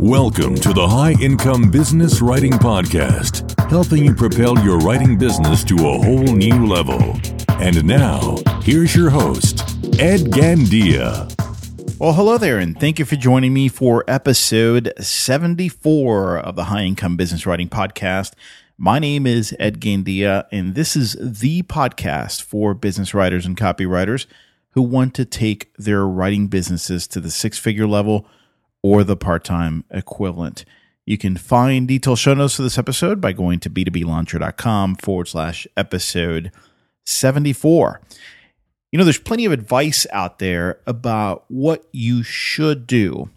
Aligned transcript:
Welcome 0.00 0.54
to 0.54 0.72
the 0.72 0.86
High 0.88 1.14
Income 1.20 1.70
Business 1.70 2.22
Writing 2.22 2.52
Podcast, 2.52 3.68
helping 3.68 4.04
you 4.04 4.14
propel 4.14 4.58
your 4.64 4.78
writing 4.78 5.18
business 5.18 5.62
to 5.64 5.74
a 5.74 5.98
whole 5.98 6.34
new 6.34 6.66
level. 6.66 7.20
And 7.60 7.84
now, 7.84 8.36
here's 8.62 8.96
your 8.96 9.10
host, 9.10 9.60
Ed 10.00 10.30
Gandia. 10.30 11.28
Well, 11.98 12.14
hello 12.14 12.38
there, 12.38 12.58
and 12.58 12.78
thank 12.80 12.98
you 12.98 13.04
for 13.04 13.16
joining 13.16 13.52
me 13.52 13.68
for 13.68 14.02
episode 14.08 14.94
74 14.98 16.38
of 16.38 16.56
the 16.56 16.64
High 16.64 16.84
Income 16.84 17.18
Business 17.18 17.44
Writing 17.44 17.68
Podcast. 17.68 18.32
My 18.78 18.98
name 18.98 19.26
is 19.26 19.54
Ed 19.58 19.78
Gandia, 19.78 20.46
and 20.50 20.74
this 20.74 20.96
is 20.96 21.16
the 21.20 21.64
podcast 21.64 22.40
for 22.40 22.72
business 22.72 23.12
writers 23.12 23.44
and 23.44 23.58
copywriters 23.58 24.24
who 24.70 24.82
want 24.82 25.12
to 25.14 25.24
take 25.24 25.74
their 25.76 26.06
writing 26.06 26.46
businesses 26.46 27.06
to 27.08 27.20
the 27.20 27.30
six 27.30 27.58
figure 27.58 27.86
level 27.86 28.26
or 28.82 29.04
the 29.04 29.16
part 29.16 29.44
time 29.44 29.84
equivalent. 29.90 30.64
You 31.06 31.16
can 31.16 31.36
find 31.36 31.88
detailed 31.88 32.18
show 32.18 32.34
notes 32.34 32.56
for 32.56 32.62
this 32.62 32.78
episode 32.78 33.20
by 33.20 33.32
going 33.32 33.60
to 33.60 33.70
b2blauncher.com 33.70 34.96
forward 34.96 35.28
slash 35.28 35.66
episode 35.76 36.52
74. 37.06 38.02
You 38.92 38.98
know, 38.98 39.04
there's 39.04 39.18
plenty 39.18 39.44
of 39.44 39.52
advice 39.52 40.06
out 40.12 40.38
there 40.38 40.80
about 40.86 41.44
what 41.48 41.86
you 41.92 42.22
should 42.22 42.86
do 42.86 43.30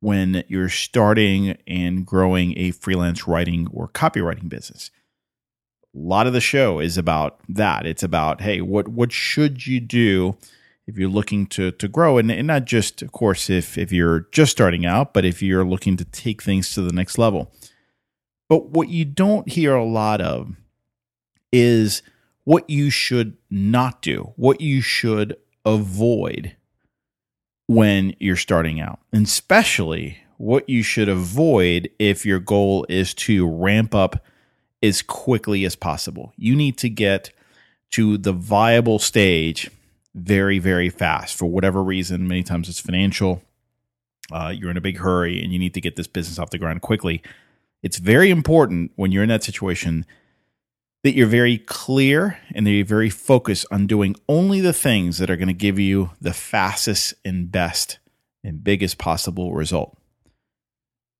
when 0.00 0.44
you're 0.48 0.68
starting 0.68 1.56
and 1.66 2.06
growing 2.06 2.56
a 2.58 2.70
freelance 2.70 3.26
writing 3.26 3.68
or 3.72 3.88
copywriting 3.88 4.48
business. 4.48 4.90
A 5.94 5.98
lot 5.98 6.26
of 6.26 6.34
the 6.34 6.40
show 6.40 6.78
is 6.80 6.98
about 6.98 7.40
that. 7.48 7.86
It's 7.86 8.02
about, 8.02 8.42
hey, 8.42 8.60
what 8.60 8.88
what 8.88 9.10
should 9.10 9.66
you 9.66 9.80
do 9.80 10.36
if 10.86 10.96
you're 10.96 11.08
looking 11.08 11.46
to 11.48 11.72
to 11.72 11.88
grow 11.88 12.18
and, 12.18 12.30
and 12.30 12.46
not 12.46 12.64
just 12.64 13.02
of 13.02 13.12
course 13.12 13.50
if 13.50 13.76
if 13.76 13.92
you're 13.92 14.26
just 14.32 14.52
starting 14.52 14.86
out 14.86 15.12
but 15.12 15.24
if 15.24 15.42
you're 15.42 15.64
looking 15.64 15.96
to 15.96 16.04
take 16.04 16.42
things 16.42 16.72
to 16.74 16.82
the 16.82 16.92
next 16.92 17.18
level. 17.18 17.52
But 18.48 18.70
what 18.70 18.88
you 18.88 19.04
don't 19.04 19.48
hear 19.48 19.74
a 19.74 19.84
lot 19.84 20.20
of 20.20 20.54
is 21.52 22.02
what 22.44 22.68
you 22.70 22.90
should 22.90 23.36
not 23.50 24.02
do 24.02 24.32
what 24.36 24.60
you 24.60 24.80
should 24.80 25.36
avoid 25.64 26.54
when 27.66 28.14
you're 28.20 28.36
starting 28.36 28.80
out 28.80 29.00
and 29.12 29.26
especially 29.26 30.18
what 30.38 30.68
you 30.68 30.82
should 30.82 31.08
avoid 31.08 31.90
if 31.98 32.26
your 32.26 32.38
goal 32.38 32.86
is 32.88 33.14
to 33.14 33.48
ramp 33.48 33.94
up 33.94 34.22
as 34.82 35.02
quickly 35.02 35.64
as 35.64 35.74
possible. 35.74 36.32
You 36.36 36.54
need 36.54 36.76
to 36.78 36.88
get 36.88 37.32
to 37.92 38.18
the 38.18 38.32
viable 38.32 38.98
stage 38.98 39.70
very, 40.16 40.58
very 40.58 40.88
fast 40.88 41.36
for 41.36 41.46
whatever 41.46 41.82
reason. 41.82 42.26
Many 42.26 42.42
times 42.42 42.68
it's 42.68 42.80
financial. 42.80 43.42
Uh, 44.32 44.52
you're 44.56 44.70
in 44.70 44.76
a 44.76 44.80
big 44.80 44.98
hurry 44.98 45.42
and 45.42 45.52
you 45.52 45.58
need 45.58 45.74
to 45.74 45.80
get 45.80 45.94
this 45.94 46.08
business 46.08 46.38
off 46.38 46.50
the 46.50 46.58
ground 46.58 46.82
quickly. 46.82 47.22
It's 47.82 47.98
very 47.98 48.30
important 48.30 48.90
when 48.96 49.12
you're 49.12 49.22
in 49.22 49.28
that 49.28 49.44
situation 49.44 50.04
that 51.04 51.14
you're 51.14 51.28
very 51.28 51.58
clear 51.58 52.38
and 52.52 52.66
that 52.66 52.70
you're 52.72 52.84
very 52.84 53.10
focused 53.10 53.66
on 53.70 53.86
doing 53.86 54.16
only 54.28 54.60
the 54.60 54.72
things 54.72 55.18
that 55.18 55.30
are 55.30 55.36
going 55.36 55.46
to 55.46 55.54
give 55.54 55.78
you 55.78 56.10
the 56.20 56.32
fastest 56.32 57.14
and 57.24 57.52
best 57.52 58.00
and 58.42 58.64
biggest 58.64 58.98
possible 58.98 59.52
result. 59.52 59.96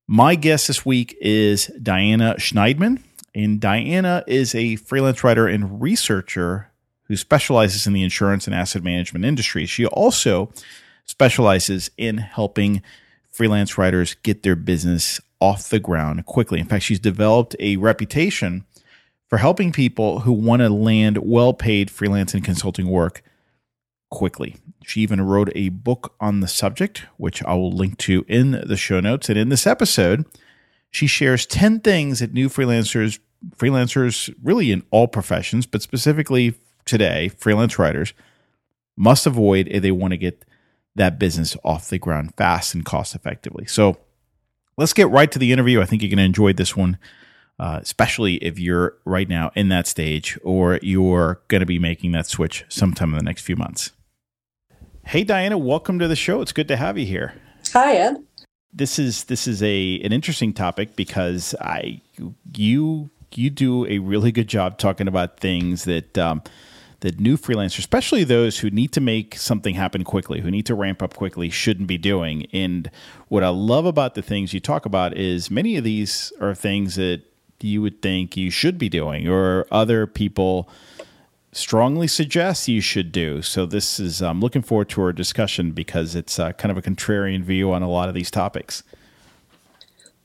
My 0.09 0.35
guest 0.35 0.67
this 0.67 0.85
week 0.85 1.17
is 1.21 1.67
Diana 1.81 2.35
Schneidman. 2.39 3.03
And 3.35 3.61
Diana 3.61 4.25
is 4.27 4.55
a 4.55 4.77
freelance 4.77 5.23
writer 5.23 5.47
and 5.47 5.83
researcher 5.83 6.71
who 7.09 7.17
specializes 7.17 7.87
in 7.87 7.93
the 7.93 8.03
insurance 8.03 8.47
and 8.47 8.55
asset 8.55 8.83
management 8.83 9.25
industry. 9.25 9.67
She 9.67 9.87
also 9.87 10.51
specializes 11.05 11.91
in 11.97 12.19
helping 12.19 12.83
freelance 13.31 13.79
writers 13.79 14.15
get 14.23 14.43
their 14.43 14.57
business 14.57 15.21
off 15.41 15.69
the 15.69 15.79
ground 15.79 16.27
quickly. 16.27 16.59
In 16.59 16.67
fact, 16.67 16.85
she's 16.85 16.99
developed 16.99 17.55
a 17.61 17.77
reputation 17.77 18.65
for 19.29 19.39
helping 19.39 19.73
people 19.73 20.21
who 20.21 20.33
want 20.33 20.61
to 20.61 20.69
land 20.69 21.19
well 21.19 21.53
paid 21.53 21.91
freelance 21.91 22.33
and 22.35 22.45
consulting 22.45 22.89
work 22.89 23.23
quickly. 24.11 24.57
She 24.85 25.01
even 25.01 25.21
wrote 25.21 25.51
a 25.55 25.71
book 25.71 26.15
on 26.21 26.41
the 26.41 26.49
subject, 26.49 27.05
which 27.17 27.43
I 27.45 27.55
will 27.55 27.73
link 27.73 27.99
to 27.99 28.25
in 28.29 28.53
the 28.53 28.77
show 28.77 29.01
notes. 29.01 29.29
And 29.29 29.39
in 29.39 29.49
this 29.49 29.67
episode, 29.67 30.25
she 30.91 31.07
shares 31.07 31.45
10 31.45 31.81
things 31.81 32.21
that 32.21 32.33
new 32.33 32.49
freelancers, 32.49 33.19
freelancers 33.57 34.33
really 34.43 34.71
in 34.71 34.85
all 34.91 35.09
professions, 35.09 35.67
but 35.67 35.83
specifically 35.83 36.55
today, 36.87 37.29
freelance 37.29 37.79
writers, 37.79 38.15
must 38.97 39.27
avoid 39.27 39.69
if 39.69 39.83
they 39.83 39.93
want 39.93 40.13
to 40.13 40.17
get 40.17 40.45
that 40.95 41.19
business 41.19 41.57
off 41.63 41.91
the 41.91 41.99
ground 41.99 42.35
fast 42.37 42.75
and 42.75 42.85
cost 42.85 43.15
effectively. 43.15 43.67
So 43.67 43.99
let's 44.79 44.95
get 44.95 45.11
right 45.11 45.31
to 45.31 45.39
the 45.39 45.53
interview. 45.53 45.83
I 45.83 45.85
think 45.85 46.03
you're 46.03 46.09
going 46.09 46.19
to 46.19 46.25
enjoy 46.25 46.55
this 46.55 46.75
one, 46.75 46.99
uh, 47.59 47.81
especially 47.83 48.37
if 48.37 48.59
you're 48.59 48.97
right 49.05 49.29
now 49.29 49.53
in 49.55 49.69
that 49.69 49.87
stage 49.87 50.39
or 50.43 50.79
you're 50.81 51.43
going 51.49 51.61
to 51.61 51.67
be 51.67 51.79
making 51.79 52.13
that 52.13 52.27
switch 52.27 52.65
sometime 52.69 53.11
in 53.11 53.19
the 53.19 53.25
next 53.25 53.43
few 53.43 53.57
months. 53.57 53.93
Hey 55.05 55.23
Diana, 55.23 55.57
welcome 55.57 56.01
to 56.01 56.09
the 56.09 56.17
show. 56.17 56.41
It's 56.41 56.53
good 56.53 56.67
to 56.69 56.77
have 56.77 56.99
you 56.99 57.07
here. 57.07 57.35
Hi 57.73 57.95
Ed. 57.95 58.25
This 58.73 58.99
is 58.99 59.25
this 59.25 59.47
is 59.47 59.63
a 59.63 60.01
an 60.01 60.13
interesting 60.13 60.53
topic 60.53 60.97
because 60.97 61.55
I 61.61 62.01
you 62.57 63.11
you 63.33 63.51
do 63.51 63.87
a 63.87 64.01
really 64.01 64.33
good 64.33 64.49
job 64.49 64.79
talking 64.79 65.07
about 65.07 65.39
things 65.39 65.85
that 65.85 66.19
um, 66.19 66.43
that 67.07 67.21
new 67.21 67.37
freelancers, 67.37 67.79
especially 67.79 68.25
those 68.25 68.59
who 68.59 68.69
need 68.69 68.91
to 68.91 69.01
make 69.01 69.37
something 69.37 69.77
happen 69.77 70.03
quickly, 70.03 70.41
who 70.41 70.51
need 70.51 70.67
to 70.67 70.75
ramp 70.75 71.01
up 71.05 71.15
quickly, 71.15 71.49
shouldn't 71.49 71.87
be 71.87 71.97
doing. 71.97 72.49
And 72.53 72.91
what 73.29 73.45
I 73.45 73.49
love 73.49 73.87
about 73.87 74.15
the 74.15 74.23
things 74.23 74.53
you 74.53 74.59
talk 74.59 74.85
about 74.85 75.17
is 75.17 75.49
many 75.49 75.77
of 75.77 75.85
these 75.85 76.33
are 76.41 76.53
things 76.53 76.97
that 76.97 77.23
you 77.61 77.81
would 77.81 78.03
think 78.03 78.37
you 78.37 78.51
should 78.51 78.77
be 78.77 78.89
doing 78.89 79.29
or 79.29 79.69
other 79.71 80.09
people 80.09 80.69
strongly 81.53 82.09
suggest 82.09 82.67
you 82.67 82.81
should 82.81 83.13
do. 83.13 83.41
So 83.41 83.67
this 83.67 84.01
is 84.01 84.21
I'm 84.21 84.41
looking 84.41 84.63
forward 84.63 84.89
to 84.89 85.03
our 85.03 85.13
discussion 85.13 85.71
because 85.71 86.17
it's 86.17 86.41
uh, 86.41 86.55
kind 86.55 86.73
of 86.73 86.77
a 86.77 86.83
contrarian 86.83 87.43
view 87.43 87.71
on 87.71 87.85
a 87.85 87.89
lot 87.89 88.09
of 88.09 88.17
these 88.17 88.33
topics. 88.33 88.83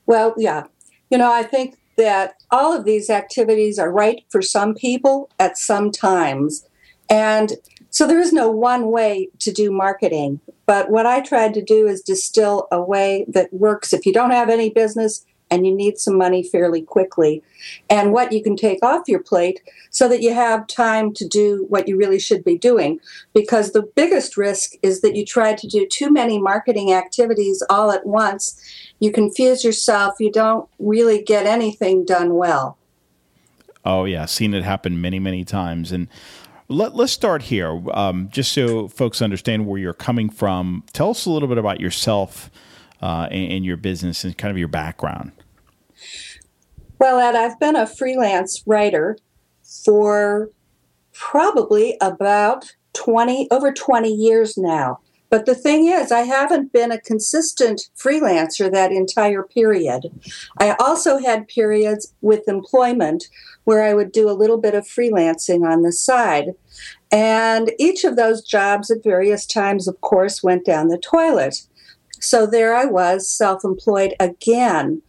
Well, 0.06 0.34
yeah. 0.36 0.64
You 1.10 1.18
know, 1.18 1.32
I 1.32 1.44
think 1.44 1.78
that 1.96 2.42
all 2.50 2.76
of 2.76 2.84
these 2.84 3.08
activities 3.08 3.78
are 3.78 3.92
right 3.92 4.24
for 4.30 4.42
some 4.42 4.74
people 4.74 5.30
at 5.38 5.56
some 5.56 5.92
times. 5.92 6.66
And 7.12 7.52
so 7.90 8.06
there 8.06 8.18
is 8.18 8.32
no 8.32 8.50
one 8.50 8.90
way 8.90 9.28
to 9.40 9.52
do 9.52 9.70
marketing. 9.70 10.40
But 10.64 10.90
what 10.90 11.04
I 11.04 11.20
tried 11.20 11.52
to 11.54 11.62
do 11.62 11.86
is 11.86 12.00
distill 12.00 12.66
a 12.72 12.80
way 12.80 13.26
that 13.28 13.52
works 13.52 13.92
if 13.92 14.06
you 14.06 14.14
don't 14.14 14.30
have 14.30 14.48
any 14.48 14.70
business 14.70 15.26
and 15.50 15.66
you 15.66 15.74
need 15.74 15.98
some 15.98 16.16
money 16.16 16.42
fairly 16.42 16.80
quickly, 16.80 17.42
and 17.90 18.10
what 18.10 18.32
you 18.32 18.42
can 18.42 18.56
take 18.56 18.82
off 18.82 19.06
your 19.06 19.22
plate 19.22 19.60
so 19.90 20.08
that 20.08 20.22
you 20.22 20.32
have 20.32 20.66
time 20.66 21.12
to 21.12 21.28
do 21.28 21.66
what 21.68 21.86
you 21.86 21.98
really 21.98 22.18
should 22.18 22.42
be 22.42 22.56
doing. 22.56 22.98
Because 23.34 23.72
the 23.72 23.82
biggest 23.82 24.38
risk 24.38 24.72
is 24.82 25.02
that 25.02 25.14
you 25.14 25.26
try 25.26 25.52
to 25.52 25.66
do 25.66 25.86
too 25.86 26.10
many 26.10 26.38
marketing 26.38 26.94
activities 26.94 27.62
all 27.68 27.92
at 27.92 28.06
once. 28.06 28.58
You 28.98 29.12
confuse 29.12 29.62
yourself, 29.62 30.14
you 30.18 30.32
don't 30.32 30.66
really 30.78 31.22
get 31.22 31.44
anything 31.44 32.06
done 32.06 32.36
well. 32.36 32.78
Oh, 33.84 34.06
yeah, 34.06 34.24
seen 34.24 34.54
it 34.54 34.62
happen 34.62 35.02
many, 35.02 35.18
many 35.18 35.44
times. 35.44 35.92
And 35.92 36.08
let, 36.72 36.94
us 36.94 37.12
start 37.12 37.42
here, 37.42 37.82
um, 37.92 38.28
just 38.30 38.52
so 38.52 38.88
folks 38.88 39.22
understand 39.22 39.66
where 39.66 39.78
you're 39.78 39.92
coming 39.92 40.30
from. 40.30 40.84
Tell 40.92 41.10
us 41.10 41.26
a 41.26 41.30
little 41.30 41.48
bit 41.48 41.58
about 41.58 41.80
yourself 41.80 42.50
uh, 43.00 43.28
and, 43.30 43.52
and 43.52 43.64
your 43.64 43.76
business 43.76 44.24
and 44.24 44.36
kind 44.36 44.50
of 44.50 44.58
your 44.58 44.68
background. 44.68 45.32
Well, 46.98 47.18
Ed, 47.18 47.34
I've 47.34 47.58
been 47.58 47.76
a 47.76 47.86
freelance 47.86 48.62
writer 48.66 49.18
for 49.84 50.50
probably 51.12 51.96
about 52.00 52.72
20, 52.94 53.48
over 53.50 53.72
20 53.72 54.08
years 54.08 54.56
now. 54.56 55.00
But 55.32 55.46
the 55.46 55.54
thing 55.54 55.86
is, 55.86 56.12
I 56.12 56.24
haven't 56.24 56.74
been 56.74 56.92
a 56.92 57.00
consistent 57.00 57.88
freelancer 57.96 58.70
that 58.70 58.92
entire 58.92 59.42
period. 59.42 60.10
I 60.58 60.76
also 60.78 61.16
had 61.16 61.48
periods 61.48 62.12
with 62.20 62.48
employment 62.48 63.28
where 63.64 63.82
I 63.82 63.94
would 63.94 64.12
do 64.12 64.28
a 64.28 64.36
little 64.36 64.58
bit 64.58 64.74
of 64.74 64.84
freelancing 64.84 65.66
on 65.66 65.80
the 65.80 65.90
side. 65.90 66.48
And 67.10 67.72
each 67.78 68.04
of 68.04 68.16
those 68.16 68.42
jobs 68.42 68.90
at 68.90 69.02
various 69.02 69.46
times, 69.46 69.88
of 69.88 70.02
course, 70.02 70.42
went 70.42 70.66
down 70.66 70.88
the 70.88 70.98
toilet. 70.98 71.66
So 72.20 72.44
there 72.44 72.76
I 72.76 72.84
was, 72.84 73.26
self 73.26 73.64
employed 73.64 74.14
again. 74.20 75.00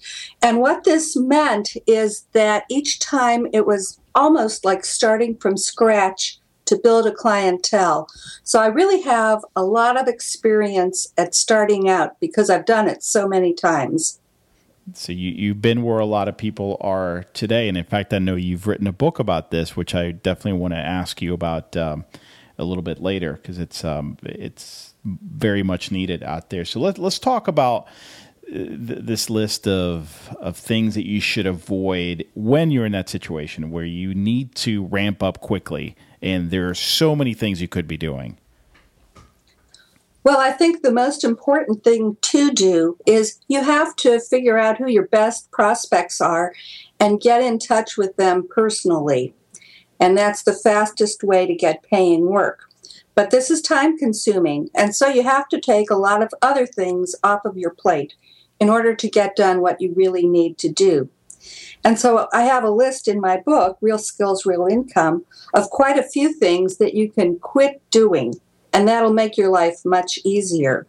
And 0.42 0.62
what 0.62 0.86
this 0.86 1.18
meant 1.18 1.76
is 1.86 2.28
that 2.32 2.64
each 2.70 3.00
time 3.00 3.46
it 3.52 3.66
was 3.66 4.00
almost 4.16 4.64
like 4.64 4.86
starting 4.86 5.36
from 5.36 5.58
scratch 5.58 6.40
to 6.66 6.78
build 6.78 7.06
a 7.06 7.12
clientele. 7.12 8.08
So 8.44 8.62
I 8.62 8.68
really 8.68 9.02
have 9.02 9.44
a 9.56 9.64
lot 9.64 10.00
of 10.00 10.08
experience 10.08 11.12
at 11.18 11.36
starting 11.36 11.90
out 11.90 12.20
because 12.20 12.50
I've 12.50 12.66
done 12.66 12.88
it 12.88 13.04
so 13.04 13.28
many 13.28 13.54
times. 13.54 14.20
So 14.94 15.14
you, 15.14 15.32
you've 15.32 15.62
been 15.62 15.84
where 15.84 16.00
a 16.00 16.06
lot 16.06 16.28
of 16.28 16.38
people 16.38 16.78
are 16.82 17.24
today. 17.34 17.70
And 17.70 17.78
in 17.78 17.86
fact, 17.86 18.14
I 18.14 18.20
know 18.20 18.36
you've 18.36 18.68
written 18.68 18.88
a 18.88 18.92
book 18.92 19.20
about 19.20 19.52
this, 19.52 19.78
which 19.78 19.96
I 19.96 20.12
definitely 20.12 20.60
want 20.60 20.74
to 20.74 20.80
ask 20.80 21.22
you 21.22 21.34
about 21.34 21.78
um, 21.78 22.04
a 22.58 22.66
little 22.66 22.84
bit 22.84 23.02
later 23.02 23.34
because 23.34 23.60
it's, 23.60 23.84
um, 23.86 24.18
it's, 24.24 24.94
very 25.06 25.64
much 25.64 25.92
needed 25.92 26.24
out 26.24 26.50
there. 26.50 26.66
So 26.66 26.80
let, 26.80 26.98
let's 26.98 27.20
talk 27.20 27.48
about 27.48 27.88
uh, 28.48 28.54
th- 28.54 28.78
this 28.80 29.30
list 29.30 29.68
of 29.68 30.34
of 30.40 30.58
things 30.58 30.96
that 30.96 31.06
you 31.06 31.20
should 31.20 31.46
avoid 31.46 32.26
when 32.36 32.72
you're 32.72 32.86
in 32.86 32.94
that 32.94 33.10
situation 33.10 33.72
where 33.72 33.86
you 33.86 34.14
need 34.14 34.56
to 34.56 34.86
ramp 34.86 35.22
up 35.22 35.42
quickly 35.42 35.96
and 36.24 36.50
there 36.50 36.70
are 36.70 36.74
so 36.74 37.16
many 37.16 37.34
things 37.34 37.62
you 37.62 37.68
could 37.68 37.88
be 37.88 37.98
doing. 37.98 38.38
Well, 40.24 40.40
I 40.40 40.52
think 40.52 40.82
the 40.82 40.94
most 40.94 41.26
important 41.26 41.84
thing 41.84 42.16
to 42.22 42.52
do 42.52 42.98
is 43.06 43.42
you 43.50 43.62
have 43.62 43.94
to 43.98 44.22
figure 44.22 44.58
out 44.58 44.78
who 44.78 44.90
your 44.90 45.08
best 45.08 45.52
prospects 45.52 46.22
are 46.22 46.54
and 46.98 47.20
get 47.20 47.44
in 47.44 47.60
touch 47.60 47.98
with 47.98 48.16
them 48.16 48.48
personally. 48.50 49.34
And 50.00 50.18
that's 50.18 50.44
the 50.44 50.54
fastest 50.54 51.24
way 51.24 51.46
to 51.46 51.54
get 51.54 51.84
paying 51.84 52.28
work. 52.28 52.70
But 53.16 53.32
this 53.32 53.52
is 53.52 53.62
time 53.62 53.98
consuming, 53.98 54.70
and 54.74 54.96
so 54.96 55.08
you 55.08 55.24
have 55.24 55.48
to 55.50 55.60
take 55.60 55.92
a 55.92 55.96
lot 55.96 56.24
of 56.24 56.34
other 56.42 56.66
things 56.66 57.16
off 57.24 57.46
of 57.46 57.58
your 57.58 57.70
plate 57.70 58.16
in 58.60 58.70
order 58.70 58.96
to 58.96 59.10
get 59.10 59.36
done 59.36 59.62
what 59.62 59.82
you 59.82 59.94
really 59.96 60.26
need 60.26 60.58
to 60.60 60.70
do. 60.70 61.10
And 61.84 62.00
so 62.00 62.28
I 62.34 62.44
have 62.44 62.64
a 62.64 62.72
list 62.72 63.08
in 63.08 63.20
my 63.20 63.42
book, 63.46 63.78
Real 63.82 63.98
Skills, 63.98 64.46
Real 64.46 64.68
Income, 64.70 65.26
of 65.54 65.70
quite 65.70 65.98
a 65.98 66.04
few 66.04 66.34
things 66.34 66.78
that 66.78 66.94
you 66.94 67.12
can 67.12 67.40
quit 67.40 67.82
doing, 67.92 68.36
and 68.72 68.88
that'll 68.88 69.14
make 69.14 69.38
your 69.38 69.50
life 69.50 69.82
much 69.86 70.20
easier. 70.24 70.88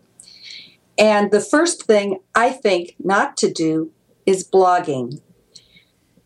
And 0.96 1.30
the 1.30 1.40
first 1.40 1.84
thing 1.84 2.20
I 2.34 2.50
think 2.50 2.94
not 3.02 3.36
to 3.38 3.50
do 3.50 3.90
is 4.26 4.48
blogging. 4.48 5.20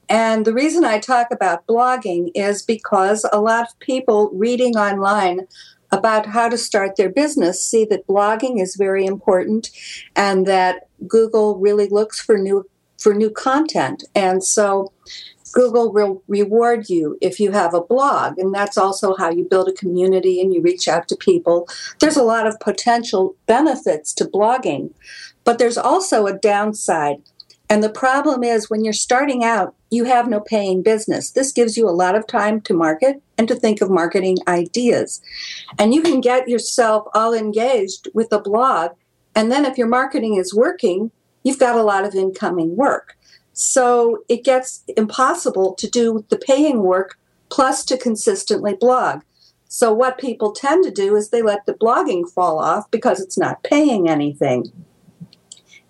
And 0.08 0.44
the 0.44 0.54
reason 0.54 0.84
I 0.84 0.98
talk 0.98 1.28
about 1.31 1.66
blogging 1.66 2.31
is 2.34 2.62
because 2.62 3.26
a 3.32 3.40
lot 3.40 3.69
of 3.69 3.78
people 3.78 4.31
reading 4.32 4.76
online 4.76 5.46
about 5.90 6.26
how 6.26 6.48
to 6.48 6.58
start 6.58 6.96
their 6.96 7.10
business 7.10 7.66
see 7.66 7.84
that 7.86 8.06
blogging 8.06 8.60
is 8.60 8.76
very 8.76 9.04
important 9.04 9.70
and 10.16 10.46
that 10.46 10.88
Google 11.06 11.58
really 11.58 11.88
looks 11.88 12.20
for 12.20 12.36
new 12.36 12.64
for 12.98 13.14
new 13.14 13.30
content. 13.30 14.04
And 14.14 14.44
so 14.44 14.92
Google 15.52 15.92
will 15.92 16.22
reward 16.28 16.90
you 16.90 17.16
if 17.20 17.40
you 17.40 17.52
have 17.52 17.74
a 17.74 17.80
blog, 17.80 18.38
and 18.38 18.54
that's 18.54 18.76
also 18.76 19.16
how 19.16 19.30
you 19.30 19.44
build 19.44 19.68
a 19.68 19.72
community 19.72 20.40
and 20.40 20.52
you 20.52 20.60
reach 20.60 20.88
out 20.88 21.08
to 21.08 21.16
people. 21.16 21.68
There's 22.00 22.16
a 22.16 22.22
lot 22.22 22.46
of 22.46 22.60
potential 22.60 23.34
benefits 23.46 24.12
to 24.14 24.24
blogging, 24.24 24.92
but 25.44 25.58
there's 25.58 25.78
also 25.78 26.26
a 26.26 26.38
downside. 26.38 27.22
And 27.70 27.82
the 27.82 27.90
problem 27.90 28.42
is 28.42 28.70
when 28.70 28.84
you're 28.84 28.94
starting 28.94 29.44
out, 29.44 29.74
you 29.90 30.04
have 30.04 30.28
no 30.28 30.40
paying 30.40 30.82
business. 30.82 31.30
This 31.30 31.52
gives 31.52 31.76
you 31.76 31.88
a 31.88 31.90
lot 31.90 32.14
of 32.14 32.26
time 32.26 32.60
to 32.62 32.74
market 32.74 33.22
and 33.36 33.46
to 33.48 33.54
think 33.54 33.80
of 33.80 33.90
marketing 33.90 34.38
ideas. 34.46 35.20
And 35.78 35.94
you 35.94 36.02
can 36.02 36.20
get 36.20 36.48
yourself 36.48 37.06
all 37.14 37.34
engaged 37.34 38.08
with 38.14 38.32
a 38.32 38.40
blog. 38.40 38.92
And 39.34 39.52
then 39.52 39.64
if 39.64 39.76
your 39.76 39.86
marketing 39.86 40.36
is 40.36 40.54
working, 40.54 41.10
you've 41.48 41.58
got 41.58 41.76
a 41.76 41.82
lot 41.82 42.04
of 42.04 42.14
incoming 42.14 42.76
work. 42.76 43.16
So 43.54 44.18
it 44.28 44.44
gets 44.44 44.84
impossible 44.98 45.74
to 45.76 45.88
do 45.88 46.24
the 46.28 46.36
paying 46.36 46.82
work 46.82 47.18
plus 47.48 47.86
to 47.86 47.96
consistently 47.96 48.74
blog. 48.74 49.22
So 49.68 49.92
what 49.92 50.18
people 50.18 50.52
tend 50.52 50.84
to 50.84 50.90
do 50.90 51.16
is 51.16 51.30
they 51.30 51.40
let 51.40 51.64
the 51.64 51.72
blogging 51.72 52.30
fall 52.30 52.58
off 52.58 52.90
because 52.90 53.18
it's 53.18 53.38
not 53.38 53.62
paying 53.62 54.10
anything. 54.10 54.70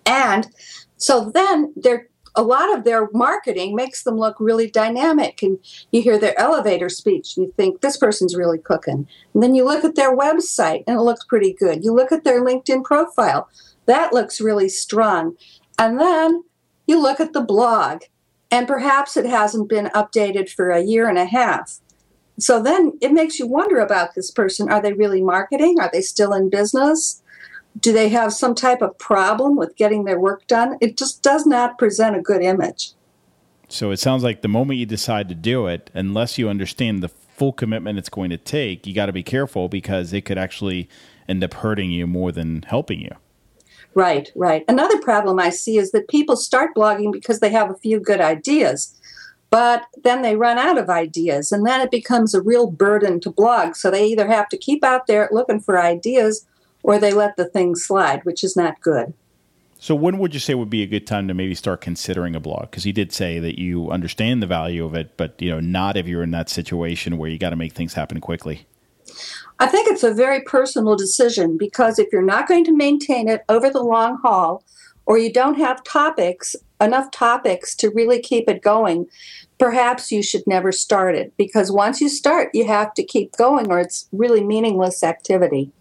And 0.05 0.47
so 0.95 1.29
then 1.29 1.73
they're 1.75 2.07
a 2.35 2.43
lot 2.43 2.73
of 2.73 2.85
their 2.85 3.09
marketing 3.11 3.75
makes 3.75 4.03
them 4.03 4.15
look 4.15 4.39
really 4.39 4.69
dynamic 4.69 5.41
and 5.41 5.59
you 5.91 6.01
hear 6.01 6.17
their 6.17 6.39
elevator 6.39 6.87
speech 6.87 7.35
and 7.35 7.47
you 7.47 7.53
think 7.57 7.81
this 7.81 7.97
person's 7.97 8.35
really 8.35 8.59
cooking 8.59 9.07
and 9.33 9.43
then 9.43 9.55
you 9.55 9.65
look 9.65 9.83
at 9.83 9.95
their 9.95 10.15
website 10.15 10.83
and 10.87 10.97
it 10.97 11.01
looks 11.01 11.25
pretty 11.25 11.53
good 11.53 11.83
you 11.83 11.91
look 11.91 12.11
at 12.11 12.23
their 12.23 12.43
linkedin 12.43 12.83
profile 12.83 13.49
that 13.89 14.13
looks 14.13 14.39
really 14.39 14.69
strong 14.69 15.35
and 15.77 15.99
then 15.99 16.43
you 16.87 17.01
look 17.01 17.19
at 17.19 17.33
the 17.33 17.41
blog 17.41 18.03
and 18.51 18.67
perhaps 18.67 19.17
it 19.17 19.25
hasn't 19.25 19.69
been 19.69 19.85
updated 19.87 20.49
for 20.49 20.71
a 20.71 20.81
year 20.81 21.09
and 21.09 21.17
a 21.17 21.25
half 21.25 21.79
so 22.39 22.61
then 22.61 22.93
it 23.01 23.11
makes 23.11 23.37
you 23.37 23.45
wonder 23.45 23.79
about 23.79 24.15
this 24.15 24.31
person 24.31 24.69
are 24.69 24.81
they 24.81 24.93
really 24.93 25.21
marketing 25.21 25.79
are 25.79 25.89
they 25.91 26.01
still 26.01 26.33
in 26.33 26.49
business 26.49 27.21
do 27.79 27.93
they 27.93 28.09
have 28.09 28.33
some 28.33 28.55
type 28.55 28.81
of 28.81 28.97
problem 28.97 29.55
with 29.55 29.75
getting 29.75 30.03
their 30.03 30.19
work 30.19 30.47
done? 30.47 30.77
It 30.81 30.97
just 30.97 31.21
does 31.21 31.45
not 31.45 31.77
present 31.77 32.15
a 32.15 32.21
good 32.21 32.41
image. 32.41 32.93
So 33.67 33.91
it 33.91 33.97
sounds 33.97 34.23
like 34.23 34.41
the 34.41 34.47
moment 34.47 34.79
you 34.79 34.85
decide 34.85 35.29
to 35.29 35.35
do 35.35 35.67
it, 35.67 35.91
unless 35.93 36.37
you 36.37 36.49
understand 36.49 37.03
the 37.03 37.09
full 37.09 37.53
commitment 37.53 37.99
it's 37.99 38.09
going 38.09 38.31
to 38.31 38.37
take, 38.37 38.87
you 38.87 38.93
got 38.93 39.05
to 39.05 39.13
be 39.13 39.23
careful 39.23 39.69
because 39.69 40.11
it 40.11 40.25
could 40.25 40.37
actually 40.37 40.89
end 41.27 41.43
up 41.43 41.53
hurting 41.53 41.91
you 41.91 42.07
more 42.07 42.31
than 42.31 42.63
helping 42.63 42.99
you. 42.99 43.11
Right, 43.95 44.31
right. 44.35 44.63
Another 44.67 44.99
problem 44.99 45.39
I 45.39 45.49
see 45.49 45.77
is 45.77 45.91
that 45.91 46.07
people 46.07 46.35
start 46.35 46.75
blogging 46.75 47.11
because 47.11 47.39
they 47.39 47.49
have 47.49 47.71
a 47.71 47.77
few 47.77 47.99
good 47.99 48.21
ideas, 48.21 48.95
but 49.49 49.85
then 50.03 50.21
they 50.21 50.35
run 50.35 50.57
out 50.59 50.77
of 50.77 50.89
ideas, 50.89 51.51
and 51.51 51.65
then 51.65 51.81
it 51.81 51.91
becomes 51.91 52.33
a 52.33 52.41
real 52.41 52.69
burden 52.69 53.19
to 53.21 53.31
blog. 53.31 53.75
So 53.75 53.89
they 53.89 54.05
either 54.05 54.27
have 54.27 54.47
to 54.49 54.57
keep 54.57 54.83
out 54.83 55.07
there 55.07 55.27
looking 55.31 55.59
for 55.59 55.79
ideas 55.79 56.45
or 56.83 56.97
they 56.97 57.13
let 57.13 57.35
the 57.35 57.45
thing 57.45 57.75
slide, 57.75 58.23
which 58.25 58.43
is 58.43 58.55
not 58.55 58.79
good. 58.81 59.13
So, 59.81 59.95
when 59.95 60.17
would 60.17 60.33
you 60.33 60.41
say 60.41 60.55
would 60.55 60.69
be 60.69 60.83
a 60.83 60.87
good 60.87 61.07
time 61.07 61.29
to 61.29 61.33
maybe 61.33 61.55
start 61.55 61.79
considering 61.79 62.35
a 62.35 62.39
blog? 62.39 62.69
Because 62.69 62.83
he 62.83 62.91
did 62.91 63.13
say 63.13 63.39
that 63.39 63.57
you 63.57 63.89
understand 63.89 64.43
the 64.43 64.47
value 64.47 64.83
of 64.83 64.93
it, 64.93 65.15
but 65.15 65.41
you 65.41 65.49
know, 65.49 65.61
not 65.61 65.95
if 65.95 66.05
you're 66.05 66.23
in 66.23 66.31
that 66.31 66.49
situation 66.49 67.17
where 67.17 67.29
you 67.29 67.37
got 67.37 67.51
to 67.51 67.55
make 67.55 67.73
things 67.73 67.93
happen 67.93 68.19
quickly. 68.19 68.65
I 69.59 69.67
think 69.67 69.87
it's 69.87 70.03
a 70.03 70.13
very 70.13 70.41
personal 70.41 70.95
decision 70.95 71.57
because 71.57 71.99
if 71.99 72.07
you're 72.11 72.21
not 72.21 72.47
going 72.47 72.63
to 72.65 72.75
maintain 72.75 73.27
it 73.27 73.43
over 73.49 73.69
the 73.69 73.83
long 73.83 74.17
haul, 74.17 74.63
or 75.05 75.17
you 75.17 75.33
don't 75.33 75.57
have 75.57 75.83
topics 75.83 76.55
enough 76.79 77.09
topics 77.11 77.75
to 77.75 77.89
really 77.89 78.21
keep 78.21 78.47
it 78.47 78.61
going, 78.61 79.07
perhaps 79.57 80.11
you 80.11 80.23
should 80.23 80.45
never 80.47 80.71
start 80.71 81.15
it 81.15 81.33
because 81.35 81.71
once 81.71 81.99
you 81.99 82.07
start, 82.07 82.49
you 82.53 82.65
have 82.65 82.93
to 82.93 83.03
keep 83.03 83.35
going, 83.35 83.69
or 83.71 83.79
it's 83.79 84.07
really 84.11 84.43
meaningless 84.43 85.03
activity. 85.03 85.71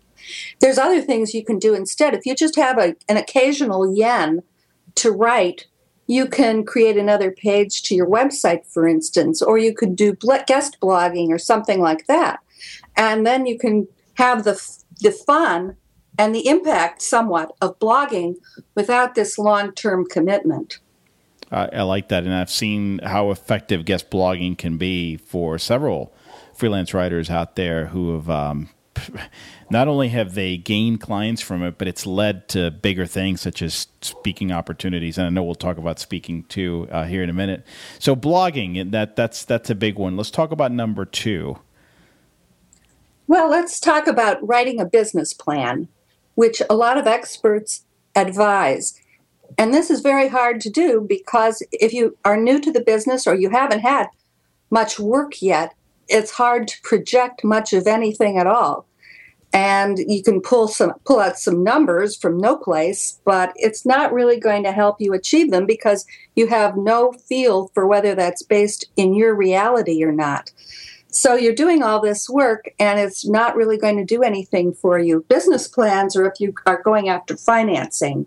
There's 0.60 0.78
other 0.78 1.00
things 1.00 1.34
you 1.34 1.44
can 1.44 1.58
do 1.58 1.74
instead. 1.74 2.14
If 2.14 2.26
you 2.26 2.34
just 2.34 2.56
have 2.56 2.78
a, 2.78 2.96
an 3.08 3.16
occasional 3.16 3.94
yen 3.94 4.42
to 4.96 5.12
write, 5.12 5.66
you 6.06 6.26
can 6.26 6.64
create 6.64 6.96
another 6.96 7.30
page 7.30 7.82
to 7.84 7.94
your 7.94 8.06
website, 8.06 8.66
for 8.66 8.88
instance, 8.88 9.42
or 9.42 9.58
you 9.58 9.74
could 9.74 9.94
do 9.94 10.16
guest 10.46 10.78
blogging 10.80 11.28
or 11.28 11.38
something 11.38 11.80
like 11.80 12.06
that. 12.06 12.40
And 12.96 13.26
then 13.26 13.46
you 13.46 13.58
can 13.58 13.88
have 14.14 14.44
the, 14.44 14.60
the 15.00 15.12
fun 15.12 15.76
and 16.18 16.34
the 16.34 16.48
impact 16.48 17.02
somewhat 17.02 17.52
of 17.60 17.78
blogging 17.78 18.36
without 18.74 19.14
this 19.14 19.38
long 19.38 19.72
term 19.72 20.04
commitment. 20.06 20.78
I 21.50 21.82
like 21.82 22.08
that. 22.08 22.24
And 22.24 22.34
I've 22.34 22.50
seen 22.50 22.98
how 22.98 23.30
effective 23.30 23.86
guest 23.86 24.10
blogging 24.10 24.58
can 24.58 24.76
be 24.76 25.16
for 25.16 25.58
several 25.58 26.12
freelance 26.54 26.92
writers 26.92 27.30
out 27.30 27.56
there 27.56 27.86
who 27.86 28.12
have 28.12 28.28
um, 28.28 28.68
not 29.70 29.88
only 29.88 30.08
have 30.08 30.34
they 30.34 30.56
gained 30.56 31.00
clients 31.00 31.40
from 31.40 31.62
it, 31.62 31.78
but 31.78 31.88
it's 31.88 32.06
led 32.06 32.48
to 32.48 32.70
bigger 32.70 33.06
things 33.06 33.40
such 33.40 33.62
as 33.62 33.86
speaking 34.02 34.52
opportunities. 34.52 35.18
And 35.18 35.26
I 35.26 35.30
know 35.30 35.42
we'll 35.42 35.54
talk 35.54 35.78
about 35.78 35.98
speaking 35.98 36.44
too 36.44 36.88
uh, 36.90 37.04
here 37.04 37.22
in 37.22 37.30
a 37.30 37.34
minute. 37.34 37.66
So 37.98 38.14
blogging, 38.14 38.90
that 38.90 39.16
that's 39.16 39.44
that's 39.44 39.70
a 39.70 39.74
big 39.74 39.98
one. 39.98 40.16
Let's 40.16 40.30
talk 40.30 40.50
about 40.50 40.72
number 40.72 41.04
two. 41.04 41.58
Well, 43.28 43.50
let's 43.50 43.78
talk 43.78 44.06
about 44.06 44.46
writing 44.46 44.80
a 44.80 44.86
business 44.86 45.34
plan, 45.34 45.88
which 46.34 46.62
a 46.70 46.74
lot 46.74 46.96
of 46.96 47.06
experts 47.06 47.84
advise. 48.16 48.98
And 49.58 49.72
this 49.72 49.90
is 49.90 50.00
very 50.00 50.28
hard 50.28 50.62
to 50.62 50.70
do 50.70 51.04
because 51.06 51.62
if 51.70 51.92
you 51.92 52.16
are 52.24 52.38
new 52.38 52.58
to 52.58 52.72
the 52.72 52.80
business 52.80 53.26
or 53.26 53.34
you 53.34 53.50
haven't 53.50 53.80
had 53.80 54.06
much 54.70 54.98
work 54.98 55.42
yet, 55.42 55.74
it's 56.08 56.30
hard 56.30 56.68
to 56.68 56.80
project 56.82 57.44
much 57.44 57.74
of 57.74 57.86
anything 57.86 58.38
at 58.38 58.46
all 58.46 58.86
and 59.52 59.98
you 59.98 60.22
can 60.22 60.40
pull 60.40 60.68
some 60.68 60.92
pull 61.04 61.20
out 61.20 61.38
some 61.38 61.64
numbers 61.64 62.16
from 62.16 62.36
no 62.36 62.56
place 62.56 63.18
but 63.24 63.52
it's 63.56 63.86
not 63.86 64.12
really 64.12 64.38
going 64.38 64.62
to 64.62 64.72
help 64.72 65.00
you 65.00 65.14
achieve 65.14 65.50
them 65.50 65.64
because 65.64 66.06
you 66.36 66.46
have 66.46 66.76
no 66.76 67.12
feel 67.12 67.68
for 67.68 67.86
whether 67.86 68.14
that's 68.14 68.42
based 68.42 68.84
in 68.96 69.14
your 69.14 69.34
reality 69.34 70.04
or 70.04 70.12
not 70.12 70.50
so 71.10 71.34
you're 71.34 71.54
doing 71.54 71.82
all 71.82 72.00
this 72.00 72.28
work 72.28 72.66
and 72.78 73.00
it's 73.00 73.26
not 73.26 73.56
really 73.56 73.78
going 73.78 73.96
to 73.96 74.04
do 74.04 74.22
anything 74.22 74.72
for 74.72 74.98
you 74.98 75.24
business 75.28 75.66
plans 75.66 76.16
or 76.16 76.26
if 76.26 76.40
you 76.40 76.54
are 76.66 76.82
going 76.82 77.08
after 77.08 77.36
financing 77.36 78.26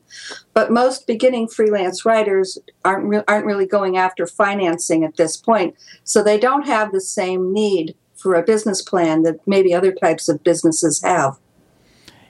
but 0.53 0.71
most 0.71 1.07
beginning 1.07 1.47
freelance 1.47 2.05
writers 2.05 2.57
aren't 2.83 3.05
re- 3.05 3.23
aren't 3.27 3.45
really 3.45 3.67
going 3.67 3.97
after 3.97 4.25
financing 4.25 5.03
at 5.03 5.17
this 5.17 5.37
point 5.37 5.75
so 6.03 6.23
they 6.23 6.39
don't 6.39 6.65
have 6.65 6.91
the 6.91 7.01
same 7.01 7.53
need 7.53 7.95
for 8.21 8.35
a 8.35 8.43
business 8.43 8.81
plan 8.81 9.23
that 9.23 9.45
maybe 9.47 9.73
other 9.73 9.91
types 9.91 10.29
of 10.29 10.43
businesses 10.43 11.01
have. 11.01 11.37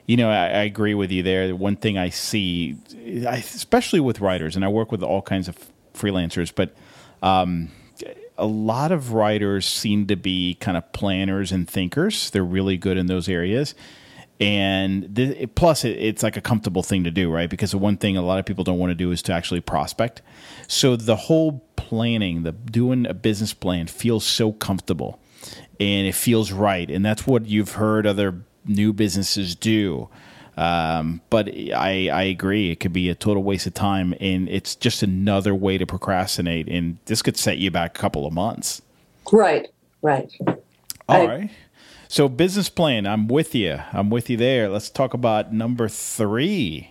You 0.06 0.16
know, 0.16 0.30
I, 0.30 0.46
I 0.46 0.62
agree 0.62 0.94
with 0.94 1.12
you 1.12 1.22
there. 1.22 1.54
One 1.54 1.76
thing 1.76 1.96
I 1.96 2.08
see, 2.08 2.76
especially 3.26 4.00
with 4.00 4.20
writers, 4.20 4.56
and 4.56 4.64
I 4.64 4.68
work 4.68 4.90
with 4.90 5.02
all 5.02 5.22
kinds 5.22 5.48
of 5.48 5.56
freelancers, 5.94 6.52
but 6.54 6.74
um, 7.22 7.70
a 8.38 8.46
lot 8.46 8.92
of 8.92 9.12
writers 9.12 9.66
seem 9.66 10.06
to 10.06 10.16
be 10.16 10.54
kind 10.54 10.76
of 10.76 10.92
planners 10.92 11.52
and 11.52 11.68
thinkers. 11.68 12.30
They're 12.30 12.44
really 12.44 12.76
good 12.76 12.96
in 12.96 13.06
those 13.06 13.28
areas. 13.28 13.74
And 14.40 15.14
th- 15.14 15.54
plus, 15.54 15.84
it, 15.84 15.98
it's 15.98 16.22
like 16.22 16.36
a 16.36 16.40
comfortable 16.40 16.82
thing 16.82 17.04
to 17.04 17.10
do, 17.10 17.30
right? 17.30 17.48
Because 17.48 17.70
the 17.70 17.78
one 17.78 17.96
thing 17.96 18.16
a 18.16 18.22
lot 18.22 18.40
of 18.40 18.44
people 18.44 18.64
don't 18.64 18.78
want 18.78 18.90
to 18.90 18.94
do 18.94 19.12
is 19.12 19.22
to 19.22 19.32
actually 19.32 19.60
prospect. 19.60 20.22
So 20.66 20.96
the 20.96 21.14
whole 21.14 21.64
planning, 21.76 22.42
the 22.42 22.52
doing 22.52 23.06
a 23.06 23.14
business 23.14 23.54
plan 23.54 23.86
feels 23.86 24.24
so 24.24 24.52
comfortable 24.52 25.20
and 25.78 26.06
it 26.06 26.14
feels 26.14 26.50
right. 26.50 26.90
And 26.90 27.04
that's 27.04 27.26
what 27.26 27.46
you've 27.46 27.72
heard 27.72 28.06
other 28.06 28.42
new 28.64 28.92
businesses 28.92 29.54
do. 29.54 30.08
Um, 30.56 31.22
but 31.30 31.48
I, 31.48 32.08
I 32.12 32.22
agree. 32.24 32.70
It 32.70 32.80
could 32.80 32.92
be 32.92 33.08
a 33.08 33.14
total 33.14 33.42
waste 33.42 33.66
of 33.66 33.74
time, 33.74 34.14
and 34.20 34.48
it's 34.48 34.74
just 34.74 35.02
another 35.02 35.54
way 35.54 35.78
to 35.78 35.86
procrastinate. 35.86 36.68
And 36.68 36.98
this 37.06 37.22
could 37.22 37.36
set 37.36 37.58
you 37.58 37.70
back 37.70 37.96
a 37.96 38.00
couple 38.00 38.26
of 38.26 38.32
months. 38.32 38.82
Right, 39.30 39.68
right. 40.02 40.30
All 40.46 40.56
I, 41.08 41.26
right. 41.26 41.50
So, 42.08 42.28
business 42.28 42.68
plan, 42.68 43.06
I'm 43.06 43.28
with 43.28 43.54
you. 43.54 43.80
I'm 43.92 44.10
with 44.10 44.28
you 44.28 44.36
there. 44.36 44.68
Let's 44.68 44.90
talk 44.90 45.14
about 45.14 45.52
number 45.52 45.88
three 45.88 46.90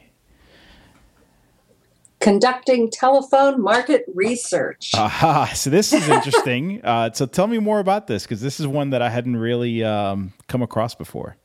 conducting 2.19 2.89
telephone 2.89 3.61
market 3.61 4.05
research. 4.13 4.91
Aha. 4.95 5.51
So, 5.53 5.69
this 5.69 5.93
is 5.93 6.07
interesting. 6.07 6.81
uh, 6.83 7.11
so, 7.13 7.27
tell 7.27 7.45
me 7.45 7.59
more 7.59 7.79
about 7.79 8.07
this 8.07 8.23
because 8.23 8.41
this 8.41 8.59
is 8.59 8.65
one 8.65 8.89
that 8.91 9.03
I 9.03 9.09
hadn't 9.09 9.37
really 9.37 9.83
um, 9.83 10.33
come 10.47 10.63
across 10.63 10.95
before. 10.95 11.37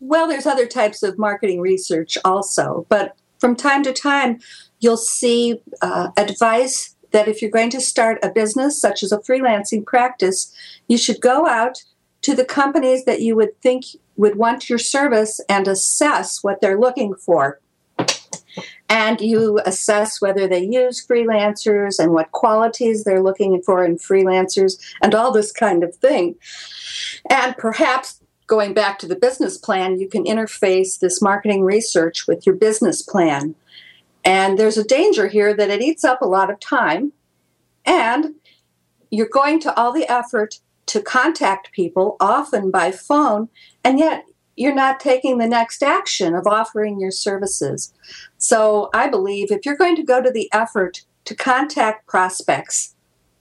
Well, 0.00 0.28
there's 0.28 0.46
other 0.46 0.66
types 0.66 1.02
of 1.02 1.18
marketing 1.18 1.60
research 1.60 2.18
also, 2.24 2.86
but 2.88 3.16
from 3.38 3.56
time 3.56 3.82
to 3.84 3.92
time, 3.92 4.40
you'll 4.80 4.96
see 4.96 5.60
uh, 5.82 6.08
advice 6.16 6.94
that 7.12 7.28
if 7.28 7.40
you're 7.40 7.50
going 7.50 7.70
to 7.70 7.80
start 7.80 8.18
a 8.22 8.30
business, 8.30 8.80
such 8.80 9.02
as 9.02 9.12
a 9.12 9.18
freelancing 9.18 9.84
practice, 9.84 10.54
you 10.88 10.98
should 10.98 11.20
go 11.20 11.46
out 11.46 11.82
to 12.22 12.34
the 12.34 12.44
companies 12.44 13.04
that 13.04 13.22
you 13.22 13.36
would 13.36 13.60
think 13.62 13.84
would 14.16 14.36
want 14.36 14.68
your 14.68 14.78
service 14.78 15.40
and 15.48 15.68
assess 15.68 16.42
what 16.42 16.60
they're 16.60 16.80
looking 16.80 17.14
for. 17.14 17.60
And 18.88 19.20
you 19.20 19.60
assess 19.66 20.20
whether 20.20 20.48
they 20.48 20.64
use 20.64 21.04
freelancers 21.04 21.98
and 21.98 22.12
what 22.12 22.32
qualities 22.32 23.04
they're 23.04 23.22
looking 23.22 23.60
for 23.62 23.84
in 23.84 23.98
freelancers 23.98 24.78
and 25.02 25.14
all 25.14 25.32
this 25.32 25.52
kind 25.52 25.84
of 25.84 25.94
thing. 25.96 26.36
And 27.28 27.56
perhaps 27.56 28.20
going 28.46 28.74
back 28.74 28.98
to 28.98 29.06
the 29.06 29.16
business 29.16 29.58
plan, 29.58 29.98
you 29.98 30.08
can 30.08 30.24
interface 30.24 30.98
this 30.98 31.20
marketing 31.20 31.62
research 31.62 32.26
with 32.26 32.46
your 32.46 32.54
business 32.54 33.02
plan. 33.02 33.54
And 34.24 34.58
there's 34.58 34.78
a 34.78 34.84
danger 34.84 35.28
here 35.28 35.54
that 35.54 35.70
it 35.70 35.82
eats 35.82 36.04
up 36.04 36.20
a 36.20 36.26
lot 36.26 36.50
of 36.50 36.60
time, 36.60 37.12
and 37.84 38.34
you're 39.10 39.28
going 39.28 39.60
to 39.60 39.74
all 39.76 39.92
the 39.92 40.10
effort 40.10 40.60
to 40.86 41.00
contact 41.00 41.72
people, 41.72 42.16
often 42.20 42.70
by 42.70 42.90
phone, 42.92 43.48
and 43.84 43.98
yet 43.98 44.24
you're 44.56 44.74
not 44.74 45.00
taking 45.00 45.38
the 45.38 45.48
next 45.48 45.82
action 45.82 46.34
of 46.34 46.46
offering 46.46 46.98
your 46.98 47.10
services. 47.10 47.92
So 48.38 48.90
I 48.94 49.08
believe 49.08 49.50
if 49.50 49.66
you're 49.66 49.76
going 49.76 49.96
to 49.96 50.02
go 50.02 50.22
to 50.22 50.30
the 50.30 50.48
effort 50.52 51.04
to 51.24 51.34
contact 51.34 52.06
prospects, 52.06 52.94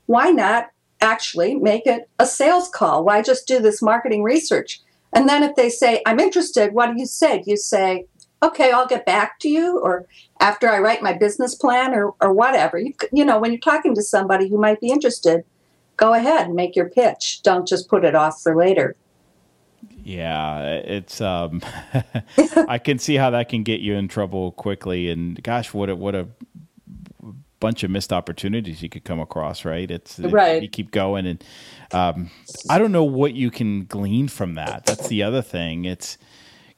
why 0.08 0.32
not 0.32 0.72
actually 1.02 1.56
make 1.56 1.88
it 1.88 2.10
a 2.20 2.26
sales 2.26 2.70
call? 2.70 3.04
Why 3.04 3.22
just 3.22 3.48
do 3.48 3.60
this 3.60 3.82
marketing 3.82 4.24
research? 4.24 4.82
And 5.16 5.30
then 5.30 5.44
if 5.44 5.56
they 5.56 5.70
say, 5.70 6.02
I'm 6.06 6.20
interested, 6.20 6.74
what 6.74 6.94
do 6.94 7.00
you 7.00 7.06
say? 7.06 7.42
Do 7.42 7.50
you 7.50 7.58
say, 7.58 8.06
okay, 8.44 8.72
I'll 8.72 8.86
get 8.86 9.06
back 9.06 9.40
to 9.40 9.50
you, 9.50 9.80
or 9.80 10.06
after 10.42 10.70
I 10.70 10.80
write 10.80 11.02
my 11.02 11.14
business 11.14 11.56
plan, 11.56 11.94
or, 11.94 12.14
or 12.20 12.34
whatever? 12.34 12.78
You, 12.78 12.94
you 13.14 13.24
know, 13.26 13.40
when 13.40 13.52
you're 13.52 13.62
talking 13.62 13.96
to 13.96 14.04
somebody 14.04 14.50
who 14.50 14.60
might 14.60 14.82
be 14.82 14.90
interested, 14.90 15.46
go 15.98 16.14
ahead 16.14 16.48
and 16.48 16.56
make 16.56 16.76
your 16.76 16.90
pitch. 16.90 17.42
Don't 17.44 17.68
just 17.68 17.90
put 17.90 18.04
it 18.04 18.14
off 18.14 18.42
for 18.42 18.56
later. 18.56 18.96
Yeah, 20.04 20.60
it's 20.60 21.20
um 21.20 21.62
I 22.68 22.78
can 22.78 23.00
see 23.00 23.16
how 23.16 23.32
that 23.32 23.50
can 23.50 23.64
get 23.64 23.80
you 23.80 23.96
in 23.96 24.08
trouble 24.08 24.52
quickly 24.52 25.10
and 25.10 25.42
gosh, 25.42 25.74
what 25.74 25.90
a 25.90 25.96
what 25.96 26.14
a 26.14 26.28
bunch 27.60 27.84
of 27.84 27.92
missed 27.92 28.14
opportunities 28.14 28.82
you 28.82 28.90
could 28.90 29.04
come 29.04 29.20
across, 29.20 29.66
right? 29.66 29.90
It's 29.90 30.20
right. 30.20 30.62
you 30.62 30.70
keep 30.70 30.92
going, 30.92 31.26
and 31.26 31.44
um, 31.92 32.32
I 32.70 32.78
don't 32.78 32.92
know 32.92 33.04
what 33.04 33.34
you 33.34 33.52
can 33.52 33.86
glean 33.86 34.28
from 34.28 34.56
that. 34.56 34.86
That's 34.86 35.08
the 35.08 35.24
other 35.24 35.42
thing. 35.42 35.86
It's 35.86 36.18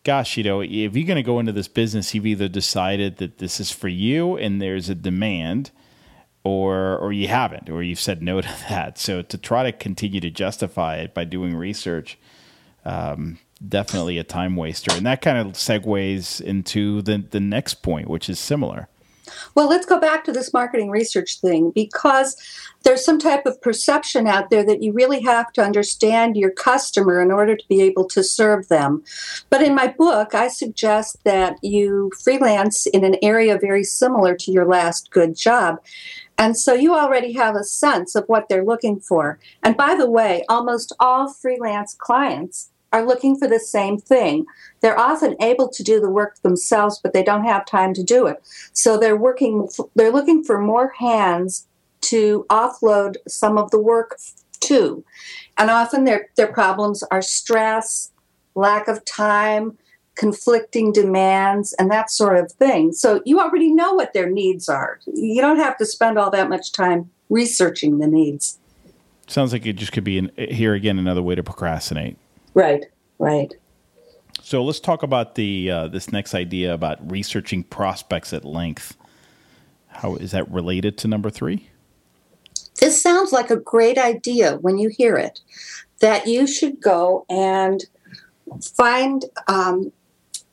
gosh, 0.04 0.38
you 0.38 0.44
know, 0.44 0.62
if 0.62 0.70
you're 0.70 1.08
going 1.08 1.16
to 1.16 1.24
go 1.24 1.40
into 1.40 1.52
this 1.52 1.68
business, 1.68 2.14
you've 2.14 2.26
either 2.26 2.48
decided 2.48 3.18
that 3.18 3.40
this 3.40 3.60
is 3.60 3.72
for 3.72 3.90
you 3.90 4.38
and 4.38 4.62
there's 4.62 4.90
a 4.90 4.96
demand, 4.96 5.72
or 6.44 6.98
or 6.98 7.12
you 7.12 7.28
haven't, 7.28 7.70
or 7.70 7.84
you've 7.84 8.00
said 8.00 8.22
no 8.22 8.42
to 8.42 8.48
that. 8.70 8.98
So 8.98 9.22
to 9.22 9.38
try 9.38 9.64
to 9.64 9.72
continue 9.72 10.22
to 10.22 10.30
justify 10.30 10.98
it 10.98 11.14
by 11.14 11.24
doing 11.24 11.56
research. 11.56 12.18
Um, 12.86 13.40
definitely 13.68 14.18
a 14.18 14.24
time 14.24 14.56
waster, 14.56 14.94
and 14.96 15.06
that 15.06 15.22
kind 15.22 15.38
of 15.38 15.54
segues 15.54 16.40
into 16.40 17.02
the 17.02 17.18
the 17.18 17.42
next 17.42 17.82
point, 17.82 18.08
which 18.08 18.30
is 18.30 18.40
similar 18.40 18.88
well, 19.56 19.68
let's 19.68 19.86
go 19.86 20.00
back 20.00 20.24
to 20.26 20.32
this 20.32 20.54
marketing 20.54 20.90
research 20.90 21.40
thing 21.40 21.72
because 21.72 22.36
there's 22.84 23.04
some 23.04 23.20
type 23.20 23.46
of 23.46 23.62
perception 23.62 24.28
out 24.28 24.50
there 24.50 24.64
that 24.64 24.82
you 24.82 24.94
really 24.94 25.22
have 25.22 25.52
to 25.54 25.64
understand 25.64 26.38
your 26.38 26.52
customer 26.52 27.22
in 27.22 27.32
order 27.32 27.56
to 27.56 27.68
be 27.68 27.82
able 27.82 28.06
to 28.06 28.24
serve 28.24 28.68
them. 28.68 29.04
But 29.50 29.62
in 29.62 29.76
my 29.76 29.88
book, 29.88 30.34
I 30.34 30.48
suggest 30.48 31.24
that 31.24 31.58
you 31.62 32.12
freelance 32.24 32.86
in 32.86 33.04
an 33.04 33.18
area 33.22 33.58
very 33.58 33.84
similar 33.84 34.36
to 34.36 34.52
your 34.52 34.66
last 34.66 35.12
good 35.12 35.36
job. 35.36 35.80
And 36.38 36.58
so 36.58 36.74
you 36.74 36.94
already 36.96 37.34
have 37.34 37.56
a 37.56 37.64
sense 37.64 38.16
of 38.16 38.26
what 38.28 38.48
they're 38.48 38.64
looking 38.64 39.00
for. 39.00 39.40
And 39.64 39.76
by 39.76 39.96
the 39.96 40.10
way, 40.10 40.46
almost 40.48 40.94
all 41.00 41.34
freelance 41.34 41.96
clients 41.96 42.70
are 42.94 43.06
looking 43.06 43.38
for 43.38 43.48
the 43.48 43.60
same 43.60 43.98
thing. 43.98 44.46
They're 44.82 45.00
often 45.00 45.36
able 45.42 45.70
to 45.70 45.84
do 45.84 46.00
the 46.00 46.10
work 46.10 46.42
themselves, 46.42 47.00
but 47.02 47.14
they 47.14 47.24
don't 47.24 47.44
have 47.44 47.66
time 47.66 47.94
to 47.96 48.04
do 48.04 48.28
it. 48.28 48.42
So 48.74 48.98
they're 48.98 49.18
working, 49.18 49.68
they're 49.96 50.12
looking 50.12 50.44
for 50.44 50.60
more 50.60 50.94
hands 50.98 51.68
to 52.02 52.46
offload 52.50 53.16
some 53.28 53.58
of 53.58 53.72
the 53.72 53.80
work 53.80 54.18
to. 54.62 55.04
And 55.58 55.70
often 55.70 56.06
their, 56.06 56.30
their 56.38 56.52
problems 56.52 57.04
are 57.12 57.22
stress, 57.22 58.12
lack 58.56 58.88
of 58.88 59.04
time, 59.06 59.78
conflicting 60.16 60.92
demands, 60.92 61.74
and 61.74 61.92
that 61.92 62.10
sort 62.10 62.38
of 62.38 62.52
thing. 62.54 62.92
So 62.92 63.22
you 63.26 63.40
already 63.40 63.72
know 63.72 63.94
what 63.94 64.14
their 64.14 64.30
needs 64.30 64.68
are. 64.68 65.00
You 65.06 65.42
don't 65.42 65.58
have 65.58 65.78
to 65.78 65.86
spend 65.86 66.18
all 66.18 66.32
that 66.32 66.50
much 66.50 66.72
time 66.72 67.10
researching 67.30 68.00
the 68.00 68.08
needs. 68.08 68.58
Sounds 69.28 69.52
like 69.52 69.66
it 69.66 69.74
just 69.74 69.92
could 69.92 70.06
be 70.06 70.18
an, 70.18 70.32
here 70.38 70.74
again 70.74 70.98
another 70.98 71.22
way 71.22 71.36
to 71.36 71.44
procrastinate. 71.44 72.18
Right, 72.58 72.86
right. 73.20 73.54
So 74.42 74.64
let's 74.64 74.80
talk 74.80 75.04
about 75.04 75.36
the 75.36 75.70
uh, 75.70 75.88
this 75.90 76.12
next 76.12 76.34
idea 76.34 76.74
about 76.74 77.12
researching 77.12 77.64
prospects 77.64 78.34
at 78.34 78.44
length. 78.44 78.98
How 79.90 80.16
is 80.16 80.32
that 80.32 80.50
related 80.50 80.98
to 81.00 81.08
number 81.08 81.30
three? 81.30 81.70
This 82.80 83.00
sounds 83.00 83.32
like 83.32 83.52
a 83.52 83.58
great 83.58 84.00
idea 84.00 84.56
when 84.56 84.80
you 84.80 84.90
hear 84.90 85.18
it. 85.18 85.40
That 86.00 86.26
you 86.26 86.48
should 86.48 86.82
go 86.82 87.28
and 87.30 87.86
find 88.76 89.26
um, 89.48 89.92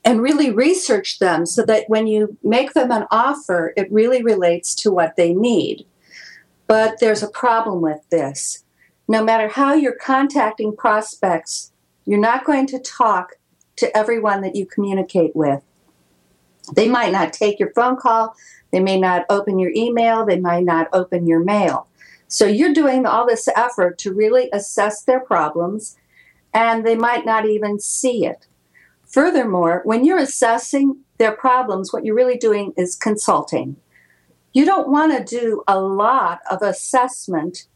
and 0.04 0.20
really 0.20 0.50
research 0.50 1.20
them 1.20 1.46
so 1.46 1.64
that 1.64 1.88
when 1.88 2.06
you 2.06 2.36
make 2.42 2.74
them 2.74 2.90
an 2.90 3.06
offer, 3.10 3.72
it 3.78 3.90
really 3.90 4.22
relates 4.22 4.74
to 4.74 4.92
what 4.92 5.16
they 5.16 5.32
need. 5.32 5.86
But 6.66 7.00
there's 7.00 7.22
a 7.22 7.30
problem 7.30 7.80
with 7.80 8.06
this. 8.10 8.62
No 9.08 9.24
matter 9.24 9.48
how 9.48 9.72
you're 9.72 9.96
contacting 9.96 10.76
prospects, 10.76 11.70
you're 12.04 12.18
not 12.18 12.44
going 12.44 12.66
to 12.68 12.78
talk 12.78 13.32
to 13.76 13.96
everyone 13.96 14.42
that 14.42 14.54
you 14.54 14.66
communicate 14.66 15.34
with. 15.34 15.62
They 16.74 16.88
might 16.88 17.12
not 17.12 17.32
take 17.32 17.58
your 17.58 17.72
phone 17.72 17.96
call, 17.96 18.34
they 18.70 18.80
may 18.80 18.98
not 18.98 19.26
open 19.28 19.58
your 19.58 19.72
email, 19.74 20.24
they 20.24 20.40
might 20.40 20.64
not 20.64 20.88
open 20.92 21.26
your 21.26 21.40
mail. 21.40 21.88
So 22.28 22.46
you're 22.46 22.72
doing 22.72 23.06
all 23.06 23.26
this 23.26 23.48
effort 23.54 23.98
to 23.98 24.12
really 24.12 24.48
assess 24.52 25.02
their 25.02 25.20
problems, 25.20 25.96
and 26.52 26.84
they 26.84 26.96
might 26.96 27.26
not 27.26 27.46
even 27.46 27.78
see 27.78 28.24
it. 28.24 28.46
Furthermore, 29.06 29.82
when 29.84 30.04
you're 30.04 30.18
assessing 30.18 30.98
their 31.18 31.32
problems, 31.32 31.92
what 31.92 32.04
you're 32.04 32.16
really 32.16 32.38
doing 32.38 32.72
is 32.76 32.96
consulting. 32.96 33.76
You 34.52 34.64
don't 34.64 34.88
want 34.88 35.16
to 35.16 35.38
do 35.38 35.62
a 35.68 35.78
lot 35.80 36.40
of 36.50 36.62
assessment 36.62 37.66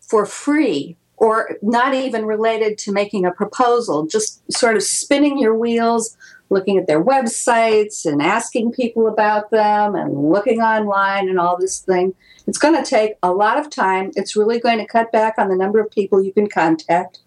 for 0.00 0.24
free 0.26 0.96
or 1.18 1.56
not 1.62 1.94
even 1.94 2.24
related 2.24 2.78
to 2.78 2.92
making 2.92 3.24
a 3.24 3.32
proposal, 3.32 4.06
just 4.06 4.40
sort 4.52 4.76
of 4.76 4.82
spinning 4.82 5.38
your 5.38 5.54
wheels, 5.54 6.16
looking 6.50 6.78
at 6.78 6.86
their 6.86 7.02
websites 7.02 8.06
and 8.06 8.22
asking 8.22 8.72
people 8.72 9.06
about 9.06 9.50
them 9.50 9.94
and 9.94 10.30
looking 10.30 10.60
online 10.60 11.28
and 11.28 11.38
all 11.38 11.58
this 11.58 11.80
thing. 11.80 12.14
It's 12.46 12.58
going 12.58 12.82
to 12.82 12.88
take 12.88 13.14
a 13.22 13.32
lot 13.32 13.58
of 13.58 13.68
time. 13.68 14.12
It's 14.16 14.36
really 14.36 14.58
going 14.58 14.78
to 14.78 14.86
cut 14.86 15.12
back 15.12 15.34
on 15.38 15.48
the 15.48 15.56
number 15.56 15.80
of 15.80 15.90
people 15.90 16.22
you 16.22 16.32
can 16.32 16.48
contact. 16.48 17.18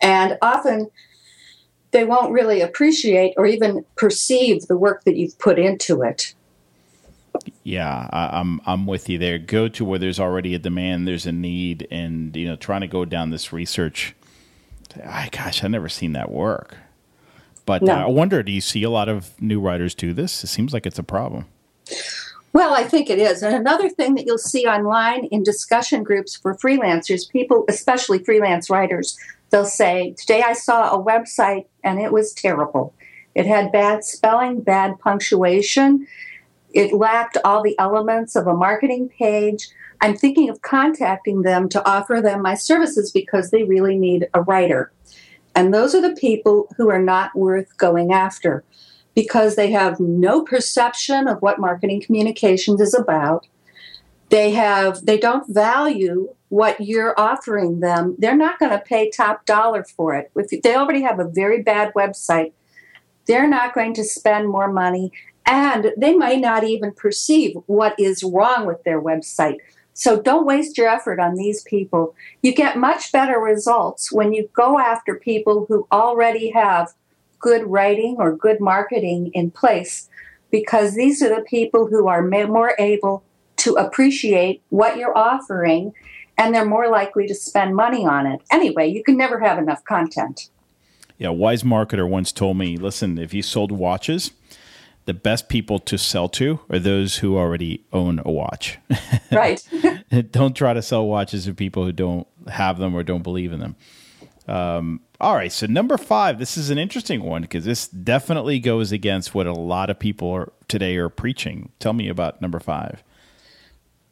And 0.00 0.38
often 0.42 0.90
they 1.90 2.04
won't 2.04 2.32
really 2.32 2.60
appreciate 2.60 3.34
or 3.36 3.46
even 3.46 3.84
perceive 3.96 4.66
the 4.66 4.76
work 4.76 5.04
that 5.04 5.16
you've 5.16 5.38
put 5.38 5.58
into 5.58 6.02
it. 6.02 6.34
Yeah, 7.62 8.08
I, 8.12 8.40
am 8.40 8.60
I'm 8.66 8.86
with 8.86 9.08
you 9.08 9.18
there. 9.18 9.38
Go 9.38 9.68
to 9.68 9.84
where 9.84 9.98
there's 9.98 10.20
already 10.20 10.54
a 10.54 10.58
demand, 10.58 11.06
there's 11.06 11.26
a 11.26 11.32
need, 11.32 11.86
and 11.90 12.34
you 12.36 12.46
know, 12.46 12.56
trying 12.56 12.80
to 12.82 12.86
go 12.86 13.04
down 13.04 13.30
this 13.30 13.52
research. 13.52 14.14
I 15.04 15.28
gosh, 15.30 15.62
I've 15.62 15.70
never 15.70 15.88
seen 15.88 16.12
that 16.12 16.30
work. 16.30 16.76
But 17.66 17.82
No. 17.82 17.94
uh, 17.94 18.04
I 18.04 18.06
wonder, 18.06 18.42
do 18.42 18.50
you 18.50 18.62
see 18.62 18.82
a 18.82 18.90
lot 18.90 19.08
of 19.08 19.40
new 19.40 19.60
writers 19.60 19.94
do 19.94 20.14
this? 20.14 20.42
It 20.42 20.46
seems 20.46 20.72
like 20.72 20.86
it's 20.86 20.98
a 20.98 21.02
problem. 21.02 21.44
Well, 22.54 22.74
I 22.74 22.84
think 22.84 23.10
it 23.10 23.18
is. 23.18 23.42
And 23.42 23.54
another 23.54 23.90
thing 23.90 24.14
that 24.14 24.24
you'll 24.24 24.38
see 24.38 24.66
online 24.66 25.26
in 25.26 25.42
discussion 25.42 26.02
groups 26.02 26.34
for 26.34 26.56
freelancers, 26.56 27.28
people, 27.28 27.64
especially 27.68 28.24
freelance 28.24 28.70
writers, 28.70 29.18
they'll 29.50 29.66
say, 29.66 30.14
Today 30.18 30.42
I 30.42 30.54
saw 30.54 30.90
a 30.94 31.02
website 31.02 31.66
and 31.84 32.00
it 32.00 32.10
was 32.10 32.32
terrible. 32.32 32.94
It 33.34 33.46
had 33.46 33.70
bad 33.70 34.02
spelling, 34.02 34.62
bad 34.62 34.98
punctuation, 34.98 36.06
it 36.74 36.92
lacked 36.92 37.38
all 37.44 37.62
the 37.62 37.78
elements 37.78 38.36
of 38.36 38.46
a 38.46 38.54
marketing 38.54 39.08
page. 39.08 39.68
I'm 40.00 40.16
thinking 40.16 40.48
of 40.48 40.62
contacting 40.62 41.42
them 41.42 41.68
to 41.70 41.84
offer 41.88 42.20
them 42.20 42.42
my 42.42 42.54
services 42.54 43.10
because 43.10 43.50
they 43.50 43.64
really 43.64 43.98
need 43.98 44.28
a 44.34 44.42
writer. 44.42 44.92
And 45.54 45.74
those 45.74 45.94
are 45.94 46.02
the 46.02 46.14
people 46.14 46.68
who 46.76 46.88
are 46.88 47.02
not 47.02 47.34
worth 47.34 47.76
going 47.78 48.12
after 48.12 48.62
because 49.14 49.56
they 49.56 49.72
have 49.72 49.98
no 49.98 50.44
perception 50.44 51.26
of 51.26 51.42
what 51.42 51.58
marketing 51.58 52.00
communications 52.00 52.80
is 52.80 52.94
about. 52.94 53.46
They 54.28 54.52
have 54.52 55.04
they 55.04 55.18
don't 55.18 55.52
value 55.52 56.32
what 56.50 56.80
you're 56.80 57.18
offering 57.18 57.80
them. 57.80 58.14
They're 58.18 58.36
not 58.36 58.58
going 58.58 58.72
to 58.72 58.78
pay 58.78 59.10
top 59.10 59.44
dollar 59.46 59.84
for 59.84 60.14
it. 60.14 60.30
If 60.36 60.62
they 60.62 60.76
already 60.76 61.02
have 61.02 61.18
a 61.18 61.28
very 61.28 61.62
bad 61.62 61.92
website, 61.94 62.52
they're 63.26 63.48
not 63.48 63.74
going 63.74 63.94
to 63.94 64.04
spend 64.04 64.48
more 64.48 64.72
money 64.72 65.12
and 65.48 65.92
they 65.96 66.14
might 66.14 66.40
not 66.40 66.62
even 66.62 66.92
perceive 66.92 67.56
what 67.66 67.98
is 67.98 68.22
wrong 68.22 68.66
with 68.66 68.84
their 68.84 69.00
website. 69.00 69.56
So 69.94 70.20
don't 70.20 70.46
waste 70.46 70.76
your 70.76 70.88
effort 70.88 71.18
on 71.18 71.34
these 71.34 71.62
people. 71.62 72.14
You 72.42 72.54
get 72.54 72.76
much 72.76 73.10
better 73.10 73.38
results 73.38 74.12
when 74.12 74.34
you 74.34 74.48
go 74.52 74.78
after 74.78 75.16
people 75.16 75.64
who 75.66 75.88
already 75.90 76.50
have 76.50 76.92
good 77.40 77.66
writing 77.66 78.16
or 78.18 78.36
good 78.36 78.60
marketing 78.60 79.30
in 79.32 79.50
place 79.50 80.08
because 80.50 80.94
these 80.94 81.22
are 81.22 81.34
the 81.34 81.42
people 81.42 81.86
who 81.86 82.08
are 82.08 82.22
more 82.22 82.74
able 82.78 83.24
to 83.56 83.74
appreciate 83.74 84.62
what 84.68 84.98
you're 84.98 85.16
offering 85.16 85.92
and 86.36 86.54
they're 86.54 86.64
more 86.64 86.88
likely 86.88 87.26
to 87.26 87.34
spend 87.34 87.74
money 87.74 88.06
on 88.06 88.26
it. 88.26 88.40
Anyway, 88.52 88.86
you 88.86 89.02
can 89.02 89.16
never 89.16 89.40
have 89.40 89.58
enough 89.58 89.82
content. 89.84 90.50
Yeah, 91.16 91.30
wise 91.30 91.64
marketer 91.64 92.08
once 92.08 92.30
told 92.30 92.56
me, 92.58 92.76
listen, 92.76 93.18
if 93.18 93.34
you 93.34 93.42
sold 93.42 93.72
watches, 93.72 94.30
the 95.08 95.14
best 95.14 95.48
people 95.48 95.78
to 95.78 95.96
sell 95.96 96.28
to 96.28 96.60
are 96.68 96.78
those 96.78 97.16
who 97.16 97.38
already 97.38 97.82
own 97.94 98.20
a 98.26 98.30
watch. 98.30 98.78
Right. 99.30 99.62
don't 100.30 100.56
try 100.56 100.72
to 100.72 100.80
sell 100.80 101.06
watches 101.06 101.44
to 101.44 101.52
people 101.52 101.84
who 101.84 101.92
don't 101.92 102.26
have 102.50 102.78
them 102.78 102.94
or 102.94 103.02
don't 103.02 103.22
believe 103.22 103.52
in 103.52 103.60
them. 103.60 103.76
Um, 104.46 105.00
all 105.20 105.34
right, 105.34 105.52
so 105.52 105.66
number 105.66 105.98
five, 105.98 106.38
this 106.38 106.56
is 106.56 106.70
an 106.70 106.78
interesting 106.78 107.22
one 107.22 107.42
because 107.42 107.66
this 107.66 107.88
definitely 107.88 108.58
goes 108.58 108.90
against 108.90 109.34
what 109.34 109.46
a 109.46 109.52
lot 109.52 109.90
of 109.90 109.98
people 109.98 110.30
are, 110.30 110.52
today 110.66 110.96
are 110.96 111.10
preaching. 111.10 111.70
Tell 111.78 111.92
me 111.92 112.08
about 112.08 112.40
number 112.40 112.58
five. 112.58 113.02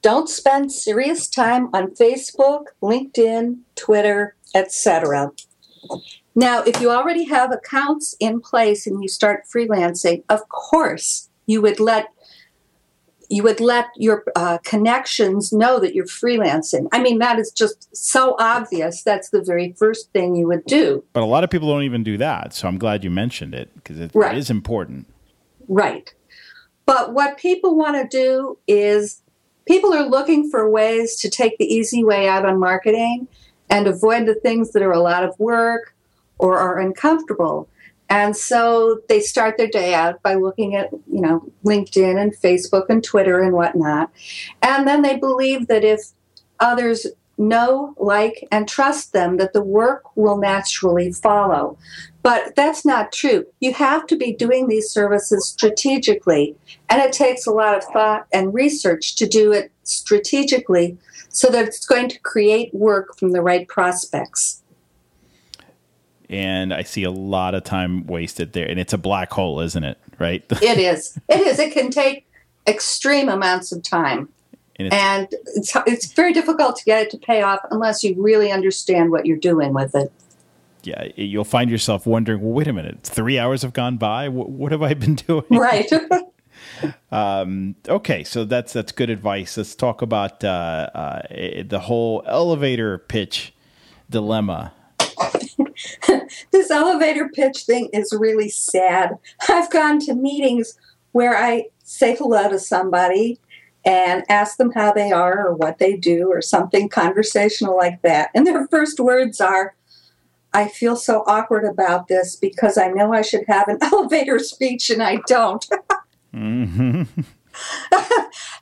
Don't 0.03 0.29
spend 0.29 0.71
serious 0.71 1.29
time 1.29 1.71
on 1.73 1.93
Facebook, 1.93 2.67
LinkedIn, 2.83 3.61
Twitter, 3.75 4.37
etc. 4.55 5.33
Now, 6.39 6.63
if 6.63 6.83
you 6.83 6.91
already 6.91 7.25
have 7.25 7.51
accounts 7.51 8.15
in 8.21 8.41
place 8.41 8.87
and 8.87 9.03
you 9.03 9.09
start 9.09 9.45
freelancing, 9.53 10.23
of 10.29 10.47
course 10.51 11.31
you 11.47 11.63
would 11.63 11.81
let 11.81 12.09
you 13.29 13.43
would 13.43 13.59
let 13.59 13.87
your 13.97 14.23
uh, 14.37 14.59
connections 14.59 15.53
know 15.53 15.81
that 15.81 15.97
you're 15.97 16.07
freelancing. 16.07 16.87
I 16.93 17.03
mean, 17.03 17.19
that 17.19 17.41
is 17.41 17.51
just 17.51 17.89
so 17.97 18.37
obvious. 18.39 19.03
That's 19.03 19.31
the 19.31 19.43
very 19.43 19.73
first 19.73 20.13
thing 20.13 20.37
you 20.37 20.47
would 20.47 20.65
do. 20.67 21.03
But 21.13 21.25
a 21.25 21.27
lot 21.27 21.43
of 21.43 21.51
people 21.51 21.67
don't 21.69 21.83
even 21.83 22.05
do 22.05 22.17
that. 22.19 22.55
So 22.55 22.69
I'm 22.69 22.79
glad 22.79 23.03
you 23.03 23.11
mentioned 23.11 23.53
it 23.53 23.75
because 23.75 23.99
it, 23.99 24.13
Right. 24.15 24.37
it 24.37 24.39
is 24.39 24.49
important. 24.49 25.09
Right. 25.67 26.15
But 26.85 27.15
what 27.15 27.37
people 27.37 27.77
want 27.77 27.97
to 27.97 28.07
do 28.17 28.59
is 28.69 29.23
people 29.67 29.93
are 29.93 30.07
looking 30.07 30.49
for 30.49 30.71
ways 30.71 31.17
to 31.17 31.29
take 31.29 31.59
the 31.59 31.65
easy 31.65 32.05
way 32.05 32.29
out 32.29 32.47
on 32.47 32.61
marketing 32.61 33.27
and 33.69 33.89
avoid 33.89 34.27
the 34.27 34.37
things 34.37 34.71
that 34.71 34.83
are 34.83 34.93
a 34.93 35.01
lot 35.01 35.25
of 35.25 35.35
work 35.41 35.96
or 36.39 36.59
are 36.59 36.79
uncomfortable. 36.79 37.69
And 38.09 38.37
so 38.37 39.01
they 39.09 39.21
start 39.21 39.57
their 39.57 39.67
day 39.67 39.93
out 39.93 40.23
by 40.23 40.35
looking 40.35 40.77
at, 40.77 40.93
you 40.93 41.21
know, 41.21 41.51
LinkedIn 41.65 42.21
and 42.21 42.37
Facebook 42.37 42.87
and 42.89 43.03
Twitter 43.03 43.43
and 43.43 43.53
whatnot. 43.53 44.11
And 44.63 44.87
then 44.87 45.03
they 45.03 45.17
believe 45.17 45.67
that 45.67 45.83
if 45.83 46.13
others 46.61 47.07
know, 47.39 47.95
like, 47.99 48.47
and 48.51 48.69
trust 48.69 49.13
them, 49.13 49.37
that 49.39 49.53
the 49.53 49.63
work 49.63 50.17
will 50.17 50.39
naturally 50.39 51.13
follow. 51.13 51.77
But 52.23 52.57
that's 52.57 52.85
not 52.85 53.13
true. 53.13 53.47
You 53.61 53.75
have 53.75 54.07
to 54.07 54.17
be 54.17 54.33
doing 54.33 54.69
these 54.69 54.91
services 54.91 55.47
strategically, 55.47 56.57
and 56.89 57.01
it 57.01 57.13
takes 57.13 57.47
a 57.47 57.53
lot 57.53 57.77
of 57.77 57.85
thought 57.85 58.27
and 58.33 58.55
research 58.55 59.17
to 59.17 59.27
do 59.27 59.53
it 59.53 59.71
strategically 59.83 60.97
so 61.29 61.49
that 61.49 61.67
it's 61.67 61.87
going 61.87 62.09
to 62.09 62.19
create 62.21 62.75
work 62.75 63.17
from 63.19 63.33
the 63.33 63.43
right 63.43 63.69
prospects. 63.69 64.63
And 66.29 66.75
I 66.75 66.83
see 66.83 67.05
a 67.05 67.11
lot 67.11 67.55
of 67.55 67.63
time 67.65 68.07
wasted 68.07 68.53
there. 68.53 68.67
And 68.69 68.81
it's 68.81 68.93
a 68.93 68.99
black 68.99 69.31
hole, 69.33 69.61
isn't 69.61 69.85
it? 69.85 69.99
Right? 70.19 70.45
It 70.63 70.79
is. 70.79 71.19
It 71.29 71.41
is. 71.41 71.59
It 71.59 71.73
can 71.73 71.91
take 71.91 72.27
extreme 72.67 73.29
amounts 73.29 73.71
of 73.73 73.83
time. 73.83 74.29
And 74.79 74.87
it's, 74.89 74.95
And 74.97 75.29
it's, 75.55 75.73
it's 75.87 76.13
very 76.13 76.33
difficult 76.33 76.77
to 76.77 76.85
get 76.85 77.03
it 77.03 77.11
to 77.11 77.19
pay 77.19 77.43
off 77.43 77.61
unless 77.71 78.03
you 78.05 78.15
really 78.21 78.51
understand 78.51 79.11
what 79.11 79.25
you're 79.25 79.37
doing 79.39 79.73
with 79.73 79.95
it. 79.95 80.13
yeah, 80.83 81.09
you'll 81.17 81.45
find 81.45 81.71
yourself 81.71 82.07
wondering, 82.07 82.41
well, 82.43 82.53
wait 82.53 82.67
a 82.69 82.73
minute, 82.73 82.99
three 83.03 83.39
hours 83.39 83.63
have 83.63 83.73
gone 83.73 83.97
by. 83.97 84.29
What, 84.29 84.51
what 84.51 84.73
have 84.73 84.83
I 84.83 84.95
been 84.95 85.15
doing? 85.27 85.45
Right. 85.51 85.91
Okay, 87.89 88.25
so 88.25 88.45
that's 88.45 88.73
that's 88.73 88.93
good 88.93 89.11
advice. 89.11 89.57
Let's 89.57 89.75
talk 89.75 90.03
about 90.03 90.45
uh, 90.45 90.91
uh, 90.95 91.23
the 91.67 91.81
whole 91.81 92.23
elevator 92.27 92.99
pitch 92.99 93.55
dilemma. 94.11 94.73
this 96.51 96.71
elevator 96.71 97.29
pitch 97.29 97.65
thing 97.65 97.89
is 97.93 98.13
really 98.17 98.49
sad. 98.49 99.19
I've 99.49 99.71
gone 99.71 99.99
to 100.01 100.15
meetings 100.15 100.79
where 101.13 101.37
I 101.37 101.67
say 101.83 102.17
hello 102.17 102.49
to 102.49 102.59
somebody 102.59 103.39
and 103.85 104.25
ask 104.29 104.57
them 104.57 104.73
how 104.73 104.93
they 104.93 105.13
are 105.13 105.47
or 105.47 105.55
what 105.55 105.79
they 105.79 105.97
do 105.97 106.31
or 106.31 106.43
something 106.43 106.89
conversational 106.89 107.77
like 107.77 108.03
that. 108.03 108.31
And 108.35 108.47
their 108.47 108.67
first 108.67 108.99
words 108.99 109.41
are, 109.41 109.77
I 110.53 110.69
feel 110.69 110.97
so 110.97 111.23
awkward 111.27 111.65
about 111.65 112.09
this 112.09 112.35
because 112.35 112.77
I 112.77 112.89
know 112.89 113.13
I 113.13 113.23
should 113.23 113.45
have 113.47 113.69
an 113.69 113.79
elevator 113.83 114.41
speech 114.41 114.91
and 114.91 115.03
I 115.03 115.19
don't. 115.29 115.65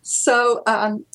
so, 0.03 0.63
um, 0.67 1.07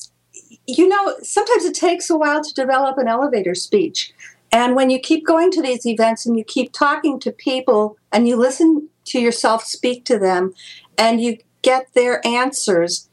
you 0.66 0.88
know, 0.88 1.14
sometimes 1.22 1.64
it 1.64 1.74
takes 1.74 2.10
a 2.10 2.18
while 2.18 2.42
to 2.42 2.54
develop 2.54 2.98
an 2.98 3.08
elevator 3.08 3.54
speech. 3.54 4.12
And 4.52 4.74
when 4.74 4.90
you 4.90 4.98
keep 4.98 5.26
going 5.26 5.50
to 5.52 5.62
these 5.62 5.86
events 5.86 6.26
and 6.26 6.36
you 6.36 6.44
keep 6.44 6.72
talking 6.72 7.20
to 7.20 7.30
people 7.30 7.96
and 8.12 8.26
you 8.26 8.36
listen 8.36 8.88
to 9.06 9.20
yourself 9.20 9.64
speak 9.64 10.04
to 10.06 10.18
them 10.18 10.52
and 10.98 11.20
you 11.20 11.38
get 11.62 11.86
their 11.94 12.24
answers, 12.26 13.08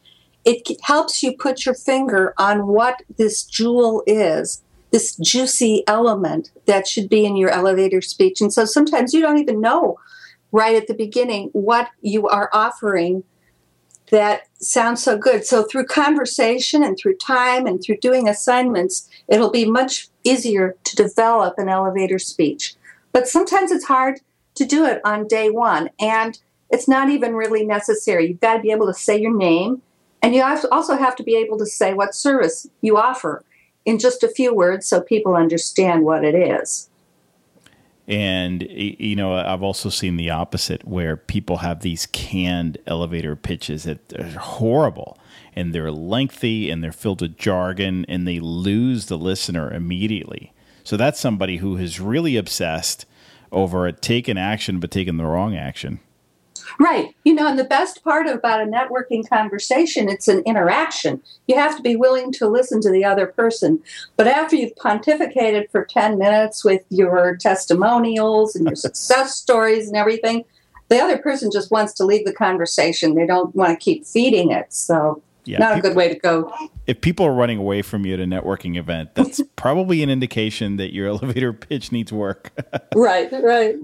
it 0.46 0.66
helps 0.84 1.22
you 1.22 1.34
put 1.34 1.66
your 1.66 1.76
finger 1.76 2.34
on 2.38 2.68
what 2.68 3.02
this 3.18 3.44
jewel 3.44 4.04
is, 4.08 4.64
this 4.92 5.16
juicy 5.18 5.84
element 5.88 6.52
that 6.66 6.88
should 6.88 7.10
be 7.10 7.26
in 7.26 7.36
your 7.36 7.50
elevator 7.50 8.02
speech. 8.02 8.42
And 8.42 8.52
so 8.54 8.66
sometimes 8.66 9.14
you 9.14 9.22
don't 9.22 9.38
even 9.38 9.62
know 9.62 9.98
right 10.52 10.76
at 10.76 10.88
the 10.88 10.94
beginning 10.94 11.50
what 11.52 11.90
you 12.02 12.28
are 12.28 12.50
offering 12.54 13.24
that 14.10 14.44
sounds 14.60 15.04
so 15.04 15.18
good. 15.18 15.46
So 15.46 15.64
through 15.64 15.86
conversation 15.86 16.82
and 16.84 16.98
through 16.98 17.18
time 17.18 17.66
and 17.66 17.82
through 17.84 17.98
doing 17.98 18.30
assignments, 18.30 19.10
it'll 19.28 19.52
be 19.52 19.70
much 19.70 20.08
easier 20.28 20.76
to 20.84 20.96
develop 20.96 21.58
an 21.58 21.70
elevator 21.70 22.20
speech. 22.20 22.76
But 23.12 23.28
sometimes 23.28 23.72
it's 23.72 23.86
hard 23.86 24.20
to 24.56 24.66
do 24.66 24.86
it 24.86 25.02
on 25.06 25.28
day 25.28 25.50
one, 25.50 25.90
and 26.00 26.40
it's 26.70 26.88
not 26.88 27.10
even 27.10 27.34
really 27.34 27.66
necessary. 27.66 28.28
You've 28.28 28.42
got 28.42 28.56
to 28.56 28.62
be 28.62 28.72
able 28.72 28.88
to 28.88 28.94
say 28.94 29.20
your 29.20 29.36
name, 29.36 29.82
and 30.22 30.36
you 30.36 30.44
also 30.44 30.96
have 30.98 31.16
to 31.16 31.24
be 31.24 31.36
able 31.36 31.58
to 31.60 31.66
say 31.66 31.94
what 31.94 32.16
service 32.16 32.68
you 32.82 32.98
offer 32.98 33.44
in 33.86 34.00
just 34.00 34.24
a 34.24 34.28
few 34.28 34.54
words 34.54 34.88
so 34.88 35.00
people 35.00 35.36
understand 35.36 36.04
what 36.04 36.26
it 36.26 36.36
is. 36.36 36.90
And 38.08 38.62
you 38.70 39.16
know, 39.16 39.36
I've 39.36 39.64
also 39.64 39.90
seen 39.90 40.16
the 40.16 40.30
opposite 40.30 40.88
where 40.88 41.18
people 41.18 41.58
have 41.58 41.82
these 41.82 42.06
canned 42.08 42.78
elevator 42.88 43.36
pitches 43.36 43.84
that 43.84 44.14
are 44.18 44.40
horrible 44.40 45.18
and 45.54 45.74
they're 45.74 45.92
lengthy 45.92 46.70
and 46.70 46.82
they're 46.84 46.92
filled 46.94 47.22
with 47.22 47.38
jargon 47.38 48.06
and 48.08 48.26
they 48.26 48.40
lose 48.40 49.08
the 49.08 49.18
listener 49.18 49.74
immediately. 49.74 50.54
So 50.86 50.96
that's 50.96 51.20
somebody 51.20 51.58
who 51.58 51.76
is 51.76 52.00
really 52.00 52.38
obsessed 52.38 53.06
over 53.52 53.92
taking 53.92 54.38
action 54.38 54.80
but 54.80 54.92
taking 54.92 55.18
the 55.18 55.26
wrong 55.26 55.58
action. 55.58 56.00
Right. 56.80 57.16
You 57.24 57.34
know, 57.34 57.48
and 57.48 57.58
the 57.58 57.64
best 57.64 58.04
part 58.04 58.28
about 58.28 58.62
a 58.62 58.66
networking 58.66 59.28
conversation, 59.28 60.10
it's 60.10 60.28
an 60.28 60.44
interaction. 60.46 61.22
You 61.48 61.56
have 61.56 61.76
to 61.78 61.82
be 61.82 61.96
willing 61.96 62.32
to 62.34 62.48
listen 62.48 62.82
to 62.82 62.92
the 62.92 63.06
other 63.06 63.28
person. 63.28 63.82
But 64.16 64.28
after 64.28 64.56
you've 64.56 64.76
pontificated 64.76 65.72
for 65.72 65.86
10 65.86 66.18
minutes 66.18 66.64
with 66.64 66.82
your 66.90 67.36
testimonials 67.38 68.56
and 68.56 68.66
your 68.66 68.76
success 68.88 69.36
stories 69.36 69.88
and 69.88 69.98
everything, 69.98 70.46
the 70.90 71.00
other 71.00 71.18
person 71.18 71.52
just 71.52 71.72
wants 71.72 71.94
to 71.94 72.06
leave 72.06 72.26
the 72.26 72.34
conversation. 72.34 73.16
They 73.16 73.26
don't 73.26 73.54
want 73.56 73.78
to 73.78 73.84
keep 73.84 74.06
feeding 74.06 74.52
it. 74.52 74.72
So, 74.74 75.22
yeah, 75.44 75.60
not 75.60 75.76
people, 75.76 75.80
a 75.80 75.90
good 75.90 75.98
way 75.98 76.14
to 76.14 76.20
go. 76.20 76.54
If 76.88 77.02
people 77.02 77.26
are 77.26 77.34
running 77.34 77.58
away 77.58 77.82
from 77.82 78.06
you 78.06 78.14
at 78.14 78.20
a 78.20 78.26
networking 78.26 78.78
event, 78.78 79.16
that's 79.16 79.42
probably 79.56 80.04
an 80.04 80.10
indication 80.10 80.78
that 80.78 80.94
your 80.94 81.08
elevator 81.10 81.54
pitch 81.54 81.92
needs 81.92 82.12
work. 82.12 82.52
right, 82.96 83.32
right. 83.32 83.76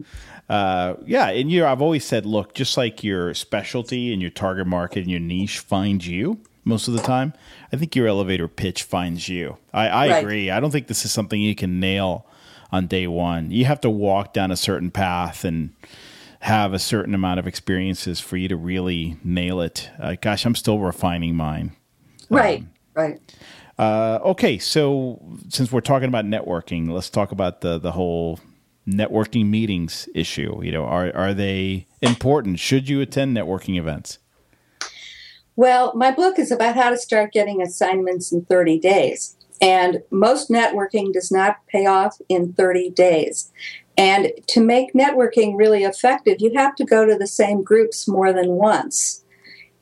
Uh, 0.50 0.96
yeah, 1.06 1.30
and 1.30 1.52
you 1.52 1.62
know, 1.62 1.68
I've 1.68 1.82
always 1.82 2.06
said, 2.06 2.26
look, 2.26 2.54
just 2.54 2.78
like 2.78 3.04
your 3.04 3.34
specialty 3.34 4.12
and 4.12 4.22
your 4.22 4.32
target 4.32 4.68
market 4.68 5.00
and 5.00 5.12
your 5.12 5.20
niche 5.20 5.60
finds 5.60 6.08
you 6.08 6.40
most 6.66 6.88
of 6.88 6.94
the 6.94 7.02
time, 7.02 7.34
I 7.72 7.78
think 7.78 7.96
your 7.96 8.08
elevator 8.08 8.48
pitch 8.48 8.84
finds 8.84 9.28
you. 9.28 9.58
I, 9.74 9.88
I 9.88 10.10
right. 10.10 10.24
agree. 10.24 10.50
I 10.50 10.60
don't 10.60 10.72
think 10.72 10.88
this 10.88 11.06
is 11.06 11.12
something 11.12 11.40
you 11.40 11.56
can 11.56 11.80
nail 11.80 12.26
on 12.72 12.88
day 12.88 13.08
one. 13.08 13.52
You 13.52 13.66
have 13.66 13.82
to 13.82 13.90
walk 13.90 14.34
down 14.34 14.52
a 14.52 14.58
certain 14.58 14.92
path 14.92 15.44
and 15.44 15.72
have 16.42 16.74
a 16.74 16.80
certain 16.80 17.14
amount 17.14 17.40
of 17.40 17.48
experiences 17.48 18.20
for 18.20 18.38
you 18.38 18.48
to 18.48 18.56
really 18.56 19.18
nail 19.24 19.62
it. 19.62 19.90
Uh, 20.00 20.16
gosh, 20.20 20.46
I'm 20.46 20.56
still 20.56 20.80
refining 20.80 21.36
mine. 21.36 21.74
Right, 22.30 22.60
um, 22.60 22.70
right. 22.96 23.20
Uh, 23.78 24.20
okay, 24.24 24.58
so 24.58 25.20
since 25.50 25.72
we're 25.72 25.82
talking 25.82 26.08
about 26.08 26.26
networking, 26.26 26.90
let's 26.90 27.10
talk 27.10 27.32
about 27.32 27.62
the 27.62 27.80
the 27.80 27.92
whole 27.92 28.40
networking 28.88 29.48
meetings 29.48 30.10
issue. 30.14 30.62
You 30.64 30.72
know, 30.72 30.86
are 30.86 31.16
are 31.16 31.34
they 31.34 31.88
important? 32.02 32.60
Should 32.60 32.90
you 32.90 33.02
attend 33.02 33.36
networking 33.36 33.78
events? 33.78 34.20
Well, 35.56 35.94
my 35.96 36.12
book 36.12 36.40
is 36.40 36.52
about 36.52 36.76
how 36.76 36.90
to 36.90 36.98
start 36.98 37.32
getting 37.32 37.62
assignments 37.62 38.32
in 38.32 38.46
30 38.46 38.80
days. 38.80 39.36
And 39.62 40.02
most 40.10 40.50
networking 40.50 41.14
does 41.14 41.32
not 41.32 41.58
pay 41.68 41.86
off 41.86 42.20
in 42.28 42.54
30 42.54 42.90
days. 42.90 43.52
And 43.96 44.32
to 44.48 44.62
make 44.62 44.94
networking 44.94 45.56
really 45.56 45.84
effective, 45.84 46.38
you 46.40 46.52
have 46.56 46.76
to 46.76 46.86
go 46.86 47.06
to 47.06 47.16
the 47.16 47.28
same 47.28 47.64
groups 47.64 48.08
more 48.08 48.34
than 48.34 48.50
once. 48.50 49.23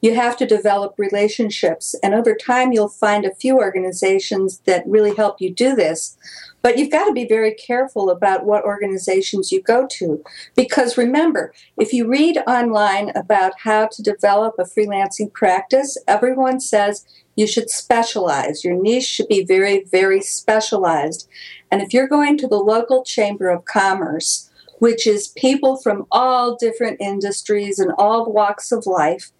You 0.01 0.15
have 0.15 0.35
to 0.37 0.47
develop 0.47 0.95
relationships. 0.97 1.95
And 2.03 2.13
over 2.13 2.35
time, 2.35 2.71
you'll 2.71 2.89
find 2.89 3.23
a 3.23 3.35
few 3.35 3.57
organizations 3.57 4.59
that 4.65 4.87
really 4.87 5.15
help 5.15 5.39
you 5.39 5.53
do 5.53 5.75
this. 5.75 6.17
But 6.63 6.77
you've 6.77 6.91
got 6.91 7.05
to 7.05 7.13
be 7.13 7.27
very 7.27 7.53
careful 7.53 8.09
about 8.09 8.45
what 8.45 8.63
organizations 8.63 9.51
you 9.51 9.61
go 9.61 9.87
to. 9.91 10.23
Because 10.55 10.97
remember, 10.97 11.53
if 11.77 11.93
you 11.93 12.07
read 12.07 12.37
online 12.47 13.11
about 13.15 13.53
how 13.59 13.87
to 13.87 14.03
develop 14.03 14.55
a 14.59 14.63
freelancing 14.63 15.31
practice, 15.31 15.97
everyone 16.07 16.59
says 16.59 17.05
you 17.35 17.47
should 17.47 17.69
specialize. 17.69 18.63
Your 18.63 18.81
niche 18.81 19.05
should 19.05 19.27
be 19.27 19.43
very, 19.43 19.85
very 19.85 20.21
specialized. 20.21 21.27
And 21.71 21.81
if 21.81 21.93
you're 21.93 22.07
going 22.07 22.37
to 22.39 22.47
the 22.47 22.57
local 22.57 23.03
chamber 23.03 23.49
of 23.49 23.65
commerce, 23.65 24.49
which 24.79 25.05
is 25.05 25.29
people 25.29 25.77
from 25.77 26.07
all 26.11 26.55
different 26.55 26.99
industries 26.99 27.79
and 27.79 27.91
all 27.97 28.31
walks 28.31 28.71
of 28.71 28.85
life, 28.85 29.31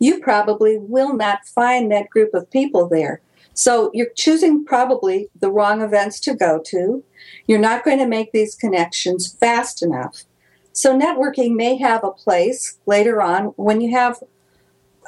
you 0.00 0.18
probably 0.18 0.78
will 0.78 1.14
not 1.14 1.46
find 1.46 1.92
that 1.92 2.10
group 2.10 2.34
of 2.34 2.50
people 2.50 2.88
there. 2.88 3.20
So 3.54 3.90
you're 3.94 4.10
choosing 4.16 4.64
probably 4.64 5.28
the 5.38 5.50
wrong 5.52 5.82
events 5.82 6.18
to 6.20 6.34
go 6.34 6.60
to. 6.66 7.04
You're 7.46 7.58
not 7.58 7.84
going 7.84 7.98
to 7.98 8.06
make 8.06 8.32
these 8.32 8.54
connections 8.54 9.32
fast 9.38 9.82
enough. 9.82 10.24
So 10.72 10.98
networking 10.98 11.54
may 11.54 11.76
have 11.76 12.02
a 12.02 12.10
place 12.10 12.78
later 12.86 13.20
on 13.20 13.46
when 13.56 13.80
you 13.80 13.90
have 13.90 14.22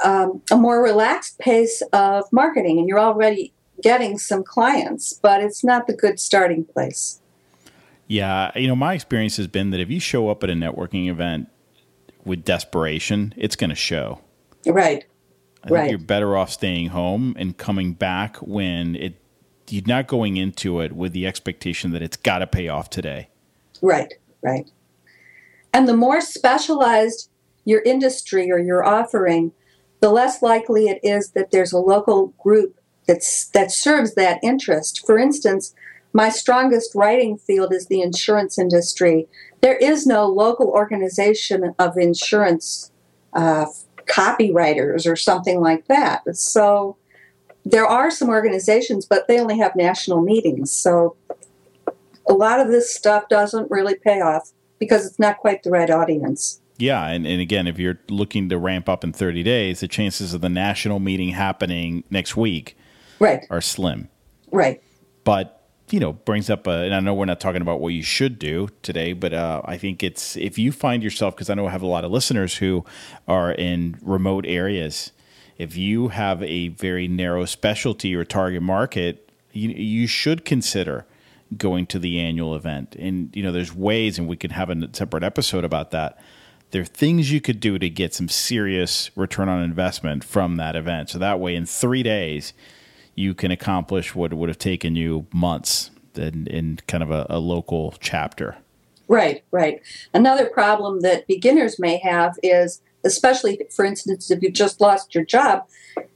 um, 0.05 0.43
a 0.51 0.57
more 0.57 0.83
relaxed 0.83 1.39
pace 1.39 1.83
of 1.93 2.25
marketing 2.31 2.79
and 2.79 2.89
you're 2.89 3.01
already 3.01 3.53
getting 3.83 4.19
some 4.19 4.45
clients, 4.45 5.15
but 5.15 5.43
it's 5.43 5.65
not 5.65 5.87
the 5.87 5.95
good 5.95 6.21
starting 6.21 6.65
place. 6.65 7.21
Yeah, 8.07 8.51
you 8.55 8.69
know, 8.69 8.77
my 8.77 8.93
experience 8.93 9.39
has 9.39 9.47
been 9.47 9.71
that 9.71 9.81
if 9.81 9.91
you 9.91 9.99
show 10.01 10.29
up 10.29 10.45
at 10.45 10.51
a 10.51 10.55
networking 10.55 11.09
event 11.09 11.49
with 12.25 12.45
desperation, 12.45 13.33
it's 13.39 13.57
going 13.57 13.71
to 13.71 13.77
show. 13.77 14.21
Right. 14.67 15.05
I 15.65 15.69
think 15.69 15.77
right. 15.77 15.91
you're 15.91 15.99
better 15.99 16.37
off 16.37 16.51
staying 16.51 16.89
home 16.89 17.37
and 17.39 17.57
coming 17.57 17.93
back 17.93 18.37
when 18.39 18.97
it 18.97 19.19
you're 19.69 19.85
not 19.87 20.07
going 20.07 20.37
into 20.37 20.81
it 20.81 20.93
with 20.93 21.13
the 21.13 21.27
expectation 21.27 21.93
that 21.93 22.03
it's 22.03 22.17
got 22.17 22.39
to 22.41 22.47
pay 22.47 22.69
off 22.69 22.91
today. 22.91 23.29
Right, 23.81 24.13
right. 24.43 24.69
And 25.73 25.89
the 25.89 25.97
more 25.97 26.21
specialized 26.21 27.31
your 27.65 27.81
industry 27.83 28.51
or 28.51 28.59
your 28.59 28.85
offering, 28.85 29.53
the 30.01 30.11
less 30.11 30.43
likely 30.43 30.89
it 30.89 31.01
is 31.03 31.31
that 31.31 31.53
there's 31.53 31.73
a 31.73 31.79
local 31.79 32.29
group 32.43 32.79
that's 33.07 33.49
that 33.49 33.71
serves 33.71 34.15
that 34.15 34.41
interest. 34.43 35.07
For 35.07 35.19
instance, 35.19 35.75
my 36.13 36.29
strongest 36.29 36.95
writing 36.95 37.39
field 37.39 37.73
is 37.73 37.87
the 37.87 38.03
insurance 38.03 38.59
industry. 38.59 39.27
There 39.61 39.77
is 39.77 40.07
no 40.07 40.27
local 40.27 40.69
organization 40.69 41.75
of 41.79 41.97
insurance 41.97 42.91
uh, 43.33 43.67
copywriters 44.07 45.11
or 45.11 45.17
something 45.17 45.61
like 45.61 45.87
that. 45.87 46.23
So 46.37 46.97
there 47.65 47.87
are 47.87 48.11
some 48.11 48.29
organizations, 48.29 49.07
but 49.07 49.29
they 49.29 49.41
only 49.41 49.59
have 49.59 49.77
national 49.77 50.21
meetings. 50.23 50.73
So 50.73 51.17
a 52.29 52.33
lot 52.33 52.61
of 52.61 52.69
this 52.69 52.95
stuff 52.95 53.29
doesn't 53.29 53.71
really 53.71 53.95
pay 53.95 54.21
off 54.21 54.53
because 54.79 55.07
it's 55.07 55.19
not 55.19 55.39
quite 55.39 55.63
the 55.63 55.71
right 55.71 55.91
audience. 55.91 56.61
Yeah, 56.79 57.07
and, 57.07 57.27
and 57.27 57.41
again, 57.41 57.69
if 57.69 57.79
you're 57.79 58.01
looking 58.09 58.49
to 58.49 58.59
ramp 58.59 58.89
up 58.89 59.05
in 59.05 59.13
30 59.13 59.43
days, 59.45 59.81
the 59.81 59.89
chances 59.89 60.35
of 60.35 60.41
the 60.41 60.49
national 60.49 60.99
meeting 60.99 61.29
happening 61.29 62.03
next 62.11 62.37
week 62.37 62.77
right. 63.21 63.47
are 63.51 63.61
slim. 63.61 64.09
Right. 64.51 64.83
But 65.23 65.62
you 65.93 66.01
know 66.01 66.15
brings 66.15 66.49
up 66.49 66.67
a, 66.67 66.71
and 66.71 66.95
I 66.95 67.01
know 67.01 67.15
we're 67.15 67.27
not 67.27 67.39
talking 67.39 67.63
about 67.63 67.81
what 67.81 67.91
you 67.91 68.03
should 68.03 68.39
do 68.39 68.69
today, 68.83 69.13
but 69.13 69.35
uh, 69.35 69.61
I 69.65 69.77
think 69.77 70.03
it's 70.03 70.37
if 70.37 70.59
you 70.59 70.73
find 70.73 71.03
yourself 71.03 71.37
because 71.37 71.51
I 71.51 71.55
know 71.55 71.67
I 71.67 71.71
have 71.71 71.83
a 71.83 71.87
lot 71.87 72.05
of 72.05 72.11
listeners 72.11 72.57
who 72.57 72.85
are 73.29 73.53
in 73.53 73.99
remote 74.03 74.47
areas. 74.47 75.13
If 75.59 75.77
you 75.77 76.09
have 76.09 76.43
a 76.43 76.69
very 76.69 77.07
narrow 77.07 77.45
specialty 77.45 78.15
or 78.15 78.25
target 78.25 78.63
market, 78.63 79.31
you, 79.53 79.69
you 79.69 80.07
should 80.07 80.45
consider 80.45 81.07
going 81.57 81.87
to 81.87 81.99
the 81.99 82.19
annual 82.19 82.57
event. 82.57 82.97
And 82.99 83.35
you 83.37 83.43
know, 83.43 83.53
there's 83.53 83.75
ways, 83.75 84.19
and 84.19 84.27
we 84.27 84.37
could 84.37 84.53
have 84.53 84.71
a 84.71 84.89
separate 84.95 85.23
episode 85.23 85.65
about 85.65 85.91
that. 85.91 86.19
There 86.71 86.81
are 86.81 86.87
things 86.87 87.31
you 87.31 87.43
could 87.43 87.61
do 87.61 87.79
to 87.79 87.91
get 87.91 88.15
some 88.15 88.31
serious 88.31 89.11
return 89.15 89.51
on 89.51 89.63
investment 89.63 90.25
from 90.25 90.57
that 90.57 90.75
event. 90.75 91.11
So 91.11 91.19
that 91.19 91.39
way, 91.39 91.55
in 91.55 91.67
three 91.67 92.03
days, 92.03 92.55
you 93.15 93.35
can 93.35 93.51
accomplish 93.51 94.15
what 94.15 94.33
would 94.33 94.49
have 94.49 94.59
taken 94.59 94.97
you 94.97 95.27
months 95.33 95.91
in, 96.15 96.47
in 96.47 96.79
kind 96.87 97.03
of 97.03 97.11
a, 97.11 97.27
a 97.29 97.39
local 97.39 97.95
chapter. 98.01 98.57
Right, 99.09 99.45
right. 99.51 99.83
Another 100.15 100.47
problem 100.47 101.01
that 101.01 101.27
beginners 101.27 101.79
may 101.79 101.99
have 101.99 102.39
is, 102.43 102.81
especially 103.05 103.61
for 103.71 103.85
instance, 103.85 104.31
if 104.31 104.43
you 104.43 104.51
just 104.51 104.81
lost 104.81 105.15
your 105.15 105.25
job, 105.25 105.67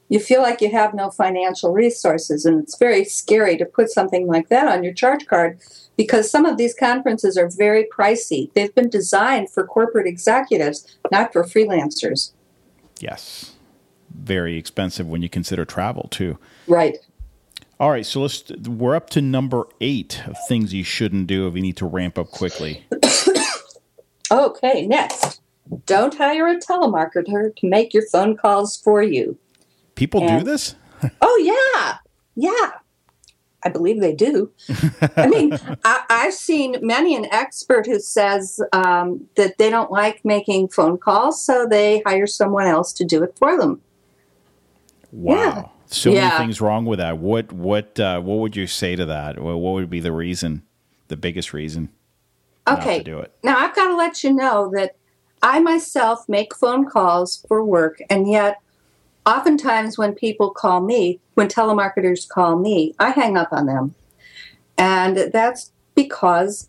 you 0.08 0.20
feel 0.20 0.40
like 0.40 0.60
you 0.60 0.70
have 0.70 0.94
no 0.94 1.10
financial 1.10 1.72
resources, 1.72 2.46
and 2.46 2.62
it's 2.62 2.78
very 2.78 3.04
scary 3.04 3.56
to 3.56 3.64
put 3.64 3.90
something 3.90 4.28
like 4.28 4.48
that 4.48 4.68
on 4.68 4.84
your 4.84 4.94
charge 4.94 5.26
card 5.26 5.58
because 5.96 6.30
some 6.30 6.46
of 6.46 6.56
these 6.56 6.74
conferences 6.74 7.36
are 7.36 7.50
very 7.50 7.86
pricey. 7.92 8.52
They've 8.54 8.74
been 8.74 8.88
designed 8.88 9.50
for 9.50 9.66
corporate 9.66 10.06
executives, 10.06 10.96
not 11.10 11.32
for 11.32 11.42
freelancers. 11.42 12.32
Yes 13.00 13.56
very 14.16 14.56
expensive 14.56 15.06
when 15.08 15.22
you 15.22 15.28
consider 15.28 15.64
travel 15.64 16.08
too. 16.10 16.38
Right. 16.66 16.98
All 17.78 17.90
right, 17.90 18.06
so 18.06 18.22
let's. 18.22 18.50
We're 18.50 18.94
up 18.94 19.10
to 19.10 19.20
number 19.20 19.66
eight 19.80 20.22
of 20.26 20.36
things 20.48 20.72
you 20.72 20.82
shouldn't 20.82 21.26
do 21.26 21.46
if 21.46 21.54
you 21.54 21.60
need 21.60 21.76
to 21.76 21.86
ramp 21.86 22.18
up 22.18 22.30
quickly. 22.30 22.86
okay, 24.30 24.86
next, 24.86 25.42
don't 25.84 26.16
hire 26.16 26.48
a 26.48 26.58
telemarketer 26.58 27.54
to 27.54 27.66
make 27.66 27.92
your 27.92 28.06
phone 28.08 28.36
calls 28.36 28.78
for 28.78 29.02
you. 29.02 29.36
People 29.94 30.22
and, 30.22 30.44
do 30.44 30.50
this? 30.50 30.74
oh 31.20 31.36
yeah, 31.76 31.98
yeah. 32.34 32.78
I 33.62 33.68
believe 33.68 34.00
they 34.00 34.14
do. 34.14 34.50
I 35.16 35.26
mean, 35.26 35.58
I, 35.84 36.04
have 36.08 36.34
seen 36.34 36.76
many 36.82 37.16
an 37.16 37.26
expert 37.32 37.84
who 37.84 37.98
says 37.98 38.60
um, 38.72 39.26
that 39.36 39.58
they 39.58 39.70
don't 39.70 39.90
like 39.90 40.24
making 40.24 40.68
phone 40.68 40.96
calls, 40.96 41.44
so 41.44 41.66
they 41.68 42.00
hire 42.06 42.28
someone 42.28 42.66
else 42.66 42.92
to 42.94 43.04
do 43.04 43.22
it 43.22 43.36
for 43.36 43.58
them. 43.58 43.82
Wow. 45.10 45.34
Yeah. 45.34 45.64
So 45.88 46.10
yeah. 46.10 46.28
many 46.28 46.38
things 46.38 46.60
wrong 46.60 46.84
with 46.84 46.98
that. 46.98 47.18
What 47.18 47.52
what 47.52 47.98
uh, 47.98 48.20
what 48.20 48.38
would 48.38 48.56
you 48.56 48.66
say 48.66 48.96
to 48.96 49.06
that? 49.06 49.38
What 49.38 49.58
would 49.58 49.90
be 49.90 50.00
the 50.00 50.12
reason, 50.12 50.62
the 51.08 51.16
biggest 51.16 51.52
reason? 51.52 51.90
Okay. 52.68 53.02
do 53.02 53.20
it. 53.20 53.32
Now 53.42 53.58
I've 53.58 53.74
got 53.74 53.88
to 53.88 53.96
let 53.96 54.24
you 54.24 54.32
know 54.32 54.70
that 54.74 54.96
I 55.42 55.60
myself 55.60 56.28
make 56.28 56.54
phone 56.54 56.88
calls 56.88 57.44
for 57.46 57.62
work, 57.62 58.00
and 58.10 58.28
yet 58.28 58.60
oftentimes 59.24 59.96
when 59.96 60.14
people 60.14 60.50
call 60.50 60.80
me, 60.80 61.20
when 61.34 61.48
telemarketers 61.48 62.28
call 62.28 62.56
me, 62.58 62.94
I 62.98 63.10
hang 63.10 63.36
up 63.36 63.52
on 63.52 63.66
them, 63.66 63.94
and 64.76 65.16
that's 65.32 65.70
because 65.94 66.68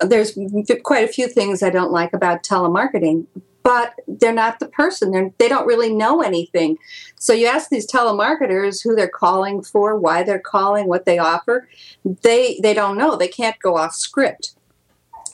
there's 0.00 0.36
quite 0.82 1.08
a 1.08 1.12
few 1.12 1.28
things 1.28 1.62
I 1.62 1.70
don't 1.70 1.92
like 1.92 2.12
about 2.12 2.42
telemarketing, 2.42 3.26
but 3.62 3.94
they're 4.08 4.32
not 4.32 4.58
the 4.58 4.66
person. 4.66 5.12
They're, 5.12 5.30
they 5.38 5.48
don't 5.48 5.66
really 5.66 5.94
know 5.94 6.20
anything. 6.22 6.78
So 7.18 7.32
you 7.32 7.46
ask 7.46 7.70
these 7.70 7.90
telemarketers 7.90 8.82
who 8.82 8.94
they're 8.94 9.08
calling 9.08 9.62
for, 9.62 9.98
why 9.98 10.22
they're 10.22 10.38
calling, 10.38 10.88
what 10.88 11.04
they 11.04 11.18
offer. 11.18 11.68
They 12.04 12.58
they 12.62 12.74
don't 12.74 12.98
know. 12.98 13.16
They 13.16 13.28
can't 13.28 13.58
go 13.60 13.76
off 13.76 13.94
script. 13.94 14.54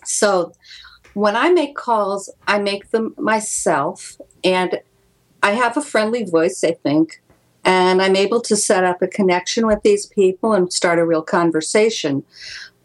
So 0.05 0.53
when 1.15 1.37
I 1.37 1.51
make 1.51 1.75
calls, 1.75 2.31
I 2.47 2.59
make 2.59 2.91
them 2.91 3.15
myself, 3.19 4.19
and 4.45 4.81
I 5.43 5.53
have 5.53 5.77
a 5.77 5.83
friendly 5.83 6.25
voice, 6.25 6.63
I 6.63 6.73
think, 6.73 7.21
and 7.65 8.01
I'm 8.01 8.17
able 8.17 8.41
to 8.43 8.57
set 8.57 8.85
up 8.85 9.03
a 9.03 9.09
connection 9.09 9.67
with 9.67 9.83
these 9.83 10.07
people 10.07 10.53
and 10.53 10.73
start 10.73 10.99
a 10.99 11.07
real 11.07 11.23
conversation. 11.23 12.25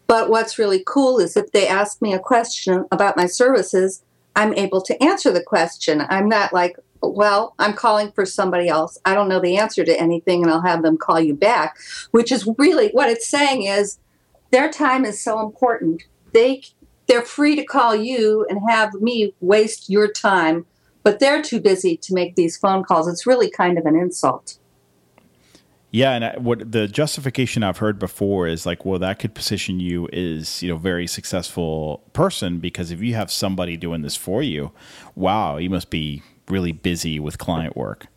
But 0.06 0.30
what's 0.30 0.58
really 0.58 0.82
cool 0.86 1.18
is 1.18 1.36
if 1.36 1.52
they 1.52 1.66
ask 1.66 2.02
me 2.02 2.12
a 2.12 2.18
question 2.18 2.84
about 2.92 3.16
my 3.16 3.26
services, 3.26 4.02
I'm 4.36 4.54
able 4.54 4.80
to 4.82 5.02
answer 5.02 5.32
the 5.32 5.42
question. 5.42 6.04
I'm 6.08 6.28
not 6.28 6.52
like, 6.52 6.76
well, 7.00 7.54
I'm 7.58 7.74
calling 7.74 8.12
for 8.12 8.24
somebody 8.24 8.68
else. 8.68 8.98
I 9.04 9.14
don't 9.14 9.28
know 9.28 9.40
the 9.40 9.56
answer 9.56 9.84
to 9.84 10.00
anything, 10.00 10.42
and 10.42 10.50
I'll 10.50 10.62
have 10.62 10.82
them 10.82 10.96
call 10.96 11.20
you 11.20 11.34
back, 11.34 11.76
which 12.10 12.32
is 12.32 12.48
really 12.58 12.90
what 12.90 13.10
it's 13.10 13.28
saying 13.28 13.64
is 13.64 13.98
their 14.50 14.70
time 14.70 15.04
is 15.04 15.22
so 15.22 15.40
important. 15.40 16.02
They 16.32 16.62
they're 17.06 17.22
free 17.22 17.54
to 17.56 17.64
call 17.64 17.94
you 17.94 18.46
and 18.48 18.60
have 18.68 18.94
me 18.94 19.34
waste 19.40 19.90
your 19.90 20.10
time, 20.10 20.64
but 21.02 21.20
they're 21.20 21.42
too 21.42 21.60
busy 21.60 21.96
to 21.98 22.14
make 22.14 22.34
these 22.34 22.56
phone 22.56 22.82
calls. 22.82 23.06
It's 23.08 23.26
really 23.26 23.50
kind 23.50 23.76
of 23.78 23.84
an 23.84 23.94
insult. 23.94 24.58
Yeah, 25.94 26.10
and 26.14 26.24
I, 26.24 26.36
what 26.38 26.72
the 26.72 26.88
justification 26.88 27.62
I've 27.62 27.78
heard 27.78 28.00
before 28.00 28.48
is 28.48 28.66
like, 28.66 28.84
well, 28.84 28.98
that 28.98 29.20
could 29.20 29.32
position 29.32 29.78
you 29.78 30.08
as 30.08 30.60
you 30.60 30.68
know 30.68 30.76
very 30.76 31.06
successful 31.06 32.02
person 32.12 32.58
because 32.58 32.90
if 32.90 33.00
you 33.00 33.14
have 33.14 33.30
somebody 33.30 33.76
doing 33.76 34.02
this 34.02 34.16
for 34.16 34.42
you, 34.42 34.72
wow, 35.14 35.56
you 35.56 35.70
must 35.70 35.90
be 35.90 36.24
really 36.48 36.72
busy 36.72 37.20
with 37.20 37.38
client 37.38 37.76
work. 37.76 38.08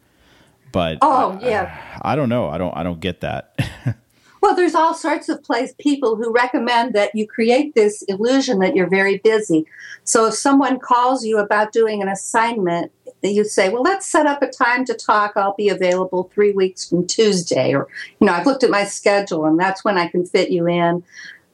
But 0.72 0.98
oh 1.04 1.38
yeah, 1.40 2.00
I, 2.02 2.14
I 2.14 2.16
don't 2.16 2.30
know. 2.30 2.50
I 2.50 2.58
don't. 2.58 2.76
I 2.76 2.82
don't 2.82 3.00
get 3.00 3.22
that. 3.22 3.60
Well, 4.48 4.56
there's 4.56 4.76
all 4.76 4.94
sorts 4.94 5.28
of 5.28 5.44
place 5.44 5.74
people 5.78 6.16
who 6.16 6.32
recommend 6.32 6.94
that 6.96 7.14
you 7.14 7.28
create 7.28 7.76
this 7.76 8.02
illusion 8.04 8.60
that 8.60 8.78
you're 8.78 8.88
very 8.88 9.18
busy. 9.18 9.66
So 10.06 10.28
if 10.28 10.36
someone 10.36 10.80
calls 10.80 11.26
you 11.26 11.38
about 11.38 11.74
doing 11.74 12.02
an 12.02 12.08
assignment, 12.08 12.94
you 13.22 13.44
say, 13.44 13.68
"Well, 13.68 13.82
let's 13.82 14.06
set 14.06 14.26
up 14.26 14.42
a 14.42 14.48
time 14.48 14.86
to 14.86 14.94
talk. 14.94 15.34
I'll 15.36 15.54
be 15.58 15.68
available 15.68 16.32
3 16.34 16.54
weeks 16.54 16.88
from 16.88 17.06
Tuesday." 17.06 17.76
Or, 17.76 17.90
you 18.22 18.28
know, 18.28 18.32
I've 18.32 18.46
looked 18.46 18.64
at 18.64 18.70
my 18.70 18.86
schedule 18.86 19.44
and 19.44 19.60
that's 19.60 19.84
when 19.84 19.98
I 19.98 20.08
can 20.08 20.26
fit 20.26 20.50
you 20.50 20.66
in. 20.66 21.04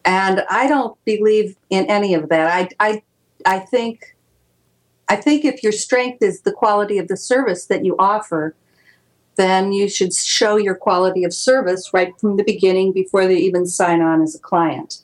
And 0.05 0.45
I 0.47 0.67
don't 0.67 0.95
believe 1.03 1.55
in 1.71 1.85
any 1.87 2.13
of 2.13 2.29
that. 2.29 2.47
I 2.47 2.91
I 2.91 3.01
I 3.43 3.57
think 3.57 4.15
I 5.09 5.15
think 5.15 5.45
if 5.45 5.63
your 5.63 5.71
strength 5.71 6.21
is 6.21 6.41
the 6.41 6.51
quality 6.51 6.99
of 6.99 7.07
the 7.07 7.17
service 7.17 7.65
that 7.65 7.83
you 7.83 7.95
offer, 7.97 8.53
then 9.35 9.73
you 9.73 9.89
should 9.89 10.13
show 10.13 10.57
your 10.57 10.75
quality 10.75 11.23
of 11.23 11.33
service 11.33 11.91
right 11.93 12.13
from 12.19 12.37
the 12.37 12.43
beginning 12.43 12.91
before 12.91 13.25
they 13.27 13.37
even 13.37 13.65
sign 13.65 14.01
on 14.01 14.21
as 14.21 14.35
a 14.35 14.39
client. 14.39 15.03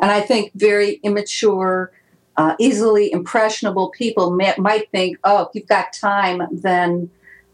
And 0.00 0.10
I 0.10 0.20
think 0.20 0.52
very 0.54 0.98
immature, 1.02 1.92
uh, 2.36 2.54
easily 2.58 3.12
impressionable 3.12 3.90
people 3.90 4.30
may, 4.30 4.54
might 4.58 4.90
think, 4.90 5.18
oh, 5.24 5.42
if 5.42 5.48
you've 5.54 5.68
got 5.68 5.92
time, 5.92 6.42
then 6.50 7.10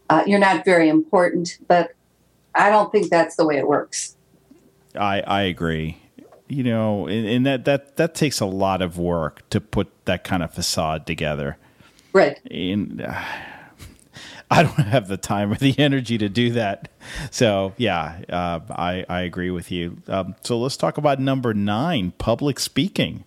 uh, 0.09 0.23
you're 0.25 0.39
not 0.39 0.63
very 0.63 0.89
important. 0.89 1.59
But 1.67 1.93
I 2.55 2.69
don't 2.69 2.91
think 2.91 3.09
that's 3.09 3.35
the 3.35 3.45
way 3.45 3.57
it 3.57 3.67
works. 3.67 4.15
I, 4.95 5.21
I 5.21 5.41
agree. 5.43 5.97
You 6.47 6.63
know, 6.63 7.07
and, 7.07 7.27
and 7.27 7.45
that, 7.45 7.65
that, 7.65 7.97
that 7.97 8.15
takes 8.15 8.39
a 8.39 8.45
lot 8.45 8.81
of 8.81 8.97
work 8.97 9.47
to 9.49 9.59
put 9.59 9.89
that 10.05 10.23
kind 10.23 10.41
of 10.41 10.53
facade 10.53 11.05
together. 11.05 11.57
Right. 12.13 12.39
And, 12.49 13.01
uh, 13.01 13.21
I 14.51 14.63
don't 14.63 14.75
have 14.75 15.09
the 15.09 15.17
time 15.17 15.51
or 15.51 15.55
the 15.55 15.77
energy 15.77 16.17
to 16.17 16.29
do 16.29 16.51
that. 16.51 16.89
So 17.31 17.73
yeah, 17.77 18.19
uh, 18.29 18.61
I 18.69 19.05
I 19.09 19.21
agree 19.21 19.51
with 19.51 19.71
you. 19.71 19.97
Um, 20.07 20.35
so 20.41 20.57
let's 20.57 20.77
talk 20.77 20.97
about 20.97 21.19
number 21.19 21.53
nine: 21.53 22.11
public 22.17 22.59
speaking. 22.59 23.25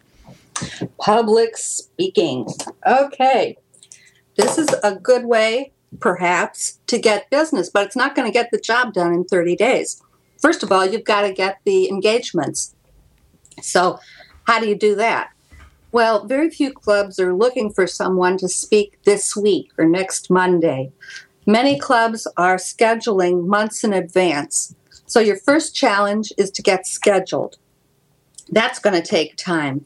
Public 0.99 1.57
speaking. 1.57 2.47
Okay, 2.87 3.59
this 4.37 4.57
is 4.59 4.69
a 4.83 4.97
good 4.97 5.27
way, 5.27 5.73
perhaps, 6.01 6.79
to 6.87 6.99
get 6.99 7.31
business, 7.31 7.69
but 7.69 7.87
it's 7.87 7.97
not 7.97 8.15
going 8.15 8.27
to 8.27 8.33
get 8.33 8.51
the 8.51 8.59
job 8.59 8.93
done 8.93 9.13
in 9.13 9.25
30 9.25 9.57
days. 9.57 10.03
First 10.41 10.63
of 10.63 10.73
all, 10.73 10.87
you've 10.87 11.05
got 11.05 11.23
to 11.23 11.33
get 11.33 11.61
the 11.65 11.89
engagements. 11.89 12.75
So, 13.63 14.01
how 14.45 14.61
do 14.61 14.69
you 14.69 14.75
do 14.75 14.95
that? 14.97 15.31
Well, 15.93 16.27
very 16.27 16.51
few 16.51 16.73
clubs 16.73 17.19
are 17.19 17.35
looking 17.35 17.73
for 17.73 17.87
someone 17.87 18.39
to 18.39 18.49
speak 18.49 18.99
this 19.05 19.37
week 19.37 19.71
or 19.77 19.87
next 19.87 20.31
Monday. 20.31 20.93
Many 21.47 21.79
clubs 21.79 22.29
are 22.37 22.57
scheduling 22.57 23.47
months 23.47 23.83
in 23.83 23.93
advance. 23.93 24.75
So, 25.07 25.19
your 25.19 25.37
first 25.37 25.75
challenge 25.75 26.33
is 26.39 26.51
to 26.53 26.63
get 26.63 26.87
scheduled. 26.87 27.57
That's 28.51 28.79
going 28.79 29.01
to 29.01 29.07
take 29.07 29.37
time. 29.37 29.85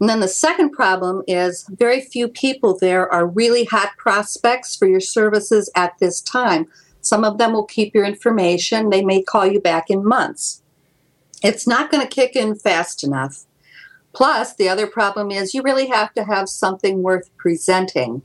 And 0.00 0.08
then 0.08 0.20
the 0.20 0.28
second 0.28 0.70
problem 0.70 1.22
is 1.28 1.66
very 1.68 2.00
few 2.00 2.28
people 2.28 2.76
there 2.78 3.10
are 3.12 3.26
really 3.26 3.64
hot 3.64 3.90
prospects 3.98 4.74
for 4.76 4.86
your 4.86 5.00
services 5.00 5.70
at 5.76 5.98
this 5.98 6.20
time. 6.20 6.66
Some 7.00 7.22
of 7.22 7.38
them 7.38 7.52
will 7.52 7.64
keep 7.64 7.94
your 7.94 8.04
information, 8.04 8.90
they 8.90 9.04
may 9.04 9.22
call 9.22 9.46
you 9.46 9.60
back 9.60 9.90
in 9.90 10.04
months. 10.04 10.62
It's 11.42 11.66
not 11.66 11.90
going 11.90 12.02
to 12.02 12.08
kick 12.14 12.34
in 12.34 12.54
fast 12.54 13.04
enough. 13.04 13.44
Plus, 14.14 14.54
the 14.54 14.68
other 14.68 14.86
problem 14.86 15.30
is 15.30 15.54
you 15.54 15.62
really 15.62 15.86
have 15.88 16.12
to 16.14 16.24
have 16.24 16.48
something 16.48 17.02
worth 17.02 17.36
presenting. 17.36 18.22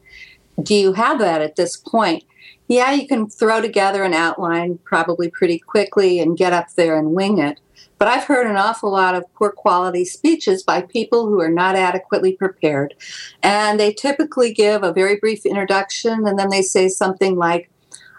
Do 0.61 0.75
you 0.75 0.93
have 0.93 1.19
that 1.19 1.41
at 1.41 1.55
this 1.55 1.75
point? 1.75 2.23
Yeah, 2.67 2.91
you 2.91 3.07
can 3.07 3.27
throw 3.27 3.61
together 3.61 4.03
an 4.03 4.13
outline 4.13 4.79
probably 4.83 5.29
pretty 5.29 5.57
quickly 5.57 6.19
and 6.19 6.37
get 6.37 6.53
up 6.53 6.67
there 6.75 6.97
and 6.97 7.13
wing 7.13 7.39
it. 7.39 7.59
But 7.97 8.07
I've 8.07 8.25
heard 8.25 8.47
an 8.47 8.55
awful 8.55 8.91
lot 8.91 9.15
of 9.15 9.25
poor 9.33 9.51
quality 9.51 10.05
speeches 10.05 10.63
by 10.63 10.83
people 10.83 11.27
who 11.27 11.41
are 11.41 11.49
not 11.49 11.75
adequately 11.75 12.33
prepared. 12.33 12.93
And 13.41 13.79
they 13.79 13.91
typically 13.91 14.53
give 14.53 14.83
a 14.83 14.93
very 14.93 15.15
brief 15.17 15.45
introduction 15.45 16.27
and 16.27 16.37
then 16.37 16.49
they 16.49 16.61
say 16.61 16.87
something 16.87 17.35
like, 17.35 17.69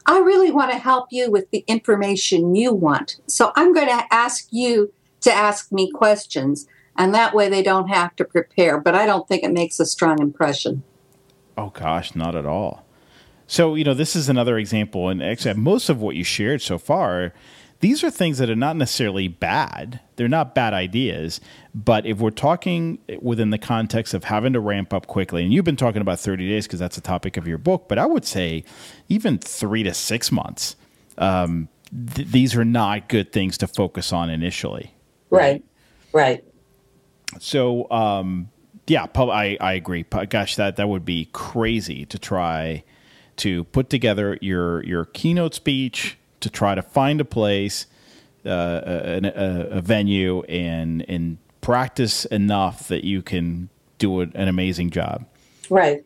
I 0.06 0.18
really 0.18 0.50
want 0.50 0.72
to 0.72 0.78
help 0.78 1.06
you 1.12 1.30
with 1.30 1.50
the 1.50 1.64
information 1.68 2.56
you 2.56 2.72
want. 2.72 3.20
So 3.26 3.52
I'm 3.54 3.72
going 3.72 3.88
to 3.88 4.04
ask 4.10 4.48
you 4.50 4.92
to 5.20 5.32
ask 5.32 5.70
me 5.70 5.90
questions 5.90 6.66
and 7.00 7.14
that 7.14 7.34
way 7.34 7.48
they 7.48 7.62
don't 7.62 7.88
have 7.88 8.14
to 8.16 8.24
prepare. 8.26 8.78
But 8.78 8.94
I 8.94 9.06
don't 9.06 9.26
think 9.26 9.42
it 9.42 9.52
makes 9.52 9.80
a 9.80 9.86
strong 9.86 10.20
impression. 10.20 10.82
Oh 11.56 11.70
gosh, 11.70 12.14
not 12.14 12.34
at 12.34 12.44
all. 12.44 12.84
So 13.46 13.74
you 13.74 13.84
know, 13.84 13.94
this 13.94 14.14
is 14.14 14.28
another 14.28 14.58
example, 14.58 15.08
and 15.08 15.22
actually, 15.22 15.54
most 15.54 15.88
of 15.88 16.02
what 16.02 16.14
you 16.14 16.24
shared 16.24 16.60
so 16.60 16.76
far, 16.76 17.32
these 17.80 18.04
are 18.04 18.10
things 18.10 18.36
that 18.36 18.50
are 18.50 18.54
not 18.54 18.76
necessarily 18.76 19.28
bad. 19.28 20.00
They're 20.16 20.28
not 20.28 20.54
bad 20.54 20.74
ideas, 20.74 21.40
but 21.74 22.04
if 22.04 22.18
we're 22.18 22.30
talking 22.30 22.98
within 23.20 23.48
the 23.48 23.58
context 23.58 24.12
of 24.12 24.24
having 24.24 24.52
to 24.52 24.60
ramp 24.60 24.92
up 24.92 25.06
quickly, 25.06 25.42
and 25.42 25.54
you've 25.54 25.64
been 25.64 25.76
talking 25.76 26.02
about 26.02 26.20
thirty 26.20 26.46
days 26.50 26.66
because 26.66 26.80
that's 26.80 26.98
a 26.98 27.02
topic 27.02 27.38
of 27.38 27.48
your 27.48 27.58
book, 27.58 27.86
but 27.88 27.98
I 27.98 28.04
would 28.04 28.26
say 28.26 28.62
even 29.08 29.38
three 29.38 29.82
to 29.84 29.94
six 29.94 30.30
months. 30.30 30.76
Um, 31.16 31.68
th- 32.14 32.28
these 32.28 32.54
are 32.54 32.64
not 32.64 33.08
good 33.08 33.32
things 33.32 33.56
to 33.58 33.66
focus 33.66 34.12
on 34.12 34.28
initially. 34.28 34.94
Right. 35.30 35.64
Right. 36.12 36.44
So, 37.38 37.90
um, 37.90 38.50
yeah, 38.86 39.06
I, 39.14 39.56
I 39.60 39.72
agree. 39.74 40.02
Gosh, 40.02 40.56
that, 40.56 40.76
that 40.76 40.88
would 40.88 41.04
be 41.04 41.28
crazy 41.32 42.04
to 42.06 42.18
try 42.18 42.82
to 43.36 43.64
put 43.64 43.88
together 43.88 44.36
your 44.42 44.84
your 44.84 45.06
keynote 45.06 45.54
speech, 45.54 46.18
to 46.40 46.50
try 46.50 46.74
to 46.74 46.82
find 46.82 47.20
a 47.20 47.24
place, 47.24 47.86
uh, 48.44 48.50
a, 48.84 49.20
a, 49.24 49.78
a, 49.78 49.80
venue, 49.80 50.42
and 50.42 51.04
and 51.08 51.38
practice 51.60 52.26
enough 52.26 52.88
that 52.88 53.04
you 53.04 53.22
can 53.22 53.70
do 53.98 54.20
an 54.20 54.48
amazing 54.48 54.90
job. 54.90 55.26
Right. 55.70 56.04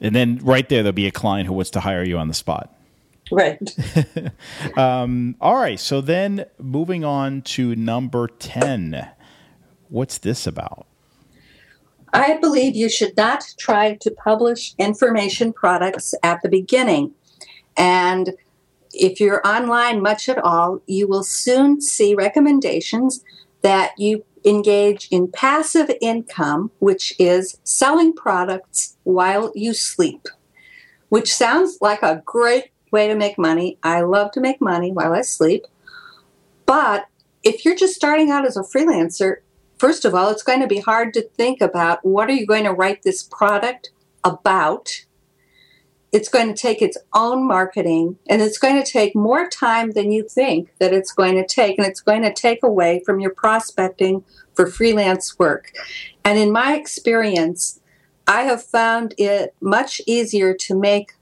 And 0.00 0.14
then 0.14 0.40
right 0.42 0.68
there, 0.68 0.82
there'll 0.82 0.92
be 0.92 1.06
a 1.06 1.12
client 1.12 1.46
who 1.46 1.54
wants 1.54 1.70
to 1.70 1.80
hire 1.80 2.04
you 2.04 2.18
on 2.18 2.28
the 2.28 2.34
spot. 2.34 2.74
Right. 3.30 3.60
um, 4.76 5.36
all 5.40 5.56
right. 5.56 5.78
So 5.78 6.00
then 6.00 6.46
moving 6.58 7.04
on 7.04 7.42
to 7.42 7.74
number 7.76 8.28
10. 8.28 9.08
What's 9.92 10.16
this 10.16 10.46
about? 10.46 10.86
I 12.14 12.38
believe 12.38 12.74
you 12.74 12.88
should 12.88 13.14
not 13.14 13.44
try 13.58 13.96
to 14.00 14.10
publish 14.10 14.74
information 14.78 15.52
products 15.52 16.14
at 16.22 16.40
the 16.40 16.48
beginning. 16.48 17.12
And 17.76 18.30
if 18.94 19.20
you're 19.20 19.46
online 19.46 20.00
much 20.00 20.30
at 20.30 20.38
all, 20.38 20.80
you 20.86 21.06
will 21.06 21.22
soon 21.22 21.82
see 21.82 22.14
recommendations 22.14 23.22
that 23.60 23.92
you 23.98 24.24
engage 24.46 25.08
in 25.10 25.30
passive 25.30 25.90
income, 26.00 26.70
which 26.78 27.14
is 27.18 27.58
selling 27.62 28.14
products 28.14 28.96
while 29.02 29.52
you 29.54 29.74
sleep, 29.74 30.26
which 31.10 31.34
sounds 31.34 31.76
like 31.82 32.02
a 32.02 32.22
great 32.24 32.70
way 32.92 33.08
to 33.08 33.14
make 33.14 33.36
money. 33.36 33.76
I 33.82 34.00
love 34.00 34.30
to 34.32 34.40
make 34.40 34.58
money 34.58 34.90
while 34.90 35.12
I 35.12 35.20
sleep. 35.20 35.66
But 36.64 37.08
if 37.42 37.66
you're 37.66 37.76
just 37.76 37.94
starting 37.94 38.30
out 38.30 38.46
as 38.46 38.56
a 38.56 38.62
freelancer, 38.62 39.40
first 39.82 40.04
of 40.04 40.14
all, 40.14 40.30
it's 40.30 40.44
going 40.44 40.60
to 40.60 40.68
be 40.68 40.78
hard 40.78 41.12
to 41.12 41.20
think 41.20 41.60
about 41.60 42.04
what 42.04 42.30
are 42.30 42.34
you 42.34 42.46
going 42.46 42.62
to 42.62 42.72
write 42.72 43.02
this 43.02 43.24
product 43.24 43.90
about. 44.22 45.04
It's 46.12 46.28
going 46.28 46.46
to 46.46 46.54
take 46.54 46.80
its 46.80 46.96
own 47.12 47.44
marketing 47.44 48.16
and 48.28 48.40
it's 48.40 48.58
going 48.58 48.80
to 48.80 48.88
take 48.88 49.16
more 49.16 49.48
time 49.48 49.90
than 49.90 50.12
you 50.12 50.22
think 50.28 50.72
that 50.78 50.92
it's 50.92 51.12
going 51.12 51.34
to 51.34 51.44
take. 51.44 51.78
And 51.78 51.86
it's 51.88 52.00
going 52.00 52.22
to 52.22 52.32
take 52.32 52.62
away 52.62 53.02
from 53.04 53.18
your 53.18 53.34
prospecting 53.34 54.22
for 54.54 54.68
freelance 54.68 55.36
work. 55.36 55.72
And 56.24 56.38
in 56.38 56.52
my 56.52 56.76
experience, 56.76 57.80
I 58.28 58.42
have 58.42 58.62
found 58.62 59.16
it 59.18 59.52
much 59.60 60.00
easier 60.06 60.54
to 60.54 60.78
make 60.78 61.14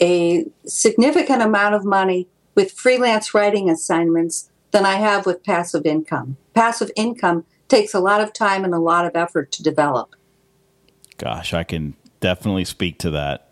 a 0.00 0.44
significant 0.64 1.42
amount 1.42 1.74
of 1.74 1.84
money 1.84 2.28
with 2.54 2.70
freelance 2.70 3.34
writing 3.34 3.68
assignments 3.68 4.48
than 4.70 4.86
I 4.86 4.94
have 4.94 5.26
with 5.26 5.42
passive 5.42 5.84
income. 5.86 6.36
Passive 6.54 6.92
income 6.94 7.46
takes 7.70 7.94
a 7.94 8.00
lot 8.00 8.20
of 8.20 8.32
time 8.32 8.64
and 8.64 8.74
a 8.74 8.78
lot 8.78 9.06
of 9.06 9.16
effort 9.16 9.52
to 9.52 9.62
develop. 9.62 10.14
Gosh, 11.16 11.54
I 11.54 11.64
can 11.64 11.94
definitely 12.20 12.64
speak 12.64 12.98
to 12.98 13.10
that. 13.10 13.48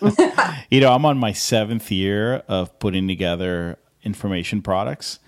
you 0.70 0.80
know, 0.80 0.92
I'm 0.92 1.04
on 1.04 1.18
my 1.18 1.32
seventh 1.32 1.90
year 1.90 2.42
of 2.48 2.78
putting 2.78 3.08
together 3.08 3.78
information 4.02 4.62
products. 4.62 5.18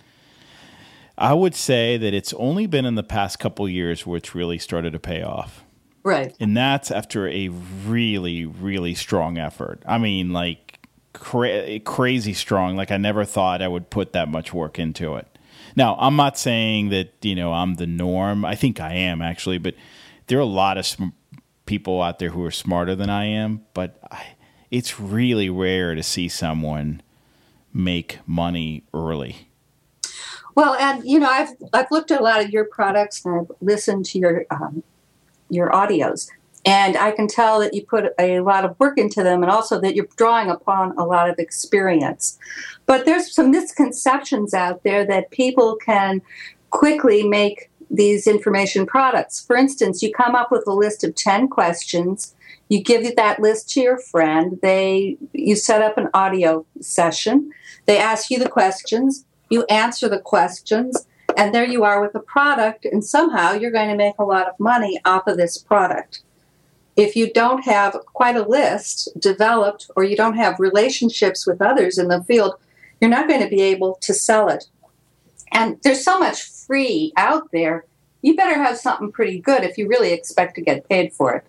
I 1.19 1.33
would 1.33 1.55
say 1.55 1.97
that 1.97 2.13
it's 2.13 2.35
only 2.35 2.67
been 2.67 2.85
in 2.85 2.95
the 2.95 3.03
past 3.03 3.39
couple 3.39 3.69
years 3.69 4.07
where 4.07 4.19
it's 4.19 4.35
really 4.35 4.59
started 4.59 4.93
to 4.93 4.99
pay 4.99 5.23
off. 5.23 5.65
Right. 6.05 6.37
And 6.39 6.57
that's 6.57 6.91
after 6.91 7.27
a 7.27 7.49
really, 7.49 8.45
really 8.45 8.95
strong 8.95 9.39
effort. 9.39 9.83
I 9.87 9.99
mean, 9.99 10.33
like 10.33 10.87
cra- 11.15 11.81
crazy 11.81 12.33
strong. 12.33 12.77
Like 12.77 12.91
I 12.91 12.97
never 12.97 13.25
thought 13.25 13.63
I 13.63 13.69
would 13.69 13.91
put 13.91 14.13
that 14.13 14.29
much 14.29 14.53
work 14.53 14.79
into 14.79 15.17
it. 15.17 15.27
Now, 15.75 15.97
I'm 15.99 16.17
not 16.17 16.39
saying 16.39 16.91
that, 16.91 17.13
you 17.23 17.35
know, 17.35 17.53
I'm 17.53 17.75
the 17.75 17.87
norm. 17.87 18.45
I 18.45 18.55
think 18.55 18.81
I 18.81 18.95
am 18.95 19.23
actually, 19.23 19.59
but 19.59 19.75
there 20.27 20.39
are 20.39 20.43
a 20.43 20.45
lot 20.45 20.79
of 20.79 20.87
sm- 20.87 21.09
people 21.67 22.03
out 22.03 22.19
there 22.19 22.31
who 22.31 22.45
are 22.45 22.51
smarter 22.51 22.95
than 22.95 23.11
I 23.11 23.27
am, 23.27 23.67
but 23.75 23.99
I, 24.11 24.25
it's 24.71 24.99
really 24.99 25.51
rare 25.51 25.95
to 25.95 26.03
see 26.03 26.29
someone 26.29 27.03
make 27.73 28.19
money 28.27 28.85
early. 28.95 29.49
Well, 30.55 30.75
and 30.75 31.05
you 31.05 31.19
know, 31.19 31.29
I've 31.29 31.51
I've 31.73 31.91
looked 31.91 32.11
at 32.11 32.21
a 32.21 32.25
lot 32.25 32.43
of 32.43 32.51
your 32.51 32.65
products 32.65 33.25
and 33.25 33.41
I've 33.41 33.57
listened 33.61 34.07
to 34.07 34.19
your 34.19 34.47
um, 34.51 34.83
your 35.51 35.71
audios, 35.71 36.31
and 36.67 36.97
I 36.97 37.13
can 37.13 37.29
tell 37.29 37.61
that 37.61 37.73
you 37.75 37.87
put 37.87 38.13
a 38.19 38.41
lot 38.41 38.65
of 38.65 38.79
work 38.81 38.99
into 38.99 39.23
them, 39.23 39.43
and 39.43 39.51
also 39.51 39.81
that 39.81 39.95
you're 39.95 40.09
drawing 40.17 40.51
upon 40.51 40.99
a 40.99 41.07
lot 41.07 41.31
of 41.31 41.39
experience. 41.39 42.39
But 42.87 43.07
there's 43.07 43.33
some 43.33 43.53
misconceptions 43.53 44.53
out 44.53 44.83
there 44.83 45.07
that 45.07 45.31
people 45.31 45.77
can 45.77 46.21
quickly 46.71 47.27
make 47.27 47.71
these 47.89 48.27
information 48.27 48.85
products. 48.85 49.45
For 49.47 49.55
instance, 49.57 50.03
you 50.03 50.13
come 50.13 50.35
up 50.35 50.51
with 50.51 50.67
a 50.67 50.73
list 50.73 51.05
of 51.05 51.15
10 51.15 51.47
questions, 51.49 52.35
you 52.69 52.83
give 52.83 53.15
that 53.15 53.41
list 53.41 53.71
to 53.71 53.81
your 53.81 53.99
friend, 53.99 54.59
they 54.61 55.17
you 55.33 55.55
set 55.55 55.83
up 55.83 55.97
an 55.97 56.09
audio 56.13 56.67
session, 56.81 57.53
they 57.87 57.99
ask 57.99 58.29
you 58.29 58.41
the 58.41 58.49
questions, 58.49 59.25
you 59.51 59.65
answer 59.67 60.09
the 60.09 60.19
questions, 60.19 61.07
and 61.37 61.55
there 61.55 61.65
you 61.65 61.85
are 61.85 62.03
with 62.03 62.15
a 62.17 62.21
product, 62.21 62.85
and 62.85 63.05
somehow 63.05 63.53
you're 63.53 63.71
going 63.71 63.91
to 63.91 63.97
make 63.97 64.19
a 64.19 64.25
lot 64.25 64.49
of 64.49 64.59
money 64.59 64.99
off 65.05 65.29
of 65.29 65.37
this 65.37 65.57
product. 65.59 66.23
If 66.97 67.15
you 67.15 67.33
don't 67.33 67.65
have 67.65 67.93
quite 68.15 68.37
a 68.37 68.49
list 68.49 69.09
developed 69.19 69.91
or 69.97 70.05
you 70.05 70.17
don't 70.17 70.37
have 70.37 70.59
relationships 70.59 71.47
with 71.47 71.61
others 71.61 71.99
in 71.99 72.09
the 72.09 72.25
field, 72.25 72.55
you're 73.01 73.11
not 73.11 73.29
going 73.29 73.43
to 73.43 73.49
be 73.49 73.61
able 73.61 73.99
to 74.01 74.15
sell 74.15 74.49
it. 74.49 74.65
And 75.53 75.79
there's 75.83 76.03
so 76.03 76.19
much 76.19 76.43
free 76.43 77.13
out 77.17 77.51
there. 77.53 77.85
You 78.23 78.35
better 78.35 78.55
have 78.55 78.79
something 78.79 79.13
pretty 79.13 79.39
good 79.39 79.63
if 79.63 79.79
you 79.79 79.89
really 79.89 80.13
expect 80.13 80.55
to 80.57 80.63
get 80.63 80.89
paid 80.89 81.13
for 81.13 81.35
it. 81.35 81.45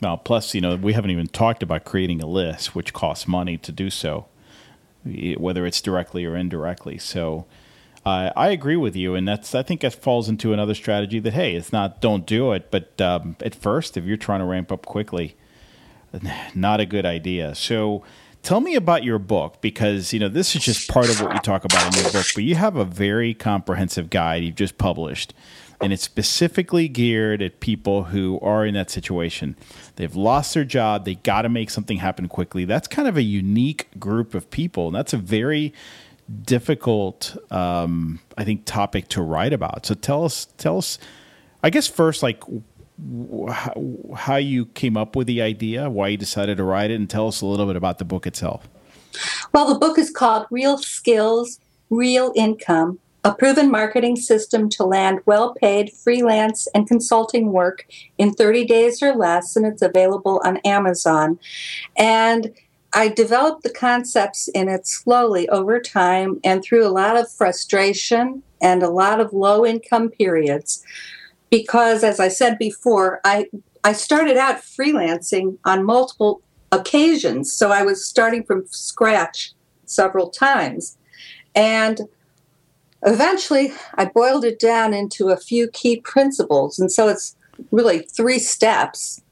Now, 0.00 0.16
plus, 0.16 0.54
you 0.54 0.60
know, 0.60 0.76
we 0.76 0.92
haven't 0.92 1.10
even 1.10 1.26
talked 1.26 1.62
about 1.62 1.84
creating 1.84 2.22
a 2.22 2.26
list, 2.26 2.74
which 2.74 2.92
costs 2.92 3.26
money 3.26 3.56
to 3.58 3.72
do 3.72 3.90
so, 3.90 4.26
whether 5.04 5.66
it's 5.66 5.80
directly 5.80 6.24
or 6.24 6.36
indirectly. 6.36 6.98
So, 6.98 7.46
uh, 8.04 8.30
I 8.36 8.48
agree 8.50 8.76
with 8.76 8.96
you, 8.96 9.14
and 9.14 9.26
that's 9.26 9.54
I 9.54 9.62
think 9.62 9.80
that 9.82 9.94
falls 9.94 10.28
into 10.28 10.52
another 10.52 10.74
strategy 10.74 11.18
that 11.20 11.32
hey, 11.32 11.54
it's 11.54 11.72
not 11.72 12.00
don't 12.00 12.26
do 12.26 12.52
it, 12.52 12.70
but 12.70 13.00
um, 13.00 13.36
at 13.40 13.54
first, 13.54 13.96
if 13.96 14.04
you're 14.04 14.16
trying 14.16 14.40
to 14.40 14.46
ramp 14.46 14.70
up 14.72 14.86
quickly, 14.86 15.36
not 16.54 16.80
a 16.80 16.86
good 16.86 17.04
idea. 17.04 17.54
So 17.54 18.04
tell 18.42 18.60
me 18.60 18.76
about 18.76 19.04
your 19.04 19.18
book 19.18 19.60
because 19.60 20.12
you 20.12 20.20
know 20.20 20.28
this 20.28 20.54
is 20.54 20.62
just 20.62 20.88
part 20.88 21.10
of 21.10 21.20
what 21.20 21.34
you 21.34 21.40
talk 21.40 21.64
about 21.64 21.86
in 21.94 22.02
your 22.02 22.12
book, 22.12 22.26
but 22.34 22.44
you 22.44 22.54
have 22.54 22.76
a 22.76 22.84
very 22.84 23.34
comprehensive 23.34 24.10
guide 24.10 24.42
you've 24.42 24.54
just 24.54 24.78
published. 24.78 25.34
And 25.80 25.92
it's 25.92 26.02
specifically 26.02 26.88
geared 26.88 27.40
at 27.40 27.60
people 27.60 28.04
who 28.04 28.40
are 28.40 28.66
in 28.66 28.74
that 28.74 28.90
situation. 28.90 29.54
They've 29.94 30.16
lost 30.16 30.52
their 30.54 30.64
job. 30.64 31.04
They 31.04 31.14
got 31.14 31.42
to 31.42 31.48
make 31.48 31.70
something 31.70 31.98
happen 31.98 32.26
quickly. 32.26 32.64
That's 32.64 32.88
kind 32.88 33.06
of 33.06 33.16
a 33.16 33.22
unique 33.22 33.86
group 33.96 34.34
of 34.34 34.50
people. 34.50 34.88
And 34.88 34.96
that's 34.96 35.12
a 35.12 35.16
very 35.18 35.72
difficult, 36.44 37.36
um, 37.50 38.20
I 38.36 38.44
think, 38.44 38.64
topic 38.64 39.08
to 39.08 39.22
write 39.22 39.52
about. 39.52 39.86
So 39.86 39.94
tell 39.94 40.24
us, 40.24 40.46
tell 40.58 40.78
us, 40.78 40.98
I 41.62 41.70
guess 41.70 41.86
first, 41.86 42.22
like 42.22 42.42
how 44.16 44.36
you 44.36 44.66
came 44.66 44.96
up 44.96 45.14
with 45.14 45.26
the 45.26 45.40
idea, 45.40 45.88
why 45.88 46.08
you 46.08 46.16
decided 46.16 46.56
to 46.56 46.64
write 46.64 46.90
it, 46.90 46.94
and 46.94 47.08
tell 47.08 47.28
us 47.28 47.40
a 47.40 47.46
little 47.46 47.66
bit 47.66 47.76
about 47.76 47.98
the 47.98 48.04
book 48.04 48.26
itself. 48.26 48.68
Well, 49.52 49.72
the 49.72 49.78
book 49.78 49.98
is 49.98 50.10
called 50.10 50.46
Real 50.50 50.78
Skills, 50.78 51.60
Real 51.90 52.32
Income 52.36 52.98
A 53.24 53.32
Proven 53.32 53.70
Marketing 53.70 54.16
System 54.16 54.68
to 54.70 54.84
Land 54.84 55.20
Well 55.26 55.54
Paid 55.54 55.92
Freelance 55.92 56.66
and 56.74 56.86
Consulting 56.86 57.52
Work 57.52 57.86
in 58.18 58.32
30 58.32 58.66
Days 58.66 59.02
or 59.02 59.14
Less, 59.14 59.56
and 59.56 59.64
it's 59.64 59.82
available 59.82 60.40
on 60.44 60.58
Amazon. 60.58 61.38
And 61.96 62.52
I 62.92 63.08
developed 63.08 63.62
the 63.62 63.72
concepts 63.72 64.48
in 64.48 64.68
it 64.68 64.86
slowly 64.86 65.48
over 65.50 65.80
time 65.80 66.40
and 66.42 66.62
through 66.62 66.86
a 66.86 66.88
lot 66.88 67.16
of 67.16 67.30
frustration 67.30 68.42
and 68.60 68.82
a 68.82 68.90
lot 68.90 69.20
of 69.20 69.32
low 69.32 69.66
income 69.66 70.08
periods. 70.08 70.82
Because 71.50 72.02
as 72.02 72.18
I 72.20 72.28
said 72.28 72.58
before, 72.58 73.20
I 73.24 73.46
I 73.84 73.92
started 73.92 74.36
out 74.36 74.56
freelancing 74.56 75.56
on 75.64 75.84
multiple 75.84 76.42
occasions, 76.72 77.52
so 77.52 77.70
I 77.70 77.82
was 77.82 78.04
starting 78.04 78.42
from 78.42 78.66
scratch 78.66 79.52
several 79.86 80.28
times. 80.28 80.98
And 81.54 82.02
eventually 83.06 83.72
I 83.94 84.06
boiled 84.06 84.44
it 84.44 84.58
down 84.58 84.92
into 84.92 85.28
a 85.28 85.36
few 85.36 85.68
key 85.68 86.00
principles, 86.00 86.78
and 86.78 86.90
so 86.90 87.08
it's 87.08 87.36
really 87.70 88.00
three 88.00 88.38
steps 88.38 89.22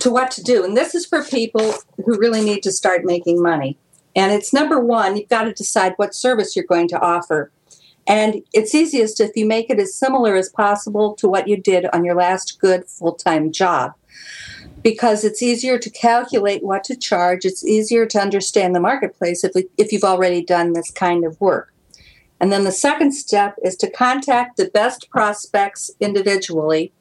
to 0.00 0.10
what 0.10 0.30
to 0.32 0.42
do. 0.42 0.64
And 0.64 0.76
this 0.76 0.94
is 0.94 1.06
for 1.06 1.24
people 1.24 1.74
who 2.04 2.18
really 2.18 2.44
need 2.44 2.62
to 2.64 2.72
start 2.72 3.04
making 3.04 3.42
money. 3.42 3.76
And 4.14 4.32
it's 4.32 4.52
number 4.52 4.80
one, 4.80 5.16
you've 5.16 5.28
got 5.28 5.44
to 5.44 5.52
decide 5.52 5.92
what 5.96 6.14
service 6.14 6.56
you're 6.56 6.64
going 6.64 6.88
to 6.88 7.00
offer. 7.00 7.50
And 8.06 8.42
it's 8.52 8.74
easiest 8.74 9.20
if 9.20 9.36
you 9.36 9.46
make 9.46 9.68
it 9.68 9.80
as 9.80 9.94
similar 9.94 10.36
as 10.36 10.48
possible 10.48 11.14
to 11.16 11.28
what 11.28 11.48
you 11.48 11.56
did 11.56 11.86
on 11.92 12.04
your 12.04 12.14
last 12.14 12.58
good 12.60 12.86
full 12.86 13.14
time 13.14 13.52
job. 13.52 13.92
Because 14.82 15.24
it's 15.24 15.42
easier 15.42 15.78
to 15.78 15.90
calculate 15.90 16.62
what 16.62 16.84
to 16.84 16.96
charge, 16.96 17.44
it's 17.44 17.66
easier 17.66 18.06
to 18.06 18.20
understand 18.20 18.74
the 18.74 18.80
marketplace 18.80 19.42
if, 19.42 19.52
if 19.76 19.90
you've 19.90 20.04
already 20.04 20.42
done 20.42 20.72
this 20.72 20.90
kind 20.90 21.24
of 21.24 21.40
work. 21.40 21.72
And 22.40 22.52
then 22.52 22.64
the 22.64 22.72
second 22.72 23.12
step 23.12 23.56
is 23.64 23.76
to 23.76 23.90
contact 23.90 24.56
the 24.56 24.68
best 24.68 25.08
prospects 25.10 25.90
individually. 26.00 26.92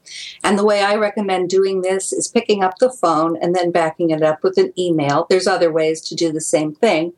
And 0.43 0.57
the 0.57 0.65
way 0.65 0.81
I 0.81 0.95
recommend 0.95 1.49
doing 1.49 1.81
this 1.81 2.13
is 2.13 2.27
picking 2.27 2.63
up 2.63 2.77
the 2.79 2.91
phone 2.91 3.37
and 3.41 3.53
then 3.53 3.71
backing 3.71 4.11
it 4.11 4.21
up 4.21 4.43
with 4.43 4.57
an 4.57 4.71
email. 4.77 5.27
There's 5.29 5.47
other 5.47 5.71
ways 5.71 6.01
to 6.01 6.15
do 6.15 6.31
the 6.31 6.41
same 6.41 6.73
thing. 6.73 7.13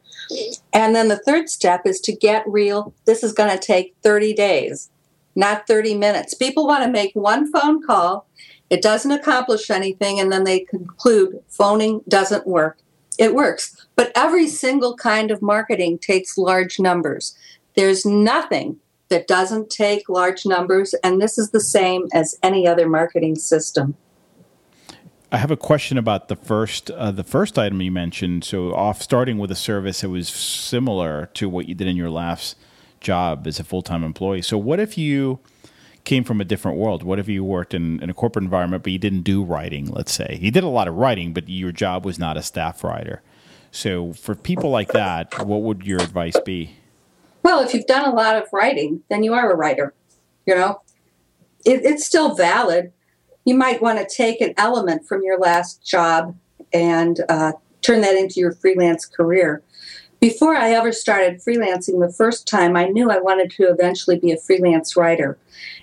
And 0.74 0.96
then 0.96 1.10
the 1.10 1.20
third 1.20 1.50
step 1.50 1.86
is 1.86 2.00
to 2.02 2.16
get 2.16 2.44
real. 2.48 2.94
This 3.06 3.24
is 3.24 3.34
going 3.34 3.52
to 3.52 3.64
take 3.64 3.96
30 4.02 4.34
days, 4.34 4.90
not 5.36 5.68
30 5.68 5.96
minutes. 5.96 6.34
People 6.34 6.66
want 6.66 6.84
to 6.84 6.90
make 6.90 7.14
one 7.14 7.52
phone 7.52 7.86
call, 7.86 8.28
it 8.70 8.82
doesn't 8.82 9.12
accomplish 9.12 9.70
anything, 9.70 10.20
and 10.20 10.32
then 10.32 10.44
they 10.44 10.62
conclude 10.62 11.42
phoning 11.48 12.02
doesn't 12.08 12.46
work. 12.46 12.80
It 13.18 13.34
works. 13.34 13.88
But 13.96 14.12
every 14.16 14.48
single 14.48 14.96
kind 14.96 15.32
of 15.32 15.42
marketing 15.42 16.00
takes 16.00 16.38
large 16.38 16.80
numbers. 16.80 17.36
There's 17.78 18.08
nothing 18.08 18.80
that 19.10 19.28
doesn't 19.28 19.70
take 19.70 20.10
large 20.10 20.48
numbers, 20.48 20.96
and 21.04 21.22
this 21.22 21.38
is 21.38 21.52
the 21.52 21.62
same 21.62 22.08
as 22.12 22.36
any 22.42 22.68
other 22.68 22.90
marketing 22.90 23.36
system. 23.36 23.96
I 25.32 25.38
have 25.38 25.52
a 25.52 25.58
question 25.58 26.00
about 26.00 26.28
the 26.28 26.36
first 26.36 26.90
uh, 26.90 27.12
the 27.12 27.24
first 27.24 27.60
item 27.60 27.80
you 27.82 27.92
mentioned. 27.92 28.44
So, 28.44 28.74
off 28.74 29.02
starting 29.02 29.38
with 29.38 29.52
a 29.52 29.56
service 29.56 30.02
that 30.02 30.10
was 30.10 30.28
similar 30.28 31.28
to 31.36 31.48
what 31.48 31.70
you 31.70 31.76
did 31.76 31.88
in 31.88 31.96
your 31.96 32.10
last 32.10 32.58
job 33.00 33.46
as 33.46 33.60
a 33.60 33.64
full 33.64 33.84
time 33.84 34.04
employee. 34.04 34.42
So, 34.42 34.58
what 34.58 34.80
if 34.80 34.98
you 34.98 35.40
came 36.04 36.24
from 36.24 36.42
a 36.42 36.46
different 36.46 36.80
world? 36.80 37.04
What 37.04 37.20
if 37.20 37.28
you 37.28 37.44
worked 37.44 37.76
in, 37.76 38.02
in 38.02 38.10
a 38.10 38.14
corporate 38.14 38.44
environment, 38.44 38.82
but 38.82 38.92
you 38.92 38.98
didn't 38.98 39.22
do 39.22 39.44
writing? 39.44 39.86
Let's 39.86 40.14
say 40.14 40.40
you 40.42 40.50
did 40.50 40.64
a 40.64 40.70
lot 40.70 40.88
of 40.88 40.96
writing, 40.96 41.32
but 41.32 41.48
your 41.48 41.72
job 41.72 42.06
was 42.06 42.18
not 42.18 42.38
a 42.38 42.42
staff 42.42 42.84
writer. 42.84 43.22
So, 43.70 44.14
for 44.14 44.34
people 44.34 44.72
like 44.72 44.94
that, 44.94 45.46
what 45.46 45.62
would 45.62 45.84
your 45.84 46.02
advice 46.02 46.40
be? 46.44 46.72
Well, 47.44 47.62
if 47.62 47.74
you've 47.74 47.88
done 47.88 48.10
a 48.10 48.14
lot 48.14 48.36
of 48.36 48.50
writing, 48.52 49.04
then 49.10 49.24
you 49.24 49.34
are 49.34 49.52
a 49.52 49.56
writer. 49.56 49.94
You 50.46 50.56
know, 50.56 50.82
it, 51.66 51.86
it's 51.86 52.06
still 52.06 52.36
valid. 52.36 52.92
You 53.46 53.56
might 53.56 53.82
want 53.82 54.00
to 54.00 54.16
take 54.16 54.42
an 54.42 54.54
element 54.58 55.08
from 55.08 55.24
your 55.24 55.40
last 55.40 55.86
job 55.86 56.36
and 56.74 57.22
uh, 57.30 57.54
turn 57.82 58.02
that 58.02 58.16
into 58.16 58.40
your 58.40 58.52
freelance 58.52 59.06
career. 59.06 59.64
before 60.20 60.56
I 60.56 60.72
ever 60.72 60.92
started 60.92 61.42
freelancing 61.42 62.00
the 62.00 62.12
first 62.12 62.48
time, 62.48 62.76
I 62.76 62.86
knew 62.86 63.12
I 63.12 63.20
wanted 63.20 63.52
to 63.52 63.70
eventually 63.70 64.20
be 64.20 64.32
a 64.32 64.38
freelance 64.38 64.98
writer. 64.98 65.38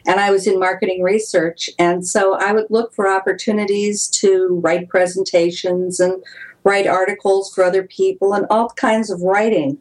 And 0.06 0.18
I 0.18 0.30
was 0.30 0.46
in 0.46 0.58
marketing 0.58 1.02
research. 1.02 1.70
And 1.78 2.06
so 2.06 2.34
I 2.34 2.52
would 2.52 2.66
look 2.68 2.92
for 2.92 3.08
opportunities 3.08 4.08
to 4.08 4.60
write 4.62 4.88
presentations 4.88 6.00
and 6.00 6.22
write 6.64 6.86
articles 6.86 7.54
for 7.54 7.62
other 7.62 7.84
people 7.84 8.34
and 8.34 8.46
all 8.50 8.70
kinds 8.70 9.10
of 9.10 9.22
writing. 9.22 9.78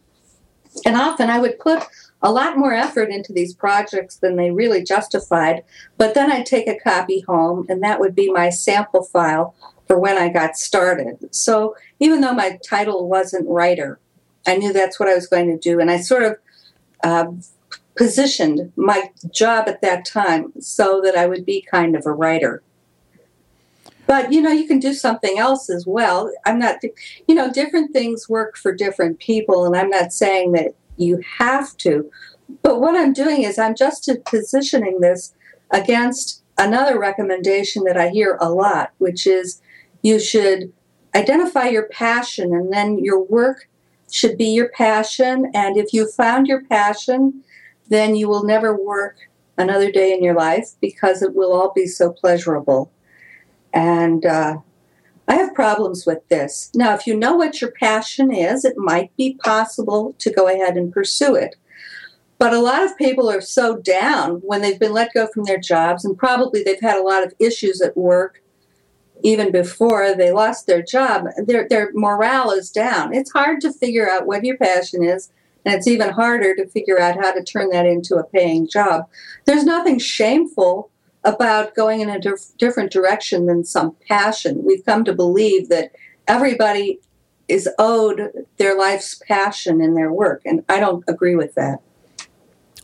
And 0.86 0.96
often 0.96 1.30
I 1.30 1.40
would 1.40 1.60
put 1.60 1.84
a 2.22 2.32
lot 2.32 2.58
more 2.58 2.74
effort 2.74 3.10
into 3.10 3.34
these 3.34 3.54
projects 3.54 4.16
than 4.16 4.38
they 4.38 4.52
really 4.52 4.84
justified. 4.84 5.64
But 5.98 6.14
then 6.14 6.32
I'd 6.32 6.46
take 6.46 6.68
a 6.68 6.80
copy 6.80 7.20
home, 7.22 7.66
and 7.70 7.84
that 7.84 8.00
would 8.00 8.16
be 8.16 8.32
my 8.32 8.50
sample 8.50 9.04
file 9.04 9.54
for 9.88 10.00
when 10.00 10.18
I 10.18 10.30
got 10.30 10.56
started. 10.56 11.34
So 11.36 11.76
even 12.00 12.22
though 12.22 12.34
my 12.34 12.60
title 12.68 13.08
wasn't 13.10 13.50
writer, 13.50 14.00
I 14.48 14.56
knew 14.58 14.72
that's 14.72 15.00
what 15.00 15.10
I 15.10 15.16
was 15.16 15.28
going 15.28 15.48
to 15.48 15.58
do. 15.58 15.80
And 15.80 15.92
I 15.92 15.98
sort 15.98 16.24
of 16.24 16.38
uh, 17.04 17.32
positioned 17.96 18.72
my 18.76 19.12
job 19.32 19.68
at 19.68 19.82
that 19.82 20.06
time 20.06 20.54
so 20.60 21.02
that 21.04 21.16
I 21.16 21.28
would 21.28 21.46
be 21.46 21.62
kind 21.70 21.96
of 21.96 22.06
a 22.06 22.12
writer. 22.12 22.64
But 24.06 24.32
you 24.32 24.42
know, 24.42 24.52
you 24.52 24.68
can 24.68 24.80
do 24.80 24.94
something 24.94 25.40
else 25.40 25.70
as 25.70 25.88
well. 25.88 26.32
I'm 26.46 26.60
not, 26.60 26.78
you 27.28 27.36
know, 27.36 27.52
different 27.52 27.94
things 27.94 28.28
work 28.28 28.58
for 28.58 28.74
different 28.74 29.20
people, 29.20 29.66
and 29.66 29.76
I'm 29.76 29.90
not 29.90 30.12
saying 30.12 30.52
that 30.54 30.76
you 30.98 31.22
have 31.38 31.76
to. 31.78 32.10
But 32.62 32.82
what 32.82 32.96
I'm 32.96 33.14
doing 33.14 33.44
is 33.44 33.58
I'm 33.58 33.76
just 33.76 34.10
positioning 34.26 35.00
this 35.00 35.34
against 35.72 36.44
another 36.58 37.00
recommendation 37.00 37.84
that 37.86 37.98
I 37.98 38.10
hear 38.10 38.38
a 38.40 38.50
lot, 38.50 38.92
which 38.98 39.26
is 39.26 39.62
you 40.02 40.20
should 40.20 40.72
identify 41.16 41.68
your 41.68 41.88
passion 41.88 42.54
and 42.54 42.72
then 42.72 43.00
your 43.04 43.24
work 43.24 43.68
should 44.12 44.38
be 44.38 44.46
your 44.46 44.70
passion. 44.70 45.50
And 45.54 45.78
if 45.78 45.94
you 45.94 46.12
found 46.12 46.48
your 46.48 46.64
passion, 46.66 47.44
then 47.90 48.16
you 48.16 48.28
will 48.28 48.44
never 48.44 48.76
work 48.76 49.18
another 49.58 49.92
day 49.92 50.14
in 50.14 50.24
your 50.24 50.36
life 50.36 50.72
because 50.82 51.22
it 51.22 51.36
will 51.36 51.54
all 51.54 51.72
be 51.74 51.88
so 51.88 52.12
pleasurable. 52.12 52.92
And 53.74 54.26
uh, 54.26 54.58
I 55.28 55.36
have 55.36 55.54
problems 55.54 56.06
with 56.06 56.28
this. 56.30 56.70
Now, 56.76 56.94
if 56.94 57.08
you 57.08 57.18
know 57.18 57.36
what 57.36 57.62
your 57.62 57.72
passion 57.72 58.32
is, 58.34 58.66
it 58.66 58.78
might 58.78 59.16
be 59.18 59.38
possible 59.44 60.16
to 60.20 60.32
go 60.32 60.48
ahead 60.48 60.78
and 60.78 60.94
pursue 60.94 61.36
it. 61.36 61.56
But 62.38 62.54
a 62.54 62.60
lot 62.60 62.84
of 62.84 62.98
people 62.98 63.30
are 63.30 63.42
so 63.42 63.78
down 63.78 64.42
when 64.44 64.62
they've 64.62 64.80
been 64.80 64.92
let 64.92 65.14
go 65.14 65.28
from 65.28 65.46
their 65.46 65.60
jobs, 65.60 66.04
and 66.04 66.18
probably 66.18 66.62
they've 66.62 66.80
had 66.82 66.98
a 66.98 67.04
lot 67.04 67.24
of 67.24 67.34
issues 67.40 67.82
at 67.82 67.96
work 67.96 68.42
even 69.24 69.52
before 69.52 70.14
they 70.14 70.32
lost 70.32 70.68
their 70.68 70.82
job. 70.82 71.26
Their, 71.38 71.68
their 71.70 71.92
morale 71.94 72.52
is 72.52 72.70
down. 72.70 73.14
It's 73.14 73.32
hard 73.32 73.62
to 73.62 73.72
figure 73.72 74.10
out 74.10 74.28
what 74.28 74.44
your 74.44 74.58
passion 74.58 75.04
is, 75.04 75.32
and 75.66 75.74
it's 75.74 75.88
even 75.88 76.10
harder 76.10 76.54
to 76.56 76.68
figure 76.68 77.00
out 77.00 77.16
how 77.16 77.32
to 77.32 77.42
turn 77.42 77.70
that 77.70 77.86
into 77.86 78.16
a 78.16 78.26
paying 78.26 78.68
job. 78.68 79.08
There's 79.46 79.64
nothing 79.64 79.98
shameful 79.98 80.90
about 81.24 81.76
going 81.76 82.02
in 82.02 82.10
a 82.10 82.20
dif- 82.20 82.58
different 82.58 82.92
direction 82.92 83.46
than 83.46 83.64
some 83.64 83.96
passion. 84.08 84.64
We've 84.64 84.86
come 84.86 85.04
to 85.06 85.14
believe 85.14 85.70
that 85.70 85.92
everybody 86.28 87.00
is 87.48 87.70
owed 87.78 88.32
their 88.58 88.78
life's 88.78 89.22
passion 89.28 89.82
in 89.82 89.96
their 89.96 90.12
work, 90.12 90.42
and 90.46 90.64
I 90.70 90.80
don't 90.80 91.04
agree 91.08 91.36
with 91.36 91.56
that. 91.56 91.80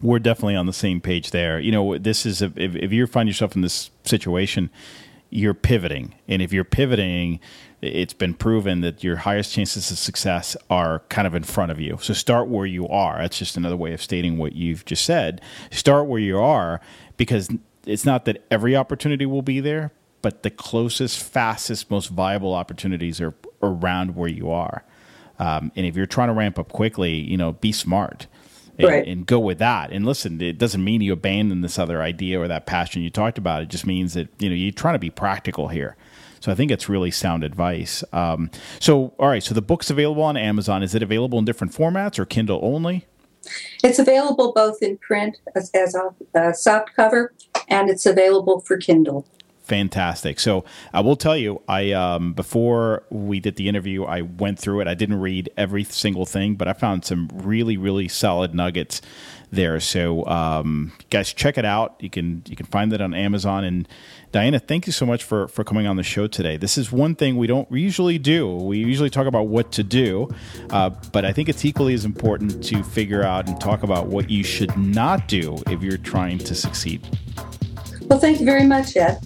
We're 0.02 0.20
definitely 0.20 0.56
on 0.56 0.66
the 0.66 0.74
same 0.74 1.02
page 1.02 1.32
there. 1.32 1.60
You 1.60 1.72
know, 1.72 1.98
this 1.98 2.26
is 2.26 2.42
if, 2.42 2.56
if 2.56 2.92
you 2.92 3.06
find 3.08 3.28
yourself 3.28 3.56
in 3.56 3.62
this 3.62 3.92
situation, 4.04 4.70
you're 5.30 5.54
pivoting, 5.54 6.16
and 6.28 6.42
if 6.42 6.54
you're 6.54 6.64
pivoting, 6.64 7.40
it's 7.82 8.14
been 8.14 8.34
proven 8.34 8.82
that 8.82 9.04
your 9.04 9.18
highest 9.18 9.54
chances 9.54 9.90
of 9.92 9.98
success 9.98 10.58
are 10.70 11.00
kind 11.10 11.28
of 11.28 11.34
in 11.34 11.44
front 11.44 11.72
of 11.72 11.80
you. 11.80 11.98
So 12.02 12.14
start 12.14 12.50
where 12.50 12.66
you 12.66 12.88
are. 12.88 13.20
That's 13.20 13.38
just 13.38 13.56
another 13.56 13.78
way 13.78 13.94
of 13.94 14.02
stating 14.02 14.38
what 14.38 14.54
you've 14.54 14.84
just 14.86 15.06
said. 15.06 15.42
Start 15.72 16.08
where 16.08 16.20
you 16.20 16.40
are 16.40 16.82
because 17.16 17.50
it's 17.90 18.06
not 18.06 18.26
that 18.26 18.46
every 18.52 18.76
opportunity 18.76 19.26
will 19.26 19.42
be 19.42 19.60
there, 19.60 19.92
but 20.22 20.44
the 20.44 20.50
closest, 20.50 21.22
fastest, 21.22 21.90
most 21.90 22.08
viable 22.10 22.54
opportunities 22.54 23.20
are 23.20 23.34
around 23.62 24.16
where 24.16 24.30
you 24.30 24.52
are. 24.52 24.84
Um, 25.40 25.72
and 25.76 25.86
if 25.86 25.96
you're 25.96 26.06
trying 26.06 26.28
to 26.28 26.34
ramp 26.34 26.60
up 26.60 26.72
quickly, 26.72 27.14
you 27.14 27.38
know, 27.38 27.54
be 27.54 27.72
smart. 27.72 28.28
And, 28.78 28.88
right. 28.88 29.06
and, 29.06 29.26
go 29.26 29.40
with 29.40 29.58
that. 29.58 29.92
And 29.92 30.06
listen, 30.06 30.40
it 30.42 30.58
doesn't 30.58 30.82
mean 30.82 31.02
you 31.02 31.12
abandon 31.12 31.60
this 31.60 31.78
other 31.78 32.02
idea 32.02 32.40
or 32.40 32.48
that 32.48 32.66
passion 32.66 33.02
you 33.02 33.10
talked 33.10 33.38
about. 33.38 33.62
It 33.62 33.68
just 33.68 33.86
means 33.86 34.14
that 34.14 34.30
you 34.40 34.48
know 34.48 34.56
you're 34.56 34.72
trying 34.72 34.96
to 34.96 35.00
be 35.00 35.10
practical 35.10 35.68
here. 35.68 35.98
So 36.40 36.50
I 36.50 36.56
think 36.56 36.72
it's 36.72 36.88
really 36.88 37.12
sound 37.12 37.44
advice. 37.44 38.06
Um, 38.14 38.50
so 38.80 39.14
all 39.20 39.28
right, 39.28 39.44
so 39.44 39.54
the 39.54 39.62
book's 39.62 39.90
available 39.90 40.24
on 40.24 40.38
Amazon. 40.38 40.82
Is 40.82 40.96
it 40.96 41.04
available 41.04 41.38
in 41.40 41.44
different 41.44 41.74
formats 41.74 42.18
or 42.18 42.26
Kindle 42.26 42.62
only? 42.64 43.06
It's 43.84 44.00
available 44.00 44.54
both 44.54 44.82
in 44.82 44.98
print 44.98 45.38
as, 45.56 45.72
as 45.74 45.96
a, 45.96 46.14
a 46.40 46.54
soft 46.54 46.96
cover, 46.96 47.34
and 47.70 47.89
it's 47.89 48.05
available 48.05 48.59
for 48.59 48.78
Kindle 48.78 49.26
fantastic. 49.70 50.39
So 50.39 50.65
I 50.91 51.01
will 51.01 51.15
tell 51.15 51.38
you, 51.38 51.61
I 51.70 51.91
um, 51.91 52.34
before 52.34 53.03
we 53.11 53.39
did 53.39 53.55
the 53.55 53.70
interview, 53.70 54.03
I 54.03 54.22
went 54.22 54.59
through 54.59 54.82
it. 54.82 54.88
I 54.88 54.95
didn't 54.95 55.20
read 55.20 55.49
every 55.55 55.84
single 55.84 56.26
thing, 56.26 56.55
but 56.55 56.67
I 56.67 56.74
found 56.74 57.05
some 57.05 57.30
really, 57.32 57.78
really 57.78 58.07
solid 58.07 58.55
nuggets 58.55 58.99
there. 59.51 59.80
So 59.80 60.26
um, 60.26 60.91
guys, 61.11 61.32
check 61.32 61.57
it 61.57 61.65
out. 61.65 61.95
You 61.99 62.09
can 62.09 62.41
you 62.47 62.55
can 62.55 62.65
find 62.65 62.91
it 62.91 62.99
on 62.99 63.13
Amazon. 63.13 63.63
And 63.63 63.88
Diana, 64.32 64.59
thank 64.59 64.88
you 64.88 64.91
so 64.91 65.05
much 65.05 65.24
for 65.24 65.47
for 65.47 65.63
coming 65.63 65.86
on 65.86 65.95
the 65.95 66.03
show 66.03 66.26
today. 66.26 66.57
This 66.57 66.78
is 66.78 66.91
one 66.91 67.13
thing 67.13 67.38
we 67.38 67.45
don't 67.45 67.72
usually 67.72 68.17
do. 68.17 68.55
We 68.55 68.80
usually 68.80 69.11
talk 69.11 69.28
about 69.28 69.47
what 69.47 69.72
to 69.74 69.84
do, 69.84 70.30
uh, 70.72 70.89
but 71.11 71.26
I 71.26 71.32
think 71.32 71.47
it's 71.47 71.63
equally 71.63 71.93
as 71.93 72.05
important 72.05 72.63
to 72.65 72.84
figure 72.84 73.24
out 73.24 73.47
and 73.47 73.61
talk 73.61 73.84
about 73.84 74.07
what 74.07 74.32
you 74.32 74.43
should 74.43 74.76
not 74.78 75.28
do 75.28 75.57
if 75.67 75.84
you're 75.84 75.97
trying 75.97 76.39
to 76.39 76.55
succeed. 76.55 77.07
Well, 78.10 78.20
thank 78.20 78.39
you 78.39 78.45
very 78.45 78.66
much, 78.66 78.97
Ed. 78.97 79.20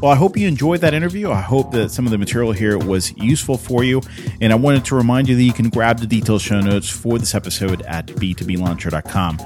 Well, 0.00 0.10
I 0.10 0.14
hope 0.14 0.34
you 0.34 0.48
enjoyed 0.48 0.80
that 0.80 0.94
interview. 0.94 1.30
I 1.30 1.42
hope 1.42 1.72
that 1.72 1.90
some 1.90 2.06
of 2.06 2.10
the 2.10 2.16
material 2.16 2.52
here 2.52 2.78
was 2.78 3.14
useful 3.18 3.58
for 3.58 3.84
you. 3.84 4.00
And 4.40 4.50
I 4.50 4.56
wanted 4.56 4.82
to 4.86 4.94
remind 4.94 5.28
you 5.28 5.36
that 5.36 5.42
you 5.42 5.52
can 5.52 5.68
grab 5.68 5.98
the 5.98 6.06
detailed 6.06 6.40
show 6.40 6.58
notes 6.58 6.88
for 6.88 7.18
this 7.18 7.34
episode 7.34 7.82
at 7.82 8.06
b2blauncher.com 8.06 9.38